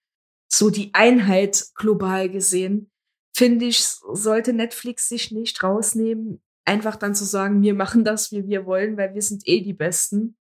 so 0.52 0.70
die 0.70 0.92
Einheit 0.92 1.66
global 1.74 2.28
gesehen, 2.28 2.90
finde 3.36 3.66
ich, 3.66 3.80
sollte 3.80 4.52
Netflix 4.52 5.08
sich 5.08 5.30
nicht 5.30 5.62
rausnehmen, 5.62 6.42
einfach 6.64 6.96
dann 6.96 7.14
zu 7.14 7.24
sagen, 7.24 7.62
wir 7.62 7.74
machen 7.74 8.04
das, 8.04 8.32
wie 8.32 8.46
wir 8.46 8.66
wollen, 8.66 8.96
weil 8.96 9.14
wir 9.14 9.22
sind 9.22 9.46
eh 9.46 9.60
die 9.60 9.74
Besten 9.74 10.36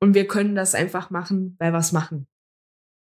und 0.00 0.14
wir 0.14 0.26
können 0.26 0.54
das 0.54 0.74
einfach 0.74 1.10
machen, 1.10 1.56
weil 1.58 1.72
wir 1.72 1.78
es 1.78 1.92
machen. 1.92 2.26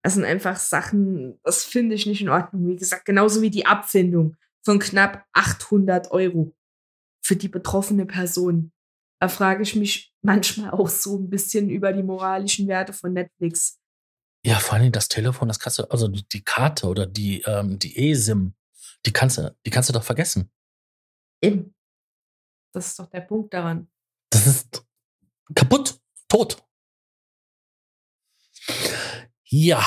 Das 0.04 0.14
sind 0.14 0.24
einfach 0.24 0.58
Sachen, 0.58 1.40
das 1.42 1.64
finde 1.64 1.94
ich 1.94 2.06
nicht 2.06 2.20
in 2.20 2.28
Ordnung. 2.28 2.68
Wie 2.68 2.76
gesagt, 2.76 3.04
genauso 3.04 3.42
wie 3.42 3.50
die 3.50 3.66
Abfindung 3.66 4.36
von 4.64 4.78
knapp 4.78 5.24
800 5.32 6.10
Euro 6.10 6.54
für 7.24 7.36
die 7.36 7.48
betroffene 7.48 8.06
Person. 8.06 8.72
Da 9.20 9.28
frage 9.28 9.62
ich 9.62 9.74
mich 9.76 10.07
manchmal 10.22 10.70
auch 10.70 10.88
so 10.88 11.18
ein 11.18 11.30
bisschen 11.30 11.70
über 11.70 11.92
die 11.92 12.02
moralischen 12.02 12.68
Werte 12.68 12.92
von 12.92 13.12
Netflix. 13.12 13.78
Ja, 14.44 14.58
vor 14.58 14.74
allem 14.74 14.92
das 14.92 15.08
Telefon, 15.08 15.48
das 15.48 15.58
kannst 15.58 15.78
du, 15.78 15.84
also 15.90 16.08
die, 16.08 16.42
Karte 16.42 16.86
oder 16.86 17.06
die, 17.06 17.42
ähm, 17.42 17.78
die 17.78 18.10
eSIM, 18.10 18.54
die 19.04 19.12
kannst 19.12 19.38
du, 19.38 19.54
die 19.66 19.70
kannst 19.70 19.88
du 19.88 19.92
doch 19.92 20.04
vergessen. 20.04 20.50
Eben. 21.42 21.74
Das 22.72 22.88
ist 22.88 22.98
doch 22.98 23.06
der 23.06 23.22
Punkt 23.22 23.52
daran. 23.54 23.90
Das 24.30 24.46
ist 24.46 24.86
kaputt, 25.54 26.00
tot. 26.28 26.62
Ja. 29.44 29.84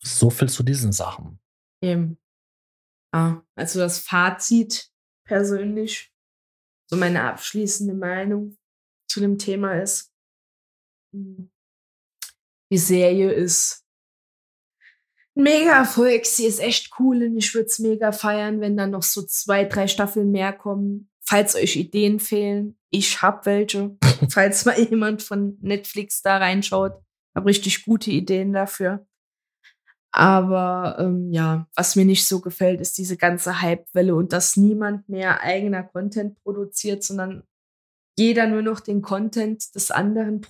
So 0.00 0.30
viel 0.30 0.48
zu 0.48 0.62
diesen 0.62 0.92
Sachen. 0.92 1.40
Eben. 1.82 2.18
Ah, 3.12 3.40
also 3.54 3.78
das 3.78 4.00
Fazit 4.00 4.90
persönlich, 5.24 6.12
so 6.90 6.96
meine 6.96 7.22
abschließende 7.24 7.94
Meinung 7.94 8.56
zu 9.08 9.20
dem 9.20 9.38
Thema 9.38 9.80
ist, 9.80 10.12
die 11.12 12.78
Serie 12.78 13.32
ist 13.32 13.84
mega 15.34 15.78
Erfolg. 15.78 16.26
Sie 16.26 16.46
ist 16.46 16.60
echt 16.60 16.90
cool 16.98 17.22
und 17.22 17.36
ich 17.36 17.54
würde 17.54 17.66
es 17.66 17.78
mega 17.78 18.12
feiern, 18.12 18.60
wenn 18.60 18.76
dann 18.76 18.90
noch 18.90 19.02
so 19.02 19.22
zwei, 19.22 19.64
drei 19.64 19.86
Staffeln 19.86 20.30
mehr 20.30 20.52
kommen. 20.52 21.10
Falls 21.24 21.54
euch 21.54 21.76
Ideen 21.76 22.20
fehlen, 22.20 22.78
ich 22.90 23.22
hab 23.22 23.46
welche. 23.46 23.96
Falls 24.30 24.64
mal 24.64 24.78
jemand 24.78 25.22
von 25.22 25.58
Netflix 25.60 26.22
da 26.22 26.38
reinschaut, 26.38 26.92
habe 27.34 27.46
richtig 27.46 27.84
gute 27.84 28.10
Ideen 28.10 28.52
dafür. 28.52 29.06
Aber 30.10 30.96
ähm, 30.98 31.30
ja, 31.32 31.66
was 31.74 31.96
mir 31.96 32.04
nicht 32.04 32.26
so 32.26 32.40
gefällt, 32.40 32.80
ist 32.80 32.96
diese 32.98 33.16
ganze 33.16 33.62
Hypewelle 33.62 34.14
und 34.14 34.32
dass 34.32 34.56
niemand 34.56 35.08
mehr 35.08 35.42
eigener 35.42 35.82
Content 35.82 36.42
produziert, 36.42 37.04
sondern 37.04 37.42
jeder 38.16 38.46
nur 38.46 38.62
noch 38.62 38.80
den 38.80 39.02
Content 39.02 39.74
des 39.74 39.90
anderen 39.90 40.44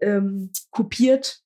ähm, 0.00 0.52
kopiert. 0.70 1.42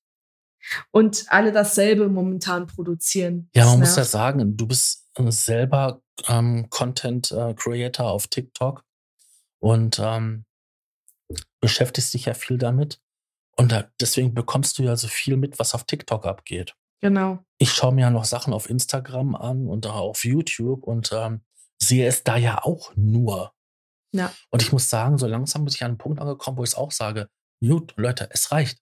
Und 0.90 1.26
alle 1.28 1.52
dasselbe 1.52 2.08
momentan 2.08 2.66
produzieren. 2.66 3.50
Ja, 3.54 3.64
Das 3.64 3.72
man 3.72 3.80
muss 3.80 3.96
ja 3.96 4.04
sagen, 4.04 4.56
du 4.56 4.66
bist 4.66 5.06
äh, 5.14 5.30
selber 5.30 6.00
ähm, 6.26 6.68
Content 6.70 7.30
äh, 7.32 7.52
Creator 7.54 8.10
auf 8.10 8.28
TikTok 8.28 8.82
und 9.58 10.00
ähm, 10.02 10.46
beschäftigst 11.60 12.14
dich 12.14 12.24
ja 12.24 12.34
viel 12.34 12.56
damit. 12.56 12.98
Und 13.56 13.72
da, 13.72 13.90
deswegen 14.00 14.34
bekommst 14.34 14.78
du 14.78 14.82
ja 14.82 14.96
so 14.96 15.06
viel 15.06 15.36
mit, 15.36 15.58
was 15.58 15.74
auf 15.74 15.84
TikTok 15.84 16.26
abgeht. 16.26 16.74
Genau. 17.04 17.44
Ich 17.58 17.70
schaue 17.74 17.92
mir 17.92 18.00
ja 18.00 18.10
noch 18.10 18.24
Sachen 18.24 18.54
auf 18.54 18.70
Instagram 18.70 19.34
an 19.34 19.68
und 19.68 19.86
auch 19.86 19.96
auf 19.96 20.24
YouTube 20.24 20.84
und 20.84 21.12
ähm, 21.12 21.42
sehe 21.78 22.06
es 22.06 22.24
da 22.24 22.38
ja 22.38 22.64
auch 22.64 22.96
nur. 22.96 23.52
Ja. 24.14 24.32
Und 24.48 24.62
ich 24.62 24.72
muss 24.72 24.88
sagen, 24.88 25.18
so 25.18 25.26
langsam 25.26 25.66
bin 25.66 25.74
ich 25.74 25.82
an 25.82 25.90
einen 25.90 25.98
Punkt 25.98 26.18
angekommen, 26.18 26.56
wo 26.56 26.64
ich 26.64 26.74
auch 26.74 26.92
sage, 26.92 27.28
gut, 27.60 27.92
Leute, 27.98 28.30
es 28.32 28.50
reicht. 28.52 28.80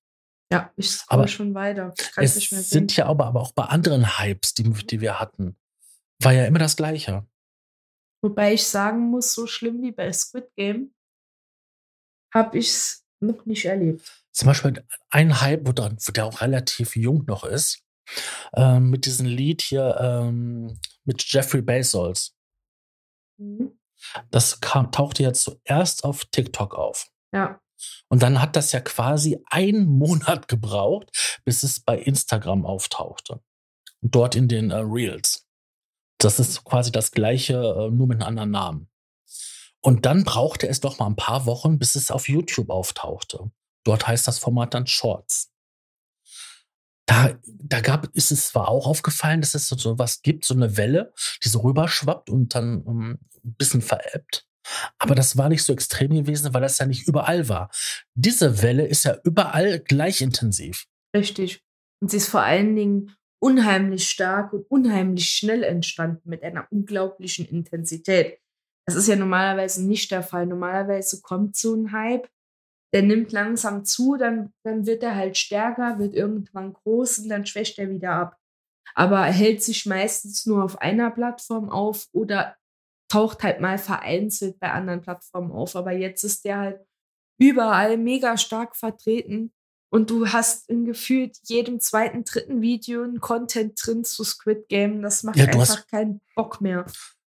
Ja, 0.52 0.72
ich 0.76 1.00
Aber 1.08 1.26
schon 1.26 1.52
weiter. 1.52 1.94
Es 2.14 2.36
Es 2.36 2.70
sind 2.70 2.94
ja 2.94 3.06
aber, 3.06 3.26
aber 3.26 3.40
auch 3.40 3.54
bei 3.54 3.64
anderen 3.64 4.20
Hypes, 4.20 4.54
die, 4.54 4.70
die 4.70 5.00
wir 5.00 5.18
hatten, 5.18 5.56
war 6.22 6.32
ja 6.32 6.44
immer 6.44 6.60
das 6.60 6.76
Gleiche. 6.76 7.26
Wobei 8.22 8.54
ich 8.54 8.64
sagen 8.64 9.10
muss, 9.10 9.34
so 9.34 9.48
schlimm 9.48 9.82
wie 9.82 9.90
bei 9.90 10.12
Squid 10.12 10.54
Game 10.54 10.94
habe 12.32 12.56
ich 12.56 12.68
es 12.68 13.04
noch 13.18 13.44
nicht 13.46 13.64
erlebt. 13.64 14.24
Zum 14.30 14.46
Beispiel 14.46 14.86
ein 15.10 15.40
Hype, 15.40 15.66
wo 15.66 15.72
der 15.72 16.24
auch 16.24 16.40
relativ 16.40 16.94
jung 16.94 17.24
noch 17.26 17.42
ist, 17.42 17.81
ähm, 18.54 18.90
mit 18.90 19.06
diesem 19.06 19.26
Lied 19.26 19.62
hier 19.62 19.96
ähm, 20.00 20.78
mit 21.04 21.24
Jeffrey 21.30 21.62
Bezos. 21.62 22.36
Mhm. 23.38 23.78
Das 24.30 24.60
kam, 24.60 24.90
tauchte 24.90 25.22
ja 25.22 25.32
zuerst 25.32 26.04
auf 26.04 26.24
TikTok 26.26 26.74
auf. 26.74 27.08
Ja, 27.32 27.60
Und 28.08 28.22
dann 28.22 28.42
hat 28.42 28.56
das 28.56 28.72
ja 28.72 28.80
quasi 28.80 29.38
einen 29.50 29.86
Monat 29.98 30.48
gebraucht, 30.48 31.40
bis 31.44 31.62
es 31.62 31.80
bei 31.80 31.98
Instagram 31.98 32.66
auftauchte. 32.66 33.40
Dort 34.00 34.34
in 34.34 34.48
den 34.48 34.70
äh, 34.70 34.76
Reels. 34.76 35.46
Das 36.18 36.38
ist 36.38 36.64
quasi 36.64 36.92
das 36.92 37.10
gleiche, 37.10 37.54
äh, 37.54 37.90
nur 37.90 38.06
mit 38.06 38.20
einem 38.20 38.28
anderen 38.28 38.50
Namen. 38.50 38.88
Und 39.80 40.06
dann 40.06 40.22
brauchte 40.24 40.68
es 40.68 40.80
doch 40.80 40.98
mal 40.98 41.06
ein 41.06 41.16
paar 41.16 41.46
Wochen, 41.46 41.78
bis 41.78 41.96
es 41.96 42.10
auf 42.10 42.28
YouTube 42.28 42.70
auftauchte. 42.70 43.50
Dort 43.84 44.06
heißt 44.06 44.28
das 44.28 44.38
Format 44.38 44.74
dann 44.74 44.86
Shorts. 44.86 45.51
Da, 47.06 47.36
da 47.44 47.80
gab, 47.80 48.14
ist 48.14 48.30
es 48.30 48.48
zwar 48.48 48.68
auch 48.68 48.86
aufgefallen, 48.86 49.40
dass 49.40 49.54
es 49.54 49.66
so, 49.68 49.98
was 49.98 50.22
gibt, 50.22 50.44
so 50.44 50.54
eine 50.54 50.76
Welle, 50.76 51.12
die 51.42 51.48
so 51.48 51.60
rüberschwappt 51.60 52.30
und 52.30 52.54
dann 52.54 52.82
um, 52.82 53.18
ein 53.44 53.54
bisschen 53.54 53.82
veräppt. 53.82 54.46
Aber 54.98 55.14
das 55.14 55.36
war 55.36 55.48
nicht 55.48 55.64
so 55.64 55.72
extrem 55.72 56.10
gewesen, 56.10 56.54
weil 56.54 56.60
das 56.60 56.78
ja 56.78 56.86
nicht 56.86 57.08
überall 57.08 57.48
war. 57.48 57.70
Diese 58.14 58.62
Welle 58.62 58.86
ist 58.86 59.04
ja 59.04 59.18
überall 59.24 59.80
gleich 59.80 60.20
intensiv. 60.20 60.86
richtig. 61.16 61.62
Und 62.00 62.10
sie 62.10 62.16
ist 62.16 62.28
vor 62.28 62.42
allen 62.42 62.74
Dingen 62.74 63.14
unheimlich 63.40 64.08
stark 64.08 64.52
und 64.52 64.68
unheimlich 64.68 65.28
schnell 65.28 65.62
entstanden 65.62 66.28
mit 66.28 66.42
einer 66.42 66.66
unglaublichen 66.70 67.46
Intensität. 67.46 68.38
Das 68.86 68.96
ist 68.96 69.06
ja 69.08 69.16
normalerweise 69.16 69.86
nicht 69.86 70.10
der 70.10 70.22
Fall. 70.22 70.46
Normalerweise 70.46 71.20
kommt 71.22 71.56
so 71.56 71.74
ein 71.74 71.92
Hype, 71.92 72.28
der 72.92 73.02
nimmt 73.02 73.32
langsam 73.32 73.84
zu, 73.84 74.16
dann, 74.16 74.52
dann 74.64 74.86
wird 74.86 75.02
er 75.02 75.14
halt 75.16 75.36
stärker, 75.38 75.98
wird 75.98 76.14
irgendwann 76.14 76.72
groß 76.74 77.20
und 77.20 77.28
dann 77.28 77.46
schwächt 77.46 77.78
er 77.78 77.90
wieder 77.90 78.12
ab. 78.12 78.36
Aber 78.94 79.26
er 79.26 79.32
hält 79.32 79.62
sich 79.62 79.86
meistens 79.86 80.44
nur 80.46 80.62
auf 80.62 80.80
einer 80.80 81.10
Plattform 81.10 81.70
auf 81.70 82.06
oder 82.12 82.56
taucht 83.08 83.42
halt 83.42 83.60
mal 83.60 83.78
vereinzelt 83.78 84.58
bei 84.60 84.70
anderen 84.72 85.00
Plattformen 85.00 85.52
auf. 85.52 85.76
Aber 85.76 85.92
jetzt 85.92 86.22
ist 86.24 86.44
der 86.44 86.58
halt 86.58 86.80
überall 87.38 87.96
mega 87.96 88.36
stark 88.36 88.76
vertreten. 88.76 89.52
Und 89.90 90.08
du 90.10 90.28
hast 90.28 90.68
in 90.70 90.84
gefühlt 90.86 91.36
jedem 91.44 91.78
zweiten, 91.80 92.24
dritten 92.24 92.62
Video 92.62 93.02
ein 93.02 93.20
Content 93.20 93.78
drin 93.82 94.04
zu 94.04 94.24
Squid 94.24 94.68
Game. 94.68 95.02
Das 95.02 95.22
macht 95.22 95.36
Ja, 95.36 95.44
einfach 95.46 95.60
hast- 95.60 95.88
keinen 95.88 96.20
Bock 96.34 96.60
mehr. 96.62 96.86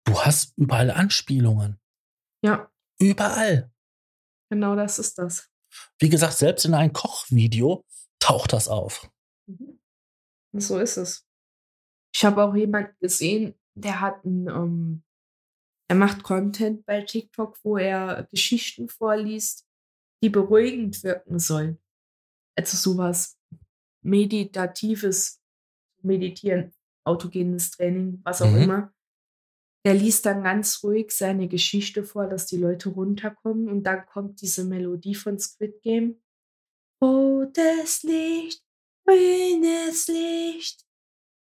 Du 0.05 0.19
hast 0.19 0.53
überall 0.57 0.89
Anspielungen. 0.91 1.79
Ja, 2.43 2.69
Überall. 2.99 3.69
Genau 4.49 4.75
das 4.75 4.99
ist 4.99 5.17
das. 5.17 5.49
Wie 5.99 6.09
gesagt, 6.09 6.33
selbst 6.33 6.65
in 6.65 6.73
einem 6.73 6.93
Kochvideo 6.93 7.85
taucht 8.19 8.53
das 8.53 8.67
auf. 8.67 9.09
Mhm. 9.47 9.79
So 10.53 10.79
ist 10.79 10.97
es. 10.97 11.25
Ich 12.13 12.25
habe 12.25 12.43
auch 12.43 12.55
jemanden 12.55 12.95
gesehen, 12.99 13.53
der 13.75 13.99
hat 14.01 14.23
ein, 14.25 14.47
ähm, 14.47 15.03
er 15.89 15.95
macht 15.95 16.23
Content 16.23 16.85
bei 16.85 17.01
TikTok, 17.01 17.57
wo 17.63 17.77
er 17.77 18.27
Geschichten 18.31 18.89
vorliest, 18.89 19.67
die 20.23 20.29
beruhigend 20.29 21.03
wirken 21.03 21.37
sollen. 21.39 21.79
Also 22.57 22.75
sowas 22.75 23.37
Meditatives, 24.03 25.41
Meditieren, 26.01 26.73
autogenes 27.05 27.71
Training, 27.71 28.21
was 28.23 28.41
auch 28.41 28.49
Mhm. 28.49 28.61
immer. 28.61 28.93
Der 29.87 29.93
liest 29.93 30.25
dann 30.25 30.43
ganz 30.43 30.83
ruhig 30.83 31.11
seine 31.11 31.47
Geschichte 31.47 32.03
vor, 32.03 32.27
dass 32.27 32.45
die 32.45 32.57
Leute 32.57 32.89
runterkommen 32.89 33.69
und 33.69 33.83
dann 33.83 34.05
kommt 34.05 34.41
diese 34.41 34.65
Melodie 34.65 35.15
von 35.15 35.39
Squid 35.39 35.81
Game. 35.81 36.21
Rotes 37.01 38.03
Licht, 38.03 38.61
grünes 39.05 40.09
Licht. 40.09 40.85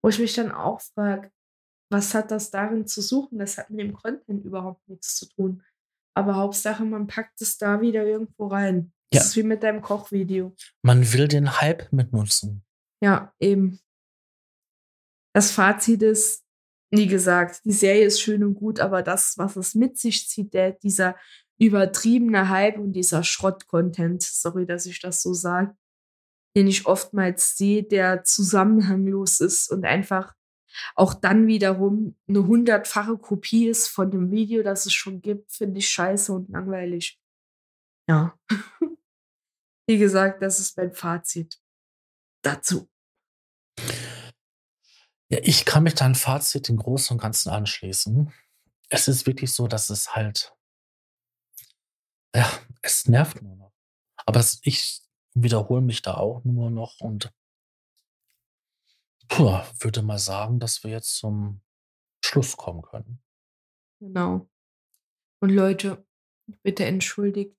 Wo 0.02 0.10
ich 0.10 0.18
mich 0.18 0.34
dann 0.34 0.52
auch 0.52 0.82
frage, 0.82 1.32
was 1.90 2.12
hat 2.12 2.30
das 2.30 2.50
darin 2.50 2.86
zu 2.86 3.00
suchen? 3.00 3.38
Das 3.38 3.56
hat 3.56 3.70
mit 3.70 3.80
dem 3.80 3.94
Content 3.94 4.44
überhaupt 4.44 4.86
nichts 4.90 5.16
zu 5.16 5.26
tun. 5.30 5.64
Aber 6.14 6.36
Hauptsache, 6.36 6.84
man 6.84 7.06
packt 7.06 7.40
es 7.40 7.56
da 7.56 7.80
wieder 7.80 8.04
irgendwo 8.04 8.48
rein. 8.48 8.92
Das 9.10 9.22
Ja. 9.22 9.26
ist 9.26 9.36
wie 9.36 9.42
mit 9.42 9.62
deinem 9.62 9.80
Kochvideo. 9.80 10.54
Man 10.82 11.10
will 11.14 11.28
den 11.28 11.62
Hype 11.62 11.90
mitnutzen. 11.94 12.62
Ja, 13.02 13.32
eben. 13.40 13.80
Das 15.34 15.50
Fazit 15.50 16.02
ist, 16.02 16.44
wie 16.90 17.06
gesagt, 17.06 17.64
die 17.64 17.72
Serie 17.72 18.06
ist 18.06 18.20
schön 18.20 18.42
und 18.44 18.54
gut, 18.54 18.80
aber 18.80 19.02
das, 19.02 19.34
was 19.36 19.56
es 19.56 19.74
mit 19.74 19.98
sich 19.98 20.28
zieht, 20.28 20.54
der, 20.54 20.72
dieser 20.72 21.16
übertriebene 21.58 22.48
Hype 22.48 22.78
und 22.78 22.92
dieser 22.92 23.24
Schrott-Content, 23.24 24.22
sorry, 24.22 24.64
dass 24.64 24.86
ich 24.86 25.00
das 25.00 25.22
so 25.22 25.34
sage, 25.34 25.76
den 26.56 26.66
ich 26.66 26.86
oftmals 26.86 27.56
sehe, 27.56 27.82
der 27.82 28.24
zusammenhanglos 28.24 29.40
ist 29.40 29.70
und 29.70 29.84
einfach 29.84 30.34
auch 30.94 31.14
dann 31.14 31.46
wiederum 31.46 32.16
eine 32.28 32.46
hundertfache 32.46 33.18
Kopie 33.18 33.68
ist 33.68 33.88
von 33.88 34.10
dem 34.10 34.30
Video, 34.30 34.62
das 34.62 34.86
es 34.86 34.92
schon 34.92 35.20
gibt, 35.20 35.50
finde 35.52 35.78
ich 35.78 35.88
scheiße 35.88 36.32
und 36.32 36.48
langweilig. 36.50 37.20
Ja. 38.08 38.38
Wie 39.86 39.98
gesagt, 39.98 40.42
das 40.42 40.60
ist 40.60 40.76
mein 40.76 40.92
Fazit 40.92 41.58
dazu. 42.42 42.88
Ja, 45.30 45.38
ich 45.42 45.64
kann 45.64 45.82
mich 45.82 45.94
deinem 45.94 46.14
Fazit 46.14 46.68
im 46.68 46.78
Großen 46.78 47.14
und 47.14 47.20
Ganzen 47.20 47.50
anschließen. 47.50 48.32
Es 48.88 49.08
ist 49.08 49.26
wirklich 49.26 49.52
so, 49.52 49.66
dass 49.66 49.90
es 49.90 50.14
halt, 50.14 50.56
ja, 52.34 52.50
es 52.82 53.06
nervt 53.06 53.42
nur 53.42 53.56
noch. 53.56 53.72
Aber 54.24 54.40
es, 54.40 54.60
ich 54.62 55.02
wiederhole 55.34 55.82
mich 55.82 56.02
da 56.02 56.14
auch 56.14 56.44
nur 56.44 56.70
noch 56.70 57.00
und 57.00 57.32
puh, 59.28 59.60
würde 59.80 60.02
mal 60.02 60.18
sagen, 60.18 60.58
dass 60.58 60.82
wir 60.82 60.90
jetzt 60.90 61.16
zum 61.16 61.60
Schluss 62.24 62.56
kommen 62.56 62.82
können. 62.82 63.22
Genau. 64.00 64.48
Und 65.40 65.50
Leute, 65.50 66.06
bitte 66.62 66.84
entschuldigt 66.84 67.56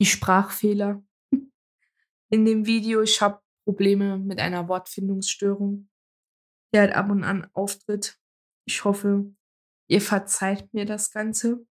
die 0.00 0.06
Sprachfehler 0.06 1.02
in 2.30 2.44
dem 2.44 2.66
Video. 2.66 3.02
Ich 3.02 3.20
habe 3.20 3.42
Probleme 3.64 4.18
mit 4.18 4.38
einer 4.40 4.68
Wortfindungsstörung, 4.68 5.88
der 6.74 6.82
halt 6.82 6.94
ab 6.94 7.10
und 7.10 7.24
an 7.24 7.48
auftritt. 7.54 8.18
Ich 8.66 8.84
hoffe, 8.84 9.34
ihr 9.88 10.00
verzeiht 10.00 10.72
mir 10.74 10.84
das 10.84 11.10
Ganze. 11.10 11.66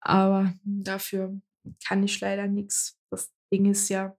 Aber 0.00 0.52
dafür 0.64 1.40
kann 1.86 2.02
ich 2.02 2.20
leider 2.20 2.48
nichts. 2.48 2.98
Das 3.10 3.32
Ding 3.52 3.70
ist 3.70 3.88
ja, 3.88 4.16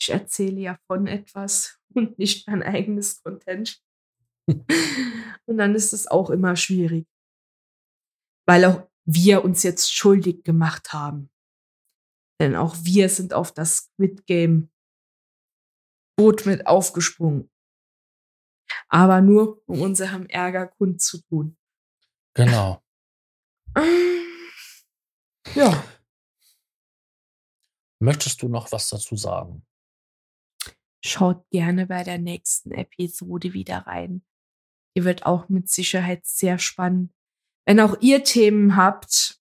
ich 0.00 0.10
erzähle 0.10 0.60
ja 0.60 0.78
von 0.86 1.06
etwas 1.06 1.78
und 1.94 2.18
nicht 2.18 2.48
mein 2.48 2.62
eigenes 2.62 3.22
Content. 3.22 3.80
und 4.48 5.58
dann 5.58 5.74
ist 5.74 5.92
es 5.92 6.06
auch 6.06 6.30
immer 6.30 6.56
schwierig 6.56 7.06
weil 8.46 8.64
auch 8.64 8.88
wir 9.04 9.44
uns 9.44 9.62
jetzt 9.62 9.92
schuldig 9.92 10.44
gemacht 10.44 10.92
haben. 10.92 11.30
Denn 12.40 12.54
auch 12.54 12.76
wir 12.82 13.08
sind 13.08 13.34
auf 13.34 13.52
das 13.52 13.76
Squid 13.76 14.26
Game 14.26 14.70
Boot 16.16 16.46
mit 16.46 16.66
aufgesprungen. 16.66 17.50
Aber 18.88 19.20
nur, 19.20 19.62
um 19.66 19.82
unserem 19.82 20.26
Ärger 20.26 20.66
kundzutun. 20.66 21.56
Genau. 22.34 22.82
Ja, 25.54 25.84
Möchtest 27.98 28.42
du 28.42 28.48
noch 28.48 28.72
was 28.72 28.88
dazu 28.88 29.16
sagen? 29.16 29.66
schaut 31.04 31.48
gerne 31.50 31.86
bei 31.86 32.02
der 32.02 32.18
nächsten 32.18 32.72
Episode 32.72 33.52
wieder 33.52 33.86
rein. 33.86 34.24
Die 34.96 35.04
wird 35.04 35.24
auch 35.24 35.48
mit 35.48 35.68
Sicherheit 35.68 36.26
sehr 36.26 36.58
spannend. 36.58 37.12
Wenn 37.64 37.78
auch 37.78 37.96
ihr 38.00 38.24
Themen 38.24 38.74
habt, 38.74 39.40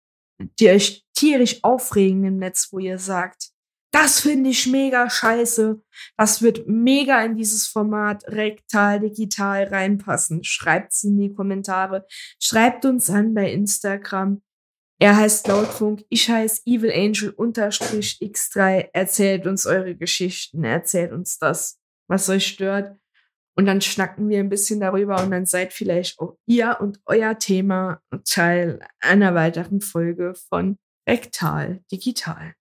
die 0.60 0.68
euch 0.68 1.06
tierisch 1.14 1.64
aufregen 1.64 2.26
im 2.26 2.38
Netz, 2.38 2.68
wo 2.72 2.80
ihr 2.80 3.00
sagt, 3.00 3.53
Das 3.94 4.22
finde 4.22 4.50
ich 4.50 4.66
mega 4.66 5.08
scheiße. 5.08 5.80
Das 6.18 6.42
wird 6.42 6.68
mega 6.68 7.24
in 7.24 7.36
dieses 7.36 7.68
Format 7.68 8.24
rektal, 8.28 9.00
digital 9.00 9.66
reinpassen. 9.66 10.44
Schreibt's 10.44 11.04
in 11.04 11.20
die 11.20 11.32
Kommentare. 11.32 12.08
Schreibt 12.42 12.86
uns 12.86 13.12
an 13.12 13.36
bei 13.36 13.52
Instagram. 13.52 14.42
Er 15.00 15.16
heißt 15.16 15.48
Lautfunk, 15.48 16.06
ich 16.10 16.28
heiße 16.28 16.64
Evil 16.66 16.92
Angel 16.92 17.30
unterstrich 17.30 18.18
X3. 18.20 18.90
Erzählt 18.94 19.46
uns 19.46 19.68
eure 19.68 19.96
Geschichten, 19.96 20.64
erzählt 20.64 21.12
uns 21.12 21.38
das, 21.38 21.80
was 22.08 22.28
euch 22.30 22.48
stört. 22.48 22.98
Und 23.56 23.68
dann 23.68 23.82
schnacken 23.82 24.28
wir 24.28 24.40
ein 24.40 24.50
bisschen 24.50 24.80
darüber 24.80 25.22
und 25.22 25.30
dann 25.30 25.46
seid 25.46 25.72
vielleicht 25.72 26.18
auch 26.20 26.36
ihr 26.48 26.78
und 26.80 27.00
euer 27.06 27.38
Thema 27.38 28.02
Teil 28.26 28.80
einer 29.02 29.36
weiteren 29.36 29.82
Folge 29.82 30.34
von 30.50 30.78
Rektal 31.08 31.84
Digital. 31.92 32.56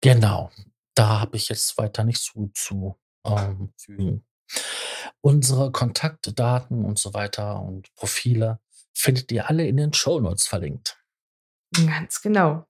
Genau. 0.00 0.50
Da 0.94 1.20
habe 1.20 1.36
ich 1.36 1.48
jetzt 1.48 1.76
weiter 1.78 2.04
nichts 2.04 2.24
zu, 2.24 2.50
zu 2.54 2.98
ähm, 3.24 3.72
fügen. 3.76 4.24
Unsere 5.20 5.70
Kontaktdaten 5.70 6.84
und 6.84 6.98
so 6.98 7.14
weiter 7.14 7.62
und 7.62 7.94
Profile 7.94 8.60
findet 8.92 9.30
ihr 9.32 9.48
alle 9.48 9.66
in 9.66 9.76
den 9.76 9.92
Show 9.92 10.20
Notes 10.20 10.46
verlinkt. 10.46 11.02
Ganz 11.72 12.20
genau. 12.20 12.66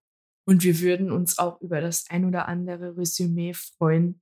Und 0.47 0.63
wir 0.63 0.81
würden 0.81 1.11
uns 1.11 1.39
auch 1.39 1.61
über 1.61 1.81
das 1.81 2.07
ein 2.11 2.25
oder 2.25 2.49
andere 2.49 2.97
Resümee 2.97 3.55
freuen. 3.55 4.21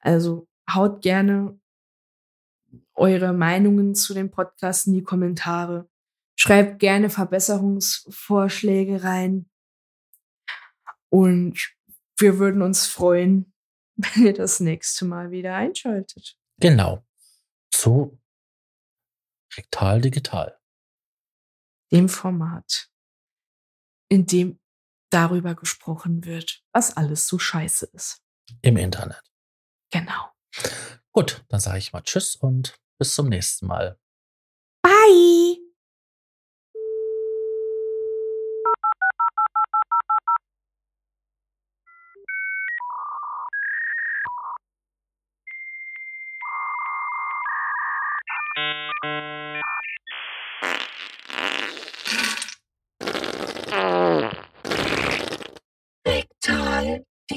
Also 0.00 0.48
haut 0.72 1.02
gerne 1.02 1.58
eure 2.94 3.32
Meinungen 3.32 3.94
zu 3.94 4.14
dem 4.14 4.30
Podcast 4.30 4.86
in 4.86 4.94
die 4.94 5.02
Kommentare. 5.02 5.88
Schreibt 6.36 6.78
gerne 6.78 7.10
Verbesserungsvorschläge 7.10 9.04
rein. 9.04 9.48
Und 11.10 11.74
wir 12.18 12.38
würden 12.38 12.62
uns 12.62 12.86
freuen, 12.86 13.52
wenn 13.96 14.26
ihr 14.26 14.34
das 14.34 14.60
nächste 14.60 15.04
Mal 15.04 15.30
wieder 15.30 15.54
einschaltet. 15.54 16.36
Genau. 16.58 17.04
Zu 17.70 18.20
Rektal 19.56 20.00
Digital. 20.00 20.58
Dem 21.92 22.08
Format, 22.08 22.90
in 24.08 24.26
dem 24.26 24.60
darüber 25.10 25.54
gesprochen 25.54 26.24
wird, 26.24 26.62
was 26.72 26.96
alles 26.96 27.26
so 27.26 27.38
scheiße 27.38 27.86
ist. 27.92 28.22
Im 28.62 28.78
Internet. 28.78 29.22
Genau. 29.90 30.30
Gut, 31.12 31.44
dann 31.48 31.60
sage 31.60 31.78
ich 31.78 31.92
mal 31.92 32.02
Tschüss 32.02 32.34
und 32.36 32.78
bis 32.98 33.14
zum 33.14 33.28
nächsten 33.28 33.66
Mal. 33.66 33.98
Bye. 34.82 35.51